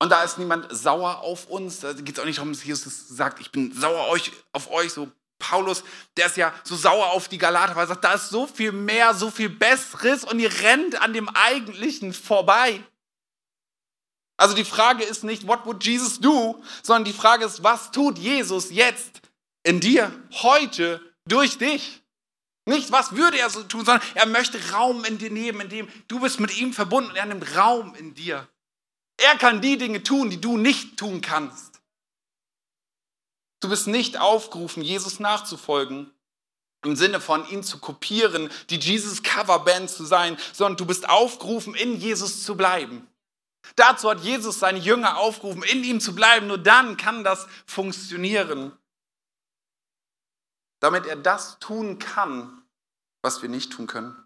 Und 0.01 0.09
da 0.09 0.23
ist 0.23 0.37
niemand 0.37 0.67
sauer 0.75 1.19
auf 1.19 1.47
uns. 1.47 1.79
Da 1.79 1.93
geht 1.93 2.15
es 2.15 2.19
auch 2.19 2.25
nicht 2.25 2.37
darum, 2.37 2.53
dass 2.53 2.63
Jesus 2.63 3.07
sagt, 3.07 3.39
ich 3.39 3.51
bin 3.51 3.73
sauer 3.73 4.07
auf 4.51 4.71
euch, 4.71 4.93
so 4.93 5.11
Paulus, 5.39 5.83
der 6.17 6.27
ist 6.27 6.37
ja 6.37 6.53
so 6.63 6.75
sauer 6.75 7.11
auf 7.11 7.27
die 7.27 7.37
Galater, 7.37 7.75
weil 7.75 7.83
er 7.83 7.87
sagt, 7.87 8.03
da 8.03 8.13
ist 8.13 8.29
so 8.29 8.47
viel 8.47 8.71
mehr, 8.71 9.13
so 9.13 9.29
viel 9.29 9.49
Besseres 9.49 10.23
und 10.23 10.39
ihr 10.39 10.51
rennt 10.61 11.01
an 11.01 11.13
dem 11.13 11.29
Eigentlichen 11.29 12.13
vorbei. 12.13 12.81
Also 14.37 14.53
die 14.53 14.65
Frage 14.65 15.03
ist 15.03 15.23
nicht, 15.23 15.47
what 15.47 15.65
would 15.65 15.83
Jesus 15.83 16.19
do, 16.19 16.61
sondern 16.83 17.05
die 17.05 17.13
Frage 17.13 17.45
ist, 17.45 17.63
was 17.63 17.91
tut 17.91 18.17
Jesus 18.17 18.69
jetzt 18.69 19.21
in 19.63 19.79
dir, 19.79 20.11
heute, 20.31 21.01
durch 21.27 21.57
dich? 21.57 22.01
Nicht, 22.65 22.91
was 22.91 23.15
würde 23.15 23.37
er 23.37 23.49
so 23.49 23.63
tun, 23.63 23.85
sondern 23.85 24.05
er 24.15 24.25
möchte 24.25 24.71
Raum 24.71 25.05
in 25.05 25.17
dir 25.17 25.29
nehmen, 25.29 25.61
in 25.61 25.69
dem 25.69 25.87
du 26.07 26.19
bist 26.19 26.39
mit 26.39 26.57
ihm 26.57 26.73
verbunden 26.73 27.11
und 27.11 27.15
er 27.15 27.25
nimmt 27.25 27.55
Raum 27.55 27.95
in 27.95 28.15
dir. 28.15 28.47
Er 29.17 29.37
kann 29.37 29.61
die 29.61 29.77
Dinge 29.77 30.03
tun, 30.03 30.29
die 30.29 30.41
du 30.41 30.57
nicht 30.57 30.97
tun 30.97 31.21
kannst. 31.21 31.81
Du 33.61 33.69
bist 33.69 33.87
nicht 33.87 34.19
aufgerufen, 34.19 34.83
Jesus 34.83 35.19
nachzufolgen, 35.19 36.11
im 36.83 36.95
Sinne 36.95 37.21
von 37.21 37.47
ihn 37.49 37.63
zu 37.63 37.79
kopieren, 37.79 38.49
die 38.69 38.79
Jesus 38.79 39.23
Coverband 39.23 39.89
zu 39.89 40.05
sein, 40.05 40.37
sondern 40.53 40.77
du 40.77 40.85
bist 40.85 41.07
aufgerufen, 41.07 41.73
in 41.75 41.99
Jesus 41.99 42.43
zu 42.43 42.55
bleiben. 42.55 43.07
Dazu 43.75 44.09
hat 44.09 44.21
Jesus 44.21 44.59
seine 44.59 44.79
Jünger 44.79 45.17
aufgerufen, 45.17 45.63
in 45.63 45.83
ihm 45.83 45.99
zu 45.99 46.15
bleiben. 46.15 46.47
Nur 46.47 46.57
dann 46.57 46.97
kann 46.97 47.23
das 47.23 47.47
funktionieren. 47.65 48.77
Damit 50.79 51.05
er 51.05 51.15
das 51.15 51.59
tun 51.59 51.99
kann, 51.99 52.63
was 53.21 53.41
wir 53.41 53.49
nicht 53.49 53.73
tun 53.73 53.87
können. 53.87 54.25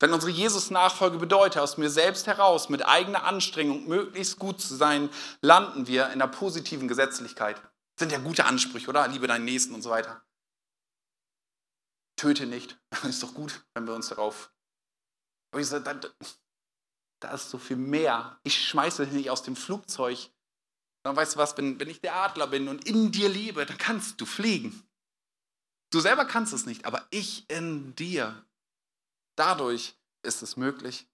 Wenn 0.00 0.12
unsere 0.12 0.30
Jesus-Nachfolge 0.30 1.18
bedeutet, 1.18 1.60
aus 1.60 1.76
mir 1.76 1.90
selbst 1.90 2.26
heraus 2.28 2.68
mit 2.68 2.86
eigener 2.86 3.24
Anstrengung 3.24 3.88
möglichst 3.88 4.38
gut 4.38 4.60
zu 4.60 4.76
sein, 4.76 5.10
landen 5.40 5.88
wir 5.88 6.10
in 6.10 6.20
der 6.20 6.28
positiven 6.28 6.86
Gesetzlichkeit. 6.86 7.56
Das 7.56 8.08
sind 8.08 8.12
ja 8.12 8.18
gute 8.18 8.44
Ansprüche, 8.44 8.88
oder? 8.88 9.08
Liebe 9.08 9.26
deinen 9.26 9.44
Nächsten 9.44 9.74
und 9.74 9.82
so 9.82 9.90
weiter. 9.90 10.22
Töte 12.16 12.46
nicht. 12.46 12.78
Ist 13.08 13.22
doch 13.22 13.34
gut, 13.34 13.64
wenn 13.74 13.86
wir 13.86 13.94
uns 13.94 14.08
darauf. 14.08 14.52
Aber 15.50 15.60
ich 15.60 15.66
sage, 15.66 16.12
da, 17.20 17.32
ist 17.32 17.50
so 17.50 17.58
viel 17.58 17.76
mehr. 17.76 18.38
Ich 18.42 18.68
schmeiße 18.68 19.04
dich 19.04 19.14
nicht 19.14 19.30
aus 19.30 19.42
dem 19.42 19.56
Flugzeug. 19.56 20.30
Dann 21.04 21.16
weißt 21.16 21.34
du 21.34 21.38
was, 21.38 21.56
wenn, 21.56 21.78
wenn 21.80 21.88
ich 21.88 22.00
der 22.00 22.16
Adler 22.16 22.48
bin 22.48 22.68
und 22.68 22.86
in 22.86 23.12
dir 23.12 23.28
lebe, 23.28 23.64
dann 23.66 23.78
kannst 23.78 24.20
du 24.20 24.26
fliegen. 24.26 24.82
Du 25.90 26.00
selber 26.00 26.24
kannst 26.24 26.52
es 26.52 26.66
nicht, 26.66 26.84
aber 26.84 27.06
ich 27.10 27.48
in 27.48 27.94
dir. 27.94 28.44
Dadurch 29.36 29.96
ist 30.22 30.42
es 30.42 30.56
möglich. 30.56 31.06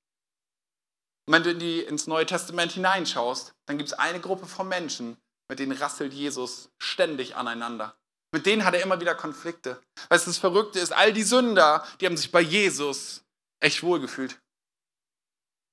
Und 1.27 1.35
wenn 1.35 1.43
du 1.43 1.51
in 1.53 1.59
die, 1.59 1.81
ins 1.81 2.07
Neue 2.07 2.27
Testament 2.27 2.73
hineinschaust, 2.73 3.55
dann 3.67 3.79
gibt 3.79 3.91
es 3.91 3.99
eine 3.99 4.21
Gruppe 4.21 4.47
von 4.47 4.69
Menschen, 4.69 5.17
mit 5.49 5.59
denen 5.59 5.73
rasselt 5.73 6.13
Jesus 6.13 6.71
ständig 6.79 7.37
aneinander. 7.37 7.97
Mit 8.33 8.47
denen 8.47 8.65
hat 8.65 8.75
er 8.75 8.83
immer 8.83 9.01
wieder 9.01 9.15
Konflikte. 9.15 9.81
Weißt 10.09 10.27
du, 10.27 10.31
das 10.31 10.39
Verrückte 10.39 10.81
ist, 10.81 10.93
all 10.93 11.13
die 11.13 11.23
Sünder, 11.23 11.87
die 12.01 12.07
haben 12.07 12.17
sich 12.17 12.33
bei 12.33 12.41
Jesus 12.41 13.23
echt 13.61 13.83
wohlgefühlt. 13.83 14.41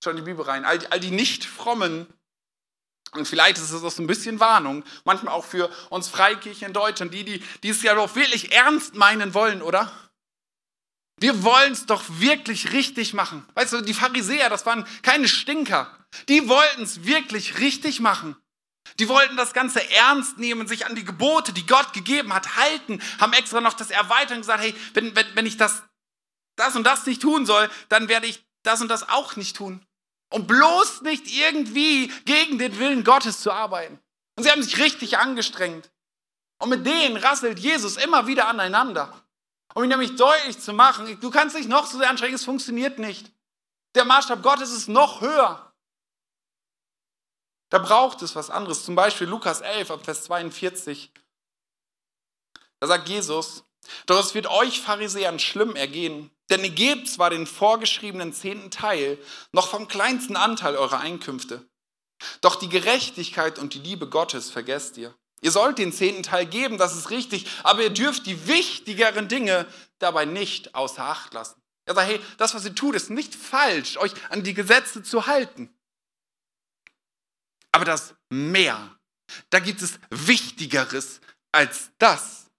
Schau 0.04 0.12
in 0.12 0.18
die 0.18 0.24
Bibel 0.24 0.44
rein. 0.44 0.66
All 0.66 0.80
die, 0.80 0.92
all 0.92 1.00
die 1.00 1.12
nicht 1.12 1.46
frommen, 1.46 2.08
und 3.14 3.28
vielleicht 3.28 3.58
ist 3.58 3.72
es 3.72 3.84
auch 3.84 3.92
so 3.92 4.02
ein 4.02 4.08
bisschen 4.08 4.40
Warnung, 4.40 4.84
manchmal 5.04 5.34
auch 5.34 5.46
für 5.46 5.70
uns 5.90 6.08
Freikirche 6.08 6.66
in 6.66 6.74
Deutschland, 6.74 7.14
die, 7.14 7.26
die, 7.26 7.44
die 7.62 7.70
es 7.70 7.84
ja 7.84 7.94
doch 7.94 8.16
wirklich 8.16 8.54
ernst 8.54 8.96
meinen 8.96 9.34
wollen, 9.34 9.62
oder? 9.62 9.92
Wir 11.18 11.44
wollen 11.44 11.74
es 11.74 11.86
doch 11.86 12.04
wirklich 12.08 12.72
richtig 12.72 13.14
machen. 13.14 13.46
Weißt 13.54 13.74
du, 13.74 13.82
die 13.82 13.94
Pharisäer, 13.94 14.50
das 14.50 14.66
waren 14.66 14.88
keine 15.04 15.28
Stinker. 15.28 15.96
Die 16.30 16.48
wollten 16.48 16.84
es 16.84 17.04
wirklich 17.06 17.60
richtig 17.60 18.00
machen. 18.00 18.36
Die 18.98 19.08
wollten 19.08 19.38
das 19.38 19.54
Ganze 19.54 19.88
ernst 19.92 20.40
nehmen, 20.40 20.68
sich 20.68 20.86
an 20.88 20.96
die 20.96 21.06
Gebote, 21.06 21.54
die 21.54 21.68
Gott 21.68 21.94
gegeben 21.94 22.34
hat, 22.34 22.56
halten, 22.56 23.02
haben 23.20 23.34
extra 23.34 23.62
noch 23.62 23.74
das 23.74 23.92
erweitert 23.92 24.32
und 24.32 24.42
gesagt, 24.42 24.64
hey, 24.64 24.74
wenn, 24.94 25.16
wenn, 25.16 25.28
wenn 25.36 25.46
ich 25.46 25.58
das, 25.58 25.84
das 26.56 26.76
und 26.76 26.86
das 26.86 27.06
nicht 27.06 27.22
tun 27.22 27.46
soll, 27.46 27.70
dann 27.90 28.08
werde 28.08 28.26
ich 28.26 28.44
das 28.64 28.82
und 28.82 28.88
das 28.88 29.08
auch 29.08 29.36
nicht 29.36 29.56
tun. 29.56 29.86
Um 30.32 30.48
bloß 30.48 31.02
nicht 31.02 31.28
irgendwie 31.28 32.08
gegen 32.26 32.58
den 32.58 32.80
Willen 32.80 33.04
Gottes 33.04 33.41
zu 33.41 33.52
arbeiten. 33.52 34.00
Und 34.36 34.44
sie 34.44 34.50
haben 34.50 34.63
sich 34.63 34.80
richtig 34.80 35.17
angestrengt. 35.17 35.91
Und 36.60 36.70
mit 36.70 36.86
denen 36.86 37.17
rasselt 37.17 37.60
Jesus 37.60 37.98
immer 37.98 38.28
wieder 38.28 38.48
aneinander. 38.48 39.13
Um 39.74 39.84
ihn 39.84 39.89
nämlich 39.89 40.15
deutlich 40.15 40.60
zu 40.60 40.74
machen, 40.74 41.20
du 41.20 41.30
kannst 41.30 41.56
dich 41.56 41.67
noch 41.67 41.86
so 41.86 41.98
sehr 41.98 42.10
anstrengen, 42.10 42.36
es 42.36 42.46
funktioniert 42.46 43.00
nicht. 43.00 43.32
Der 43.96 44.06
Maßstab 44.06 44.41
Gottes 44.41 44.72
ist 44.72 44.88
noch 44.88 45.22
höher. 45.22 45.74
Da 47.70 47.80
braucht 47.80 48.22
es 48.22 48.36
was 48.36 48.50
anderes. 48.50 48.86
Zum 48.86 48.96
Beispiel 48.96 49.28
Lukas 49.28 49.62
11, 49.62 50.04
Vers 50.04 50.24
42. 50.24 51.12
Da 52.80 52.88
sagt 52.88 53.08
Jesus, 53.08 53.63
doch 54.06 54.20
es 54.20 54.34
wird 54.34 54.48
euch 54.48 54.82
Pharisäern 54.82 55.39
schlimm 55.39 55.76
ergehen, 55.76 56.32
denn 56.52 56.64
ihr 56.64 56.70
gebt 56.70 57.10
zwar 57.10 57.30
den 57.30 57.48
vorgeschriebenen 57.48 58.34
zehnten 58.34 58.70
Teil 58.70 59.18
noch 59.52 59.70
vom 59.70 59.88
kleinsten 59.88 60.36
Anteil 60.36 60.76
eurer 60.76 61.00
Einkünfte, 61.00 61.68
doch 62.42 62.58
die 62.58 62.70
Gerechtigkeit 62.70 63.58
und 63.58 63.74
die 63.74 63.80
Liebe 63.80 64.08
Gottes 64.08 64.52
vergesst 64.52 64.98
ihr. 64.98 65.16
Ihr 65.42 65.52
sollt 65.52 65.80
den 65.80 65.92
zehnten 65.92 66.22
Teil 66.22 66.46
geben, 66.46 66.78
das 66.78 66.96
ist 66.96 67.10
richtig, 67.10 67.48
aber 67.64 67.82
ihr 67.82 67.90
dürft 67.90 68.28
die 68.28 68.48
wichtigeren 68.48 69.28
Dinge 69.28 69.66
dabei 69.98 70.26
nicht 70.26 70.76
außer 70.76 71.04
Acht 71.04 71.34
lassen. 71.34 71.60
Er 71.86 71.96
sagt, 71.96 72.10
hey, 72.10 72.22
das, 72.38 72.54
was 72.54 72.66
ihr 72.66 72.76
tut, 72.76 72.96
ist 72.96 73.10
nicht 73.10 73.34
falsch, 73.34 73.98
euch 73.98 74.14
an 74.30 74.44
die 74.44 74.54
Gesetze 74.54 75.02
zu 75.02 75.26
halten. 75.26 75.74
Aber 77.72 77.86
das 77.86 78.14
mehr, 78.30 78.96
da 79.50 79.60
gibt 79.60 79.82
es 79.82 80.00
Wichtigeres 80.12 81.22
als 81.52 81.90
das. 81.98 82.52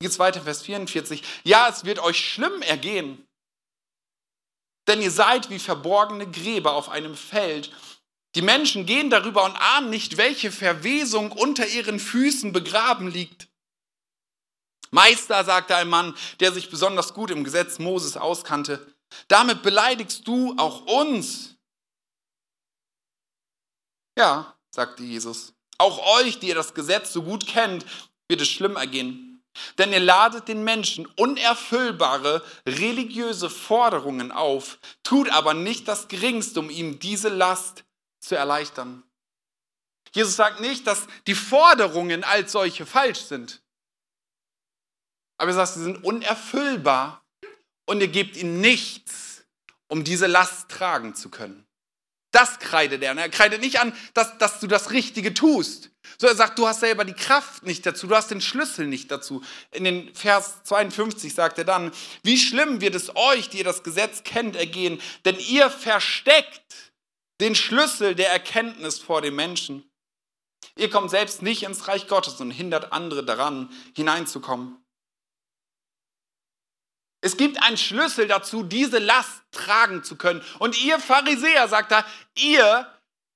Geht 0.00 0.12
es 0.12 0.18
weiter, 0.20 0.42
Vers 0.42 0.62
44. 0.62 1.24
Ja, 1.42 1.68
es 1.68 1.84
wird 1.84 1.98
euch 1.98 2.18
schlimm 2.18 2.62
ergehen, 2.62 3.27
denn 4.88 5.00
ihr 5.02 5.10
seid 5.10 5.50
wie 5.50 5.58
verborgene 5.58 6.28
Gräber 6.30 6.72
auf 6.72 6.88
einem 6.88 7.14
Feld 7.14 7.70
die 8.34 8.42
Menschen 8.42 8.86
gehen 8.86 9.10
darüber 9.10 9.44
und 9.44 9.56
ahnen 9.56 9.90
nicht, 9.90 10.16
welche 10.16 10.52
Verwesung 10.52 11.32
unter 11.32 11.66
ihren 11.66 11.98
Füßen 11.98 12.52
begraben 12.52 13.08
liegt. 13.08 13.48
Meister, 14.90 15.44
sagte 15.44 15.76
ein 15.76 15.88
Mann, 15.88 16.14
der 16.40 16.52
sich 16.52 16.70
besonders 16.70 17.14
gut 17.14 17.30
im 17.30 17.44
Gesetz 17.44 17.78
Moses 17.78 18.16
auskannte, 18.16 18.94
damit 19.28 19.62
beleidigst 19.62 20.26
du 20.26 20.54
auch 20.58 20.82
uns. 20.86 21.56
Ja, 24.16 24.56
sagte 24.70 25.02
Jesus, 25.02 25.54
auch 25.78 26.20
euch, 26.20 26.38
die 26.38 26.48
ihr 26.48 26.54
das 26.54 26.74
Gesetz 26.74 27.12
so 27.12 27.22
gut 27.22 27.46
kennt, 27.46 27.84
wird 28.28 28.40
es 28.40 28.48
schlimm 28.48 28.76
ergehen. 28.76 29.27
Denn 29.78 29.92
ihr 29.92 30.00
ladet 30.00 30.48
den 30.48 30.64
Menschen 30.64 31.06
unerfüllbare 31.16 32.44
religiöse 32.66 33.50
Forderungen 33.50 34.32
auf, 34.32 34.78
tut 35.02 35.30
aber 35.30 35.54
nicht 35.54 35.88
das 35.88 36.08
Geringste, 36.08 36.60
um 36.60 36.70
ihm 36.70 36.98
diese 36.98 37.28
Last 37.28 37.84
zu 38.20 38.34
erleichtern. 38.34 39.02
Jesus 40.12 40.36
sagt 40.36 40.60
nicht, 40.60 40.86
dass 40.86 41.06
die 41.26 41.34
Forderungen 41.34 42.24
als 42.24 42.52
solche 42.52 42.86
falsch 42.86 43.20
sind. 43.20 43.62
Aber 45.36 45.50
er 45.50 45.54
sagt, 45.54 45.74
sie 45.74 45.82
sind 45.82 46.02
unerfüllbar 46.02 47.24
und 47.86 48.00
ihr 48.00 48.08
gebt 48.08 48.36
ihnen 48.36 48.60
nichts, 48.60 49.44
um 49.86 50.02
diese 50.02 50.26
Last 50.26 50.68
tragen 50.68 51.14
zu 51.14 51.30
können. 51.30 51.67
Das 52.30 52.58
kreidet 52.58 53.02
er. 53.02 53.16
Er 53.16 53.28
kreidet 53.30 53.60
nicht 53.60 53.80
an, 53.80 53.94
dass, 54.14 54.36
dass 54.38 54.60
du 54.60 54.66
das 54.66 54.90
Richtige 54.90 55.32
tust. 55.32 55.90
So 56.18 56.26
er 56.26 56.34
sagt, 56.34 56.58
du 56.58 56.66
hast 56.66 56.80
selber 56.80 57.04
die 57.04 57.14
Kraft 57.14 57.64
nicht 57.64 57.86
dazu, 57.86 58.06
du 58.06 58.14
hast 58.14 58.30
den 58.30 58.40
Schlüssel 58.40 58.86
nicht 58.86 59.10
dazu. 59.10 59.42
In 59.72 59.84
den 59.84 60.14
Vers 60.14 60.62
52 60.64 61.34
sagt 61.34 61.58
er 61.58 61.64
dann, 61.64 61.92
wie 62.22 62.38
schlimm 62.38 62.80
wird 62.80 62.94
es 62.94 63.14
euch, 63.14 63.48
die 63.48 63.58
ihr 63.58 63.64
das 63.64 63.82
Gesetz 63.82 64.24
kennt, 64.24 64.56
ergehen, 64.56 65.00
denn 65.24 65.38
ihr 65.38 65.70
versteckt 65.70 66.92
den 67.40 67.54
Schlüssel 67.54 68.14
der 68.14 68.30
Erkenntnis 68.30 68.98
vor 68.98 69.22
dem 69.22 69.36
Menschen. 69.36 69.88
Ihr 70.76 70.90
kommt 70.90 71.10
selbst 71.10 71.42
nicht 71.42 71.62
ins 71.62 71.88
Reich 71.88 72.08
Gottes 72.08 72.40
und 72.40 72.50
hindert 72.50 72.92
andere 72.92 73.24
daran, 73.24 73.70
hineinzukommen. 73.94 74.76
Es 77.20 77.36
gibt 77.36 77.62
einen 77.62 77.76
Schlüssel 77.76 78.28
dazu, 78.28 78.62
diese 78.62 78.98
Last 78.98 79.42
tragen 79.50 80.04
zu 80.04 80.16
können. 80.16 80.42
Und 80.58 80.80
ihr 80.82 81.00
Pharisäer, 81.00 81.66
sagt 81.68 81.92
er, 81.92 82.06
ihr 82.34 82.86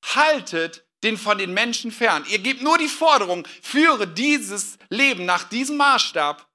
haltet 0.05 0.85
den 1.03 1.17
von 1.17 1.39
den 1.39 1.53
Menschen 1.53 1.91
fern. 1.91 2.25
Ihr 2.29 2.39
gebt 2.39 2.63
nur 2.63 2.79
die 2.79 2.89
Forderung, 2.89 3.47
führe 3.61 4.07
dieses 4.07 4.79
Leben 4.89 5.25
nach 5.25 5.45
diesem 5.45 5.77
Maßstab, 5.77 6.49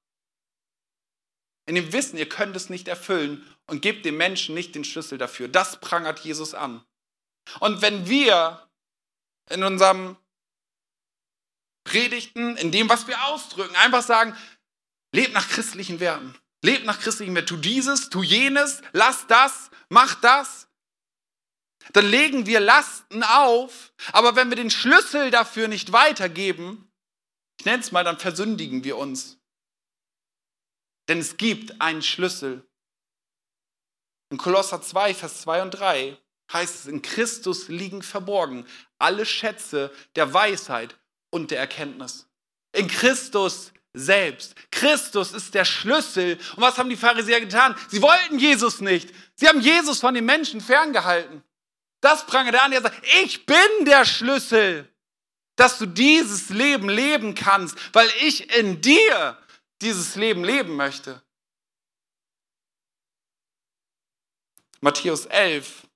in 1.65 1.75
dem 1.75 1.91
Wissen, 1.91 2.17
ihr 2.17 2.29
könnt 2.29 2.55
es 2.55 2.69
nicht 2.69 2.87
erfüllen 2.87 3.45
und 3.67 3.81
gebt 3.81 4.05
dem 4.05 4.15
Menschen 4.15 4.55
nicht 4.55 4.73
den 4.73 4.85
Schlüssel 4.85 5.17
dafür. 5.17 5.49
Das 5.49 5.81
prangert 5.81 6.19
Jesus 6.19 6.53
an. 6.53 6.81
Und 7.59 7.81
wenn 7.81 8.07
wir 8.07 8.65
in 9.49 9.63
unserem 9.63 10.15
Predigten, 11.83 12.55
in 12.57 12.71
dem, 12.71 12.89
was 12.89 13.07
wir 13.07 13.21
ausdrücken, 13.25 13.75
einfach 13.75 14.01
sagen, 14.01 14.35
lebt 15.13 15.33
nach 15.33 15.47
christlichen 15.49 15.99
Werten, 15.99 16.35
Lebt 16.67 16.83
nach 16.83 16.99
christlichem 16.99 17.33
Wert. 17.33 17.47
Tu 17.47 17.55
dieses, 17.55 18.09
tu 18.09 18.23
jenes, 18.23 18.81
lass 18.91 19.25
das, 19.27 19.71
mach 19.87 20.19
das. 20.19 20.67
Dann 21.93 22.05
legen 22.05 22.45
wir 22.45 22.59
Lasten 22.59 23.23
auf, 23.23 23.93
aber 24.11 24.35
wenn 24.35 24.49
wir 24.49 24.57
den 24.57 24.69
Schlüssel 24.69 25.31
dafür 25.31 25.69
nicht 25.69 25.93
weitergeben, 25.93 26.91
ich 27.57 27.65
nenne 27.65 27.81
es 27.81 27.93
mal, 27.93 28.03
dann 28.03 28.19
versündigen 28.19 28.83
wir 28.83 28.97
uns. 28.97 29.39
Denn 31.07 31.19
es 31.19 31.37
gibt 31.37 31.79
einen 31.79 32.01
Schlüssel. 32.01 32.67
In 34.29 34.37
Kolosser 34.37 34.81
2, 34.81 35.13
Vers 35.13 35.43
2 35.43 35.61
und 35.61 35.71
3 35.71 36.17
heißt 36.51 36.75
es, 36.75 36.85
in 36.87 37.01
Christus 37.01 37.69
liegen 37.69 38.01
verborgen 38.01 38.67
alle 38.97 39.25
Schätze 39.25 39.89
der 40.17 40.33
Weisheit 40.33 40.99
und 41.29 41.49
der 41.49 41.59
Erkenntnis. 41.59 42.27
In 42.73 42.89
Christus 42.89 43.71
selbst. 43.93 44.55
Christus 44.71 45.33
ist 45.33 45.53
der 45.53 45.65
Schlüssel. 45.65 46.37
Und 46.55 46.61
was 46.61 46.77
haben 46.77 46.89
die 46.89 46.97
Pharisäer 46.97 47.39
getan? 47.39 47.75
Sie 47.89 48.01
wollten 48.01 48.39
Jesus 48.39 48.81
nicht. 48.81 49.13
Sie 49.35 49.47
haben 49.47 49.61
Jesus 49.61 49.99
von 49.99 50.13
den 50.13 50.25
Menschen 50.25 50.61
ferngehalten. 50.61 51.43
Das 52.01 52.25
prangert 52.25 52.55
er 52.55 52.63
an. 52.63 52.71
Er 52.71 52.81
sagt, 52.81 53.01
ich 53.21 53.45
bin 53.45 53.85
der 53.85 54.05
Schlüssel, 54.05 54.87
dass 55.55 55.79
du 55.79 55.85
dieses 55.85 56.49
Leben 56.49 56.89
leben 56.89 57.35
kannst, 57.35 57.75
weil 57.93 58.09
ich 58.21 58.55
in 58.55 58.81
dir 58.81 59.37
dieses 59.81 60.15
Leben 60.15 60.43
leben 60.43 60.75
möchte. 60.75 61.21
Matthäus 64.79 65.25
11, 65.25 65.87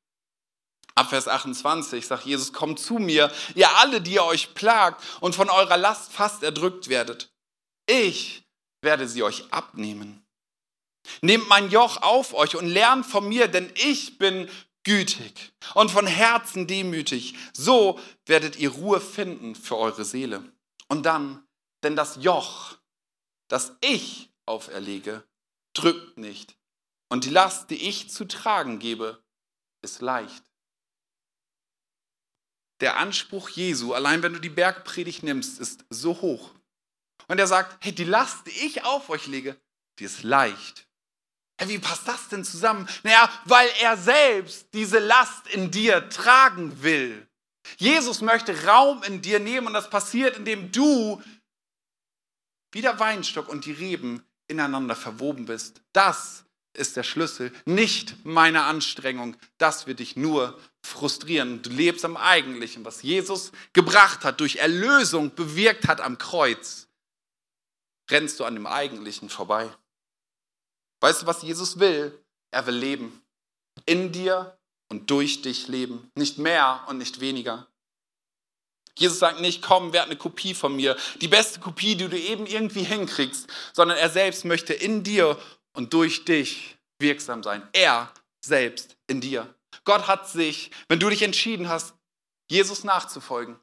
Abvers 0.95 1.27
28 1.27 2.05
sagt 2.05 2.25
Jesus, 2.25 2.51
kommt 2.51 2.79
zu 2.79 2.95
mir, 2.95 3.31
ihr 3.53 3.69
alle, 3.77 4.01
die 4.01 4.13
ihr 4.13 4.23
euch 4.23 4.55
plagt 4.55 5.03
und 5.19 5.35
von 5.35 5.49
eurer 5.49 5.77
Last 5.77 6.11
fast 6.11 6.43
erdrückt 6.43 6.89
werdet. 6.89 7.31
Ich 7.91 8.45
werde 8.81 9.05
sie 9.05 9.21
euch 9.21 9.51
abnehmen. 9.51 10.25
Nehmt 11.21 11.49
mein 11.49 11.69
Joch 11.69 12.01
auf 12.01 12.33
euch 12.33 12.55
und 12.55 12.67
lernt 12.67 13.05
von 13.05 13.27
mir, 13.27 13.49
denn 13.49 13.69
ich 13.75 14.17
bin 14.17 14.49
gütig 14.85 15.51
und 15.73 15.91
von 15.91 16.07
Herzen 16.07 16.67
demütig. 16.67 17.35
So 17.51 17.99
werdet 18.25 18.55
ihr 18.55 18.69
Ruhe 18.69 19.01
finden 19.01 19.55
für 19.55 19.77
eure 19.77 20.05
Seele. 20.05 20.53
Und 20.87 21.05
dann, 21.05 21.45
denn 21.83 21.97
das 21.97 22.17
Joch, 22.21 22.77
das 23.49 23.73
ich 23.81 24.31
auferlege, 24.45 25.27
drückt 25.73 26.17
nicht. 26.17 26.57
Und 27.09 27.25
die 27.25 27.29
Last, 27.29 27.71
die 27.71 27.89
ich 27.89 28.09
zu 28.09 28.25
tragen 28.25 28.79
gebe, 28.79 29.21
ist 29.83 30.01
leicht. 30.01 30.43
Der 32.79 32.97
Anspruch 32.97 33.49
Jesu, 33.49 33.93
allein 33.93 34.23
wenn 34.23 34.33
du 34.33 34.39
die 34.39 34.49
Bergpredigt 34.49 35.23
nimmst, 35.23 35.59
ist 35.59 35.83
so 35.89 36.21
hoch. 36.21 36.51
Und 37.31 37.39
er 37.39 37.47
sagt, 37.47 37.77
hey, 37.79 37.93
die 37.93 38.03
Last, 38.03 38.45
die 38.45 38.65
ich 38.65 38.83
auf 38.83 39.09
euch 39.09 39.25
lege, 39.27 39.55
die 39.99 40.03
ist 40.03 40.23
leicht. 40.23 40.85
Hey, 41.57 41.69
wie 41.69 41.79
passt 41.79 42.05
das 42.05 42.27
denn 42.27 42.43
zusammen? 42.43 42.89
Naja, 43.03 43.29
weil 43.45 43.69
er 43.79 43.95
selbst 43.95 44.67
diese 44.73 44.99
Last 44.99 45.47
in 45.47 45.71
dir 45.71 46.09
tragen 46.09 46.83
will. 46.83 47.25
Jesus 47.77 48.19
möchte 48.19 48.65
Raum 48.65 49.01
in 49.03 49.21
dir 49.21 49.39
nehmen 49.39 49.67
und 49.67 49.73
das 49.73 49.89
passiert, 49.89 50.35
indem 50.35 50.73
du 50.73 51.23
wie 52.73 52.81
der 52.81 52.99
Weinstock 52.99 53.47
und 53.47 53.63
die 53.63 53.71
Reben 53.71 54.25
ineinander 54.49 54.97
verwoben 54.97 55.45
bist. 55.45 55.79
Das 55.93 56.43
ist 56.73 56.97
der 56.97 57.03
Schlüssel, 57.03 57.53
nicht 57.63 58.25
meine 58.25 58.63
Anstrengung. 58.63 59.37
Das 59.57 59.87
wird 59.87 59.99
dich 59.99 60.17
nur 60.17 60.59
frustrieren. 60.81 61.61
Du 61.61 61.69
lebst 61.69 62.03
am 62.03 62.17
Eigentlichen, 62.17 62.83
was 62.83 63.03
Jesus 63.03 63.53
gebracht 63.71 64.25
hat, 64.25 64.41
durch 64.41 64.57
Erlösung 64.57 65.33
bewirkt 65.33 65.87
hat 65.87 66.01
am 66.01 66.17
Kreuz. 66.17 66.89
Rennst 68.11 68.39
du 68.39 68.45
an 68.45 68.55
dem 68.55 68.67
Eigentlichen 68.67 69.29
vorbei. 69.29 69.69
Weißt 70.99 71.21
du, 71.23 71.25
was 71.25 71.41
Jesus 71.41 71.79
will? 71.79 72.17
Er 72.51 72.67
will 72.67 72.75
leben. 72.75 73.21
In 73.85 74.11
dir 74.11 74.57
und 74.89 75.09
durch 75.09 75.41
dich 75.41 75.67
leben. 75.67 76.11
Nicht 76.15 76.37
mehr 76.37 76.83
und 76.87 76.97
nicht 76.97 77.21
weniger. 77.21 77.67
Jesus 78.97 79.19
sagt 79.19 79.39
nicht, 79.39 79.61
komm, 79.61 79.93
werd 79.93 80.07
eine 80.07 80.17
Kopie 80.17 80.53
von 80.53 80.75
mir, 80.75 80.97
die 81.21 81.29
beste 81.29 81.61
Kopie, 81.61 81.95
die 81.95 82.09
du 82.09 82.19
eben 82.19 82.45
irgendwie 82.45 82.83
hinkriegst, 82.83 83.47
sondern 83.73 83.97
er 83.97 84.09
selbst 84.09 84.43
möchte 84.43 84.73
in 84.73 85.03
dir 85.03 85.39
und 85.73 85.93
durch 85.93 86.25
dich 86.25 86.77
wirksam 86.99 87.41
sein. 87.41 87.67
Er 87.71 88.13
selbst 88.45 88.97
in 89.07 89.21
dir. 89.21 89.53
Gott 89.85 90.07
hat 90.07 90.29
sich, 90.29 90.71
wenn 90.89 90.99
du 90.99 91.09
dich 91.09 91.21
entschieden 91.21 91.69
hast, 91.69 91.95
Jesus 92.49 92.83
nachzufolgen, 92.83 93.57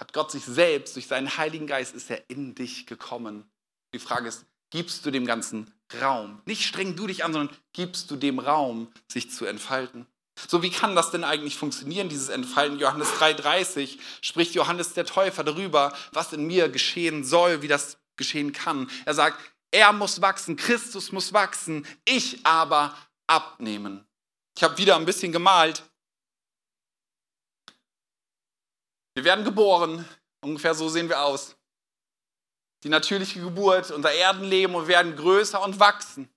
hat 0.00 0.14
Gott 0.14 0.30
sich 0.30 0.44
selbst 0.44 0.96
durch 0.96 1.06
seinen 1.06 1.36
Heiligen 1.36 1.66
Geist 1.66 1.94
ist 1.94 2.10
er 2.10 2.28
in 2.30 2.54
dich 2.54 2.86
gekommen. 2.86 3.44
Die 3.92 3.98
Frage 3.98 4.28
ist, 4.28 4.46
gibst 4.70 5.04
du 5.04 5.10
dem 5.10 5.26
Ganzen 5.26 5.72
Raum? 6.00 6.40
Nicht 6.46 6.64
streng 6.64 6.96
du 6.96 7.06
dich 7.06 7.22
an, 7.22 7.34
sondern 7.34 7.54
gibst 7.74 8.10
du 8.10 8.16
dem 8.16 8.38
Raum, 8.38 8.90
sich 9.08 9.30
zu 9.30 9.44
entfalten? 9.44 10.06
So, 10.48 10.62
wie 10.62 10.70
kann 10.70 10.96
das 10.96 11.10
denn 11.10 11.22
eigentlich 11.22 11.56
funktionieren, 11.56 12.08
dieses 12.08 12.30
Entfalten? 12.30 12.78
Johannes 12.78 13.08
3,30 13.18 13.98
spricht 14.22 14.54
Johannes 14.54 14.94
der 14.94 15.04
Täufer 15.04 15.44
darüber, 15.44 15.92
was 16.12 16.32
in 16.32 16.46
mir 16.46 16.70
geschehen 16.70 17.22
soll, 17.24 17.60
wie 17.60 17.68
das 17.68 17.98
geschehen 18.16 18.52
kann. 18.52 18.90
Er 19.04 19.12
sagt, 19.12 19.38
er 19.70 19.92
muss 19.92 20.22
wachsen, 20.22 20.56
Christus 20.56 21.12
muss 21.12 21.34
wachsen, 21.34 21.86
ich 22.06 22.44
aber 22.46 22.96
abnehmen. 23.26 24.06
Ich 24.56 24.62
habe 24.62 24.78
wieder 24.78 24.96
ein 24.96 25.04
bisschen 25.04 25.32
gemalt. 25.32 25.82
Wir 29.20 29.26
werden 29.26 29.44
geboren, 29.44 30.08
ungefähr 30.40 30.74
so 30.74 30.88
sehen 30.88 31.10
wir 31.10 31.20
aus. 31.20 31.54
Die 32.84 32.88
natürliche 32.88 33.38
Geburt, 33.38 33.90
unser 33.90 34.12
Erdenleben 34.12 34.74
und 34.74 34.88
werden 34.88 35.14
größer 35.14 35.62
und 35.62 35.78
wachsen. 35.78 36.30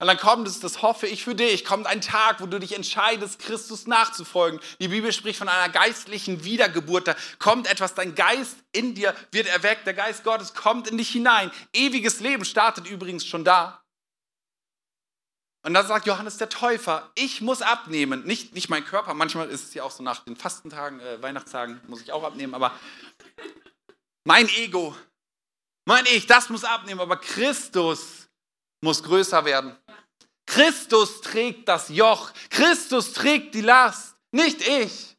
Und 0.00 0.08
dann 0.08 0.18
kommt 0.18 0.48
es, 0.48 0.58
das 0.58 0.82
hoffe 0.82 1.06
ich 1.06 1.22
für 1.22 1.36
dich, 1.36 1.64
kommt 1.64 1.86
ein 1.86 2.00
Tag, 2.00 2.40
wo 2.40 2.46
du 2.46 2.58
dich 2.58 2.74
entscheidest, 2.74 3.38
Christus 3.38 3.86
nachzufolgen. 3.86 4.58
Die 4.80 4.88
Bibel 4.88 5.12
spricht 5.12 5.38
von 5.38 5.48
einer 5.48 5.72
geistlichen 5.72 6.42
Wiedergeburt. 6.42 7.06
Da 7.06 7.14
kommt 7.38 7.70
etwas, 7.70 7.94
dein 7.94 8.16
Geist 8.16 8.56
in 8.72 8.96
dir 8.96 9.14
wird 9.30 9.46
erweckt, 9.46 9.86
der 9.86 9.94
Geist 9.94 10.24
Gottes 10.24 10.52
kommt 10.52 10.88
in 10.88 10.98
dich 10.98 11.10
hinein. 11.10 11.52
Ewiges 11.72 12.18
Leben 12.18 12.44
startet 12.44 12.88
übrigens 12.88 13.24
schon 13.24 13.44
da. 13.44 13.83
Und 15.64 15.72
dann 15.72 15.86
sagt 15.86 16.06
Johannes 16.06 16.36
der 16.36 16.50
Täufer, 16.50 17.10
ich 17.14 17.40
muss 17.40 17.62
abnehmen, 17.62 18.24
nicht, 18.24 18.52
nicht 18.54 18.68
mein 18.68 18.84
Körper, 18.84 19.14
manchmal 19.14 19.48
ist 19.48 19.64
es 19.64 19.74
ja 19.74 19.82
auch 19.82 19.90
so 19.90 20.02
nach 20.02 20.22
den 20.22 20.36
Fastentagen, 20.36 21.00
äh, 21.00 21.22
Weihnachtstagen 21.22 21.80
muss 21.88 22.02
ich 22.02 22.12
auch 22.12 22.22
abnehmen, 22.22 22.54
aber 22.54 22.78
mein 24.24 24.46
Ego, 24.50 24.94
mein 25.86 26.04
Ich, 26.04 26.26
das 26.26 26.50
muss 26.50 26.64
abnehmen, 26.64 27.00
aber 27.00 27.16
Christus 27.16 28.28
muss 28.82 29.02
größer 29.02 29.46
werden. 29.46 29.74
Christus 30.46 31.22
trägt 31.22 31.66
das 31.66 31.88
Joch. 31.88 32.30
Christus 32.50 33.14
trägt 33.14 33.54
die 33.54 33.62
Last, 33.62 34.16
nicht 34.32 34.66
ich. 34.66 35.16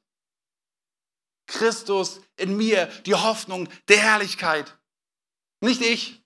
Christus 1.48 2.22
in 2.38 2.56
mir, 2.56 2.86
die 3.08 3.16
Hoffnung 3.16 3.68
der 3.88 3.98
Herrlichkeit. 3.98 4.78
Nicht 5.62 5.82
ich, 5.82 6.24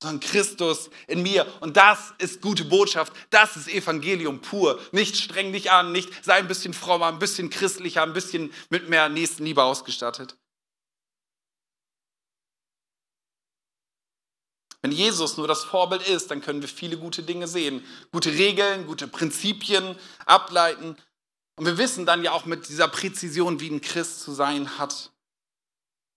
sondern 0.00 0.20
Christus 0.20 0.90
in 1.06 1.22
mir. 1.22 1.46
Und 1.60 1.76
das 1.76 2.14
ist 2.18 2.40
gute 2.40 2.64
Botschaft. 2.64 3.12
Das 3.30 3.56
ist 3.56 3.68
Evangelium 3.68 4.40
pur. 4.40 4.80
Nicht 4.92 5.16
streng 5.16 5.52
dich 5.52 5.70
an, 5.70 5.92
nicht 5.92 6.24
sei 6.24 6.34
ein 6.34 6.48
bisschen 6.48 6.74
frommer, 6.74 7.06
ein 7.06 7.18
bisschen 7.18 7.50
christlicher, 7.50 8.02
ein 8.02 8.12
bisschen 8.12 8.52
mit 8.70 8.88
mehr 8.88 9.08
Nächstenliebe 9.08 9.62
ausgestattet. 9.62 10.36
Wenn 14.80 14.92
Jesus 14.92 15.36
nur 15.36 15.48
das 15.48 15.64
Vorbild 15.64 16.06
ist, 16.08 16.30
dann 16.30 16.40
können 16.40 16.60
wir 16.60 16.68
viele 16.68 16.96
gute 16.96 17.24
Dinge 17.24 17.48
sehen, 17.48 17.84
gute 18.12 18.30
Regeln, 18.30 18.86
gute 18.86 19.08
Prinzipien 19.08 19.96
ableiten. 20.24 20.96
Und 21.56 21.66
wir 21.66 21.78
wissen 21.78 22.06
dann 22.06 22.22
ja 22.22 22.30
auch 22.30 22.44
mit 22.44 22.68
dieser 22.68 22.86
Präzision, 22.86 23.58
wie 23.58 23.70
ein 23.70 23.80
Christ 23.80 24.20
zu 24.20 24.30
sein 24.30 24.78
hat, 24.78 25.10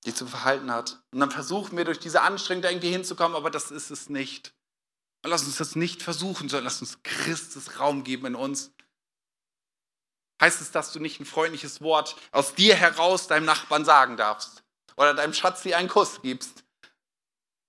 die 0.06 0.14
zu 0.14 0.26
verhalten 0.26 0.72
hat. 0.72 1.04
Und 1.12 1.20
dann 1.20 1.32
versuchen 1.32 1.78
wir 1.78 1.86
durch 1.86 2.00
diese 2.00 2.22
Anstrengung 2.22 2.64
da 2.64 2.70
irgendwie 2.70 2.92
hinzukommen, 2.92 3.36
aber 3.36 3.52
das 3.52 3.72
ist 3.72 3.92
es 3.92 4.10
nicht. 4.10 4.54
Und 5.24 5.30
lass 5.30 5.44
uns 5.44 5.58
das 5.58 5.76
nicht 5.76 6.02
versuchen, 6.02 6.50
sondern 6.50 6.66
lass 6.66 6.82
uns 6.82 7.04
Christus 7.04 7.80
Raum 7.80 8.04
geben 8.04 8.28
in 8.28 8.36
uns. 8.36 8.72
Heißt 10.42 10.60
es, 10.62 10.72
dass 10.72 10.92
du 10.92 11.00
nicht 11.00 11.20
ein 11.20 11.26
freundliches 11.26 11.82
Wort 11.82 12.16
aus 12.32 12.56
dir 12.56 12.76
heraus 12.76 13.28
deinem 13.28 13.46
Nachbarn 13.46 13.86
sagen 13.86 14.18
darfst 14.18 14.64
oder 14.98 15.14
deinem 15.14 15.34
Schatz 15.34 15.62
dir 15.62 15.78
einen 15.78 15.88
Kuss 15.88 16.22
gibst? 16.24 16.64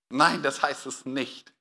Nein, 0.09 0.41
das 0.41 0.63
heißt 0.63 0.87
es 0.87 1.05
nicht. 1.05 1.53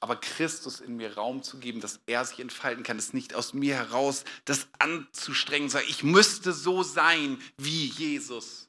Aber 0.00 0.14
Christus 0.14 0.80
in 0.80 0.96
mir 0.96 1.14
Raum 1.16 1.42
zu 1.42 1.58
geben, 1.58 1.80
dass 1.80 2.00
er 2.06 2.24
sich 2.24 2.38
entfalten 2.38 2.84
kann, 2.84 2.98
ist 2.98 3.14
nicht 3.14 3.34
aus 3.34 3.52
mir 3.52 3.74
heraus, 3.74 4.24
das 4.44 4.68
anzustrengen, 4.78 5.68
sagen, 5.68 5.86
ich 5.88 6.04
müsste 6.04 6.52
so 6.52 6.84
sein 6.84 7.42
wie 7.56 7.86
Jesus. 7.86 8.67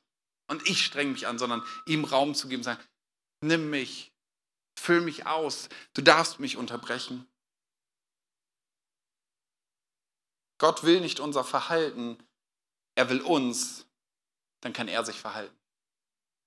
Und 0.50 0.68
ich 0.68 0.84
strenge 0.84 1.12
mich 1.12 1.28
an, 1.28 1.40
sondern 1.40 1.64
ihm 1.86 2.04
Raum 2.04 2.36
zu 2.36 2.48
geben, 2.48 2.64
sagen, 2.64 2.84
nimm 3.42 3.70
mich, 3.70 4.12
füll 4.78 5.00
mich 5.02 5.26
aus, 5.26 5.70
du 5.94 6.02
darfst 6.02 6.40
mich 6.40 6.58
unterbrechen. 6.58 7.26
Gott 10.58 10.84
will 10.84 11.00
nicht 11.00 11.20
unser 11.20 11.44
Verhalten, 11.44 12.18
er 12.96 13.10
will 13.10 13.22
uns, 13.22 13.86
dann 14.62 14.74
kann 14.74 14.90
er 14.90 15.06
sich 15.06 15.22
verhalten. 15.22 15.56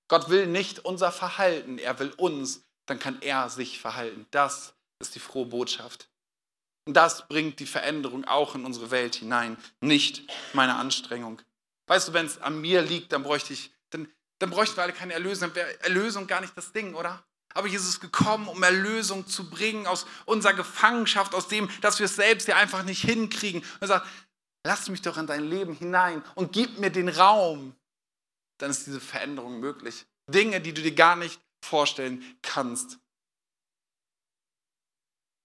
Gott 0.09 0.29
will 0.29 0.45
nicht 0.47 0.79
unser 0.85 1.11
Verhalten, 1.11 1.79
er 1.79 1.97
will 1.97 2.11
uns, 2.11 2.63
dann 2.85 2.99
kann 2.99 3.21
er 3.21 3.49
sich 3.49 3.79
verhalten. 3.79 4.27
Das 4.31 4.75
ist 4.99 5.15
die 5.15 5.19
frohe 5.19 5.45
Botschaft. 5.45 6.09
Und 6.85 6.95
das 6.95 7.27
bringt 7.27 7.59
die 7.59 7.65
Veränderung 7.65 8.25
auch 8.25 8.55
in 8.55 8.65
unsere 8.65 8.91
Welt 8.91 9.15
hinein, 9.15 9.57
nicht 9.79 10.29
meine 10.53 10.75
Anstrengung. 10.75 11.41
Weißt 11.87 12.09
du, 12.09 12.13
wenn 12.13 12.25
es 12.25 12.37
an 12.39 12.59
mir 12.59 12.81
liegt, 12.81 13.13
dann 13.13 13.23
bräuchte 13.23 13.53
ich, 13.53 13.72
dann, 14.43 14.49
bräuchten 14.49 14.75
wir 14.75 14.83
alle 14.83 14.93
keine 14.93 15.13
Erlösung, 15.13 15.49
dann 15.49 15.55
wäre 15.55 15.83
Erlösung 15.83 16.27
gar 16.27 16.41
nicht 16.41 16.55
das 16.57 16.71
Ding, 16.71 16.93
oder? 16.93 17.23
Aber 17.53 17.67
Jesus 17.67 17.89
ist 17.89 17.99
gekommen, 18.01 18.47
um 18.47 18.61
Erlösung 18.61 19.27
zu 19.27 19.49
bringen 19.49 19.87
aus 19.87 20.05
unserer 20.25 20.53
Gefangenschaft, 20.53 21.33
aus 21.33 21.47
dem, 21.47 21.69
dass 21.81 21.99
wir 21.99 22.05
es 22.05 22.15
selbst 22.15 22.47
ja 22.47 22.57
einfach 22.57 22.83
nicht 22.83 23.01
hinkriegen. 23.01 23.61
Und 23.61 23.81
er 23.81 23.87
sagt, 23.87 24.07
lass 24.65 24.89
mich 24.89 25.01
doch 25.01 25.17
in 25.17 25.27
dein 25.27 25.47
Leben 25.47 25.73
hinein 25.73 26.23
und 26.35 26.51
gib 26.51 26.79
mir 26.79 26.89
den 26.89 27.09
Raum. 27.09 27.75
Dann 28.57 28.71
ist 28.71 28.87
diese 28.87 28.99
Veränderung 28.99 29.59
möglich. 29.59 30.05
Dinge, 30.27 30.61
die 30.61 30.73
du 30.73 30.81
dir 30.81 30.95
gar 30.95 31.15
nicht 31.15 31.39
vorstellen 31.63 32.23
kannst. 32.41 32.97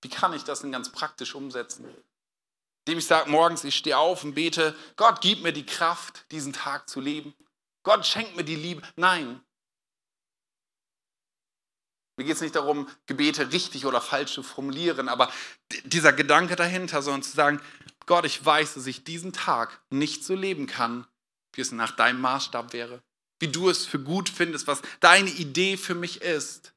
Wie 0.03 0.09
kann 0.09 0.33
ich 0.33 0.45
das 0.45 0.61
denn 0.61 0.73
ganz 0.73 0.91
praktisch 0.91 1.35
umsetzen? 1.35 1.85
Indem 2.87 2.99
ich 2.99 3.07
sage, 3.07 3.31
morgens, 3.31 3.65
ich 3.65 3.77
stehe 3.77 3.99
auf 3.99 4.25
und 4.25 4.35
bete, 4.35 4.75
Gott, 4.97 5.21
gib 5.21 5.43
mir 5.43 5.53
die 5.53 5.67
Kraft, 5.67 6.25
diesen 6.31 6.53
Tag 6.53 6.89
zu 6.89 7.01
leben. 7.01 7.35
Gott, 7.83 8.07
schenkt 8.07 8.37
mir 8.37 8.45
die 8.45 8.57
Liebe. 8.57 8.83
Nein. 8.97 9.41
Mir 12.17 12.25
geht 12.25 12.35
es 12.35 12.41
nicht 12.41 12.57
darum, 12.57 12.89
Gebete 13.07 13.53
richtig 13.53 13.87
oder 13.87 14.01
falsch 14.01 14.33
zu 14.33 14.43
formulieren, 14.43 15.09
aber 15.09 15.33
dieser 15.85 16.13
Gedanke 16.13 16.57
dahinter, 16.57 17.01
sondern 17.01 17.23
zu 17.23 17.31
sagen, 17.31 17.61
Gott, 18.07 18.25
ich 18.25 18.45
weiß, 18.45 18.75
dass 18.75 18.87
ich 18.87 19.05
diesen 19.05 19.33
Tag 19.33 19.81
nicht 19.91 20.25
so 20.25 20.35
leben 20.35 20.67
kann, 20.67 21.07
wie 21.53 21.61
es 21.61 21.71
nach 21.71 21.93
deinem 21.93 22.21
Maßstab 22.21 22.73
wäre. 22.73 23.03
Wie 23.39 23.49
du 23.49 23.69
es 23.69 23.87
für 23.87 24.01
gut 24.01 24.29
findest, 24.29 24.67
was 24.67 24.83
deine 24.99 25.31
Idee 25.31 25.77
für 25.77 25.95
mich 25.95 26.23
ist. 26.23 26.73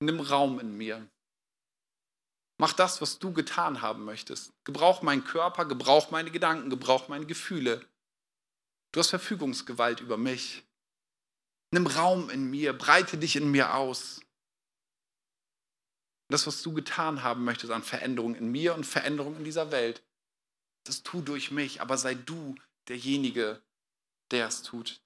Nimm 0.00 0.20
Raum 0.20 0.60
in 0.60 0.76
mir. 0.76 1.08
Mach 2.60 2.72
das, 2.72 3.00
was 3.00 3.18
du 3.18 3.32
getan 3.32 3.80
haben 3.80 4.04
möchtest. 4.04 4.52
Gebrauch 4.64 5.00
meinen 5.00 5.24
Körper, 5.24 5.64
gebrauch 5.64 6.10
meine 6.10 6.30
Gedanken, 6.30 6.68
gebrauch 6.68 7.08
meine 7.08 7.24
Gefühle. 7.24 7.86
Du 8.92 9.00
hast 9.00 9.10
Verfügungsgewalt 9.10 10.00
über 10.00 10.16
mich. 10.16 10.64
Nimm 11.70 11.86
Raum 11.86 12.30
in 12.30 12.50
mir, 12.50 12.72
breite 12.72 13.18
dich 13.18 13.36
in 13.36 13.50
mir 13.50 13.74
aus. 13.74 14.20
Das, 16.30 16.46
was 16.46 16.62
du 16.62 16.72
getan 16.72 17.22
haben 17.22 17.44
möchtest 17.44 17.72
an 17.72 17.82
Veränderung 17.82 18.34
in 18.34 18.50
mir 18.50 18.74
und 18.74 18.84
Veränderung 18.84 19.36
in 19.36 19.44
dieser 19.44 19.70
Welt, 19.70 20.02
das 20.84 21.02
tu 21.02 21.20
durch 21.20 21.50
mich, 21.50 21.80
aber 21.80 21.98
sei 21.98 22.14
du 22.14 22.54
derjenige, 22.88 23.62
der 24.30 24.46
es 24.46 24.62
tut. 24.62 25.02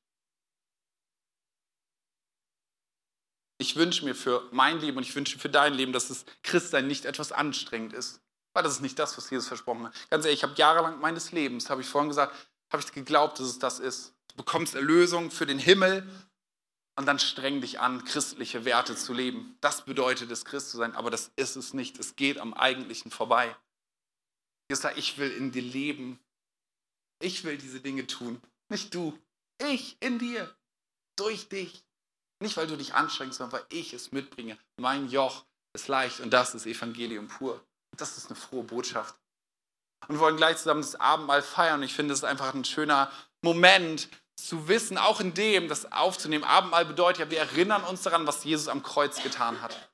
Ich 3.58 3.76
wünsche 3.76 4.04
mir 4.04 4.16
für 4.16 4.48
mein 4.52 4.80
Leben 4.80 4.96
und 4.96 5.04
ich 5.04 5.14
wünsche 5.14 5.38
für 5.38 5.48
dein 5.48 5.74
Leben, 5.74 5.92
dass 5.92 6.08
das 6.08 6.24
Christsein 6.42 6.88
nicht 6.88 7.04
etwas 7.04 7.30
anstrengend 7.30 7.92
ist. 7.92 8.20
Weil 8.54 8.64
das 8.64 8.74
ist 8.74 8.80
nicht 8.80 8.98
das, 8.98 9.16
was 9.16 9.30
Jesus 9.30 9.48
versprochen 9.48 9.86
hat. 9.86 10.10
Ganz 10.10 10.24
ehrlich, 10.24 10.40
ich 10.40 10.42
habe 10.42 10.54
jahrelang 10.56 11.00
meines 11.00 11.32
Lebens, 11.32 11.70
habe 11.70 11.80
ich 11.80 11.88
vorhin 11.88 12.08
gesagt, 12.08 12.34
habe 12.72 12.82
ich 12.82 12.92
geglaubt, 12.92 13.38
dass 13.38 13.46
es 13.46 13.58
das 13.58 13.78
ist. 13.78 14.14
Du 14.28 14.36
bekommst 14.36 14.74
Erlösung 14.74 15.30
für 15.30 15.46
den 15.46 15.58
Himmel 15.58 16.08
und 16.96 17.06
dann 17.06 17.18
streng 17.18 17.60
dich 17.60 17.80
an, 17.80 18.04
christliche 18.04 18.64
Werte 18.64 18.96
zu 18.96 19.12
leben. 19.12 19.56
Das 19.60 19.84
bedeutet 19.84 20.30
es, 20.30 20.44
Christ 20.44 20.70
zu 20.70 20.76
sein, 20.76 20.94
aber 20.94 21.10
das 21.10 21.30
ist 21.36 21.56
es 21.56 21.74
nicht. 21.74 21.98
Es 21.98 22.16
geht 22.16 22.38
am 22.38 22.54
Eigentlichen 22.54 23.10
vorbei. 23.10 23.54
Jesus 24.68 24.82
sagt, 24.82 24.98
ich 24.98 25.18
will 25.18 25.30
in 25.30 25.52
dir 25.52 25.62
leben. 25.62 26.18
Ich 27.20 27.44
will 27.44 27.58
diese 27.58 27.80
Dinge 27.80 28.06
tun. 28.06 28.40
Nicht 28.68 28.94
du. 28.94 29.18
Ich 29.58 29.96
in 30.00 30.18
dir. 30.18 30.54
Durch 31.16 31.48
dich. 31.48 31.84
Nicht, 32.40 32.56
weil 32.56 32.66
du 32.66 32.76
dich 32.76 32.94
anstrengst, 32.94 33.38
sondern 33.38 33.60
weil 33.60 33.66
ich 33.70 33.92
es 33.92 34.12
mitbringe. 34.12 34.58
Mein 34.76 35.08
Joch 35.08 35.44
ist 35.74 35.88
leicht 35.88 36.20
und 36.20 36.30
das 36.30 36.54
ist 36.54 36.66
Evangelium 36.66 37.28
pur. 37.28 37.62
Das 37.96 38.16
ist 38.16 38.26
eine 38.26 38.36
frohe 38.36 38.64
Botschaft. 38.64 39.14
Und 40.08 40.18
wollen 40.18 40.36
gleich 40.36 40.58
zusammen 40.58 40.82
das 40.82 41.00
Abendmahl 41.00 41.42
feiern. 41.42 41.80
Und 41.80 41.84
ich 41.84 41.94
finde, 41.94 42.12
es 42.12 42.20
ist 42.20 42.24
einfach 42.24 42.54
ein 42.54 42.64
schöner 42.64 43.10
Moment 43.42 44.08
zu 44.36 44.68
wissen, 44.68 44.98
auch 44.98 45.20
in 45.20 45.34
dem, 45.34 45.68
das 45.68 45.92
aufzunehmen. 45.92 46.44
Abendmahl 46.44 46.84
bedeutet 46.84 47.20
ja, 47.20 47.30
wir 47.30 47.38
erinnern 47.38 47.84
uns 47.84 48.02
daran, 48.02 48.26
was 48.26 48.44
Jesus 48.44 48.68
am 48.68 48.82
Kreuz 48.82 49.22
getan 49.22 49.62
hat. 49.62 49.90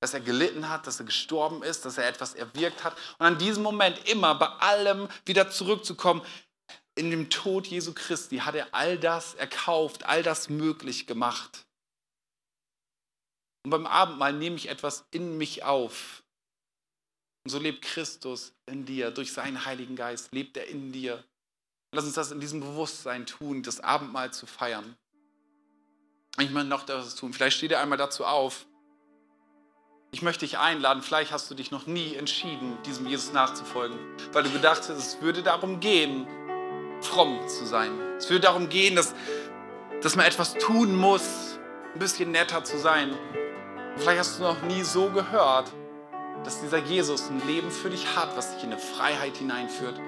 Dass 0.00 0.14
er 0.14 0.20
gelitten 0.20 0.68
hat, 0.68 0.86
dass 0.86 1.00
er 1.00 1.06
gestorben 1.06 1.62
ist, 1.62 1.84
dass 1.84 1.98
er 1.98 2.08
etwas 2.08 2.34
erwirkt 2.34 2.84
hat. 2.84 2.96
Und 3.18 3.26
an 3.26 3.38
diesem 3.38 3.62
Moment 3.62 4.08
immer 4.08 4.34
bei 4.34 4.46
allem 4.46 5.08
wieder 5.24 5.50
zurückzukommen 5.50 6.22
in 6.96 7.10
dem 7.10 7.30
Tod 7.30 7.66
Jesu 7.66 7.92
Christi 7.92 8.38
hat 8.38 8.54
er 8.54 8.72
all 8.72 8.98
das 8.98 9.34
erkauft, 9.34 10.06
all 10.06 10.22
das 10.22 10.48
möglich 10.48 11.06
gemacht. 11.06 11.66
Und 13.64 13.70
beim 13.70 13.86
Abendmahl 13.86 14.32
nehme 14.32 14.56
ich 14.56 14.68
etwas 14.68 15.06
in 15.10 15.36
mich 15.36 15.64
auf. 15.64 16.23
Und 17.44 17.50
so 17.50 17.58
lebt 17.58 17.82
Christus 17.82 18.54
in 18.66 18.86
dir, 18.86 19.10
durch 19.10 19.32
seinen 19.32 19.66
Heiligen 19.66 19.96
Geist 19.96 20.32
lebt 20.32 20.56
er 20.56 20.66
in 20.66 20.92
dir. 20.92 21.22
Lass 21.92 22.06
uns 22.06 22.14
das 22.14 22.32
in 22.32 22.40
diesem 22.40 22.60
Bewusstsein 22.60 23.26
tun, 23.26 23.62
das 23.62 23.80
Abendmahl 23.80 24.32
zu 24.32 24.46
feiern. 24.46 24.96
Ich 26.38 26.50
möchte 26.50 26.68
noch 26.68 26.84
das 26.84 27.14
tun. 27.14 27.34
Vielleicht 27.34 27.58
steht 27.58 27.70
er 27.70 27.80
einmal 27.80 27.98
dazu 27.98 28.24
auf. 28.24 28.66
Ich 30.10 30.22
möchte 30.22 30.46
dich 30.46 30.58
einladen, 30.58 31.02
vielleicht 31.02 31.32
hast 31.32 31.50
du 31.50 31.54
dich 31.54 31.70
noch 31.70 31.86
nie 31.86 32.14
entschieden, 32.14 32.78
diesem 32.86 33.06
Jesus 33.06 33.32
nachzufolgen, 33.32 33.98
weil 34.32 34.44
du 34.44 34.50
gedacht 34.50 34.78
hast, 34.78 34.90
es 34.90 35.20
würde 35.20 35.42
darum 35.42 35.80
gehen, 35.80 36.26
fromm 37.02 37.46
zu 37.48 37.66
sein. 37.66 38.00
Es 38.16 38.30
würde 38.30 38.42
darum 38.42 38.68
gehen, 38.68 38.94
dass, 38.94 39.12
dass 40.02 40.14
man 40.14 40.24
etwas 40.24 40.54
tun 40.54 40.94
muss, 40.94 41.58
ein 41.92 41.98
bisschen 41.98 42.30
netter 42.30 42.62
zu 42.62 42.78
sein. 42.78 43.18
Vielleicht 43.96 44.20
hast 44.20 44.38
du 44.38 44.44
noch 44.44 44.62
nie 44.62 44.82
so 44.82 45.10
gehört, 45.10 45.72
dass 46.44 46.60
dieser 46.60 46.78
Jesus 46.78 47.28
ein 47.30 47.42
Leben 47.46 47.70
für 47.70 47.90
dich 47.90 48.16
hat, 48.16 48.36
was 48.36 48.54
dich 48.54 48.64
in 48.64 48.72
eine 48.72 48.80
Freiheit 48.80 49.36
hineinführt, 49.36 49.98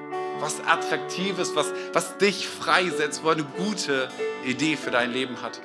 was 0.41 0.61
attraktiv 0.61 1.39
ist, 1.39 1.57
was, 1.57 1.73
was 1.93 2.19
dich 2.19 2.49
freisetzt, 2.49 3.25
wo 3.25 3.29
er 3.29 3.35
eine 3.35 3.45
gute 3.45 4.09
Idee 4.45 4.77
für 4.77 4.91
dein 4.91 5.13
Leben 5.13 5.41
hat. 5.43 5.61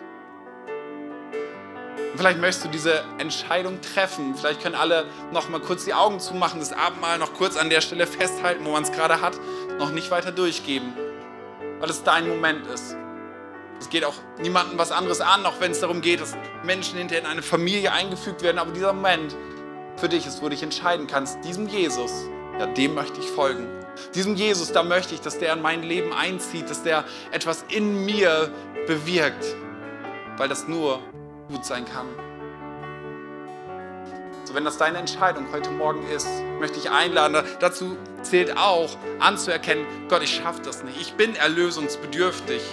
Und 2.11 2.17
vielleicht 2.17 2.39
möchtest 2.39 2.65
du 2.65 2.69
diese 2.69 3.03
Entscheidung 3.19 3.79
treffen. 3.81 4.35
Vielleicht 4.35 4.61
können 4.61 4.75
alle 4.75 5.05
noch 5.31 5.49
mal 5.49 5.61
kurz 5.61 5.85
die 5.85 5.93
Augen 5.93 6.19
zumachen, 6.19 6.59
das 6.59 6.73
Abendmahl 6.73 7.17
noch 7.17 7.33
kurz 7.33 7.57
an 7.57 7.69
der 7.69 7.81
Stelle 7.81 8.07
festhalten, 8.07 8.65
wo 8.65 8.71
man 8.71 8.83
es 8.83 8.91
gerade 8.91 9.21
hat, 9.21 9.39
noch 9.77 9.91
nicht 9.91 10.11
weiter 10.11 10.31
durchgeben 10.31 10.93
weil 11.81 11.89
es 11.89 12.03
dein 12.03 12.29
Moment 12.29 12.67
ist. 12.67 12.95
Es 13.79 13.89
geht 13.89 14.05
auch 14.05 14.13
niemandem 14.39 14.77
was 14.77 14.91
anderes 14.91 15.19
an, 15.19 15.43
auch 15.45 15.59
wenn 15.59 15.71
es 15.71 15.79
darum 15.79 16.01
geht, 16.01 16.21
dass 16.21 16.37
Menschen 16.63 16.99
hinterher 16.99 17.23
in 17.23 17.29
eine 17.29 17.41
Familie 17.41 17.91
eingefügt 17.91 18.43
werden. 18.43 18.59
Aber 18.59 18.71
dieser 18.71 18.93
Moment 18.93 19.35
für 20.01 20.09
dich 20.09 20.25
ist, 20.25 20.39
wo 20.41 20.45
du 20.45 20.49
dich 20.49 20.63
entscheiden 20.63 21.05
kannst, 21.05 21.43
diesem 21.45 21.67
Jesus, 21.67 22.11
ja, 22.59 22.65
dem 22.65 22.95
möchte 22.95 23.19
ich 23.19 23.27
folgen. 23.27 23.67
Diesem 24.15 24.35
Jesus, 24.35 24.71
da 24.71 24.81
möchte 24.81 25.13
ich, 25.13 25.21
dass 25.21 25.37
der 25.37 25.53
in 25.53 25.61
mein 25.61 25.83
Leben 25.83 26.11
einzieht, 26.11 26.71
dass 26.71 26.81
der 26.81 27.05
etwas 27.31 27.63
in 27.69 28.03
mir 28.03 28.51
bewirkt, 28.87 29.45
weil 30.37 30.49
das 30.49 30.67
nur 30.67 30.99
gut 31.49 31.63
sein 31.65 31.85
kann. 31.85 32.07
So, 34.45 34.55
wenn 34.55 34.65
das 34.65 34.79
deine 34.79 34.97
Entscheidung 34.97 35.45
heute 35.53 35.69
Morgen 35.69 36.03
ist, 36.09 36.27
möchte 36.59 36.79
ich 36.79 36.89
einladen. 36.89 37.43
Dazu 37.59 37.95
zählt 38.23 38.57
auch 38.57 38.97
anzuerkennen, 39.19 39.85
Gott, 40.09 40.23
ich 40.23 40.35
schaffe 40.35 40.63
das 40.63 40.83
nicht. 40.83 40.99
Ich 40.99 41.13
bin 41.13 41.35
erlösungsbedürftig. 41.35 42.63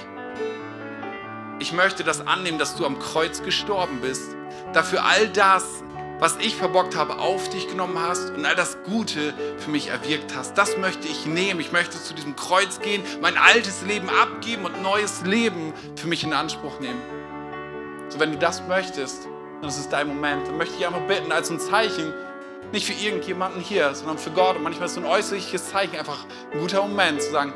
Ich 1.59 1.75
möchte 1.75 2.05
das 2.05 2.27
annehmen, 2.27 2.59
dass 2.59 2.75
du 2.75 2.87
am 2.87 2.99
Kreuz 2.99 3.43
gestorben 3.43 4.01
bist. 4.01 4.35
Dafür 4.73 5.05
all 5.05 5.29
das, 5.29 5.83
was 6.19 6.37
ich 6.41 6.57
verbockt 6.57 6.97
habe, 6.97 7.19
auf 7.19 7.49
dich 7.49 7.69
genommen 7.69 7.99
hast 7.99 8.31
und 8.31 8.45
all 8.45 8.57
das 8.57 8.79
Gute 8.85 9.35
für 9.59 9.71
mich 9.71 9.89
erwirkt 9.89 10.35
hast. 10.37 10.59
Das 10.59 10.77
möchte 10.77 11.07
ich 11.07 11.27
nehmen. 11.27 11.61
Ich 11.61 11.73
möchte 11.73 12.03
zu 12.03 12.15
diesem 12.15 12.35
Kreuz 12.35 12.81
gehen, 12.81 13.03
mein 13.21 13.37
altes 13.37 13.83
Leben 13.83 14.09
abgeben 14.11 14.65
und 14.65 14.83
neues 14.83 15.23
Leben 15.25 15.73
für 15.97 16.09
mich 16.09 16.25
in 16.25 16.33
Anspruch 16.33 16.81
nehmen. 16.81 17.01
So, 18.09 18.19
wenn 18.19 18.33
du 18.33 18.39
das 18.39 18.67
möchtest, 18.67 19.29
es 19.63 19.79
ist 19.79 19.91
dein 19.91 20.09
Moment. 20.09 20.49
Dann 20.49 20.57
möchte 20.57 20.75
ich 20.79 20.87
einfach 20.87 21.07
bitten, 21.07 21.31
als 21.31 21.51
ein 21.51 21.61
Zeichen, 21.61 22.13
nicht 22.73 22.87
für 22.87 22.93
irgendjemanden 22.93 23.61
hier, 23.61 23.95
sondern 23.95 24.19
für 24.19 24.31
Gott. 24.31 24.57
Und 24.57 24.63
manchmal 24.63 24.87
ist 24.87 24.95
so 24.95 25.01
ein 25.01 25.07
äußerliches 25.07 25.71
Zeichen 25.71 25.97
einfach 25.97 26.27
ein 26.53 26.61
guter 26.61 26.83
Moment 26.83 27.23
zu 27.23 27.31
sagen, 27.31 27.53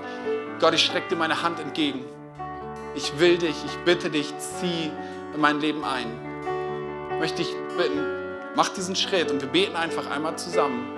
Gott, 0.60 0.74
ich 0.74 0.84
strecke 0.84 1.08
dir 1.08 1.16
meine 1.16 1.42
Hand 1.42 1.58
entgegen. 1.58 2.04
Ich 2.94 3.18
will 3.18 3.38
dich, 3.38 3.56
ich 3.64 3.76
bitte 3.84 4.10
dich, 4.10 4.32
zieh 4.38 4.90
in 5.34 5.40
mein 5.40 5.60
Leben 5.60 5.84
ein. 5.84 7.18
Möchte 7.18 7.42
ich 7.42 7.54
bitten, 7.76 8.21
mach 8.54 8.68
diesen 8.70 8.96
Schritt 8.96 9.30
und 9.30 9.40
wir 9.40 9.48
beten 9.48 9.76
einfach 9.76 10.10
einmal 10.10 10.36
zusammen. 10.36 10.88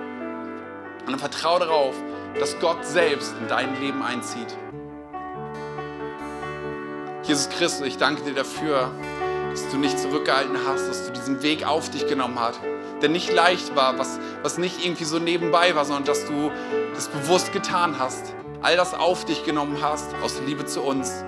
Und 1.05 1.11
dann 1.11 1.19
vertraue 1.19 1.59
darauf, 1.59 1.95
dass 2.39 2.59
Gott 2.59 2.85
selbst 2.85 3.33
in 3.39 3.47
dein 3.47 3.79
Leben 3.79 4.01
einzieht. 4.03 4.57
Jesus 7.23 7.49
Christus, 7.49 7.87
ich 7.87 7.97
danke 7.97 8.23
dir 8.23 8.33
dafür, 8.33 8.91
dass 9.51 9.69
du 9.69 9.77
nicht 9.77 9.97
zurückgehalten 9.97 10.57
hast, 10.67 10.87
dass 10.87 11.05
du 11.05 11.13
diesen 11.13 11.41
Weg 11.41 11.65
auf 11.65 11.89
dich 11.89 12.07
genommen 12.07 12.39
hast, 12.39 12.59
der 13.01 13.09
nicht 13.09 13.31
leicht 13.31 13.75
war, 13.75 13.97
was, 13.97 14.19
was 14.43 14.57
nicht 14.57 14.85
irgendwie 14.85 15.05
so 15.05 15.17
nebenbei 15.17 15.75
war, 15.75 15.85
sondern 15.85 16.05
dass 16.05 16.25
du 16.25 16.51
das 16.93 17.07
bewusst 17.07 17.53
getan 17.53 17.97
hast, 17.97 18.33
all 18.61 18.75
das 18.75 18.93
auf 18.93 19.25
dich 19.25 19.45
genommen 19.45 19.77
hast, 19.81 20.13
aus 20.23 20.41
Liebe 20.45 20.65
zu 20.65 20.81
uns. 20.81 21.23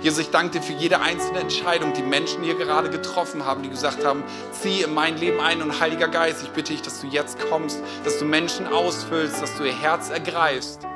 Jesus, 0.00 0.20
ich 0.20 0.30
danke 0.30 0.58
dir 0.58 0.62
für 0.62 0.72
jede 0.72 1.00
einzelne 1.00 1.40
Entscheidung, 1.40 1.92
die 1.92 2.02
Menschen 2.02 2.42
hier 2.42 2.54
gerade 2.54 2.90
getroffen 2.90 3.44
haben, 3.44 3.62
die 3.62 3.70
gesagt 3.70 4.04
haben, 4.04 4.22
zieh 4.50 4.82
in 4.82 4.94
mein 4.94 5.16
Leben 5.16 5.40
ein 5.40 5.62
und 5.62 5.80
Heiliger 5.80 6.08
Geist, 6.08 6.42
ich 6.42 6.50
bitte 6.50 6.72
dich, 6.72 6.82
dass 6.82 7.00
du 7.00 7.06
jetzt 7.06 7.38
kommst, 7.48 7.80
dass 8.04 8.18
du 8.18 8.24
Menschen 8.24 8.66
ausfüllst, 8.66 9.40
dass 9.42 9.56
du 9.56 9.64
ihr 9.64 9.72
Herz 9.72 10.10
ergreifst, 10.10 10.86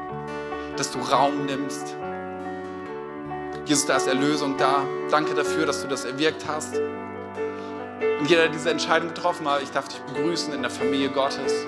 dass 0.76 0.91
du 0.91 0.99
Raum 0.99 1.47
nimmst. 1.47 1.97
Jesus, 3.66 3.87
da 3.87 3.97
ist 3.97 4.07
Erlösung 4.07 4.57
da. 4.57 4.84
Danke 5.11 5.34
dafür, 5.34 5.66
dass 5.66 5.82
du 5.82 5.89
das 5.89 6.05
erwirkt 6.05 6.45
hast. 6.47 6.76
Und 8.20 8.30
jeder, 8.30 8.43
der 8.43 8.51
diese 8.51 8.70
Entscheidung 8.70 9.09
getroffen 9.09 9.49
hat, 9.49 9.62
ich 9.62 9.70
darf 9.70 9.89
dich 9.89 9.99
begrüßen 10.03 10.55
in 10.55 10.62
der 10.62 10.70
Familie 10.70 11.11
Gottes. 11.11 11.66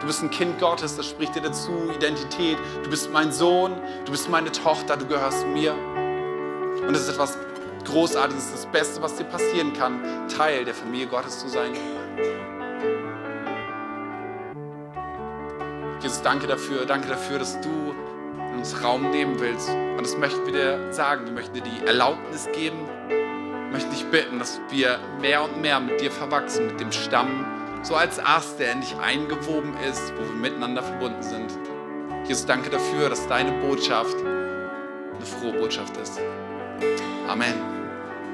Du 0.00 0.06
bist 0.06 0.22
ein 0.22 0.30
Kind 0.30 0.58
Gottes, 0.58 0.96
das 0.96 1.06
spricht 1.06 1.34
dir 1.34 1.42
dazu, 1.42 1.90
Identität. 1.94 2.58
Du 2.82 2.90
bist 2.90 3.10
mein 3.12 3.32
Sohn, 3.32 3.72
du 4.04 4.12
bist 4.12 4.28
meine 4.28 4.52
Tochter, 4.52 4.96
du 4.96 5.06
gehörst 5.06 5.46
mir. 5.46 5.74
Und 6.86 6.94
es 6.94 7.02
ist 7.02 7.10
etwas 7.10 7.38
Großartiges, 7.84 8.52
das 8.52 8.66
Beste, 8.66 9.02
was 9.02 9.16
dir 9.16 9.24
passieren 9.24 9.72
kann, 9.72 10.28
Teil 10.28 10.64
der 10.64 10.74
Familie 10.74 11.06
Gottes 11.06 11.38
zu 11.38 11.48
sein. 11.48 11.72
Jesus, 16.00 16.22
danke 16.22 16.46
dafür, 16.46 16.84
danke 16.84 17.08
dafür, 17.08 17.38
dass 17.38 17.60
du 17.60 17.94
uns 18.56 18.82
Raum 18.82 19.10
nehmen 19.10 19.38
willst. 19.38 19.68
Und 19.70 20.02
das 20.02 20.16
möchten 20.16 20.44
wir 20.46 20.52
dir 20.52 20.92
sagen. 20.92 21.26
Wir 21.26 21.32
möchten 21.32 21.54
dir 21.54 21.62
die 21.62 21.86
Erlaubnis 21.86 22.48
geben, 22.52 22.88
möchten 23.70 23.90
dich 23.90 24.04
bitten, 24.06 24.38
dass 24.38 24.60
wir 24.70 24.98
mehr 25.20 25.42
und 25.44 25.60
mehr 25.60 25.80
mit 25.80 26.00
dir 26.00 26.10
verwachsen, 26.10 26.66
mit 26.66 26.80
dem 26.80 26.92
Stamm, 26.92 27.46
so 27.82 27.94
als 27.94 28.18
Ast, 28.18 28.58
der 28.58 28.72
in 28.72 28.80
dich 28.80 28.96
eingewoben 28.96 29.74
ist, 29.88 30.12
wo 30.16 30.24
wir 30.24 30.40
miteinander 30.40 30.82
verbunden 30.82 31.22
sind. 31.22 31.50
Jesus, 32.26 32.46
danke 32.46 32.70
dafür, 32.70 33.08
dass 33.08 33.26
deine 33.28 33.52
Botschaft 33.66 34.16
eine 34.18 35.26
frohe 35.26 35.52
Botschaft 35.52 35.96
ist. 35.96 36.20
Amen. 37.28 37.81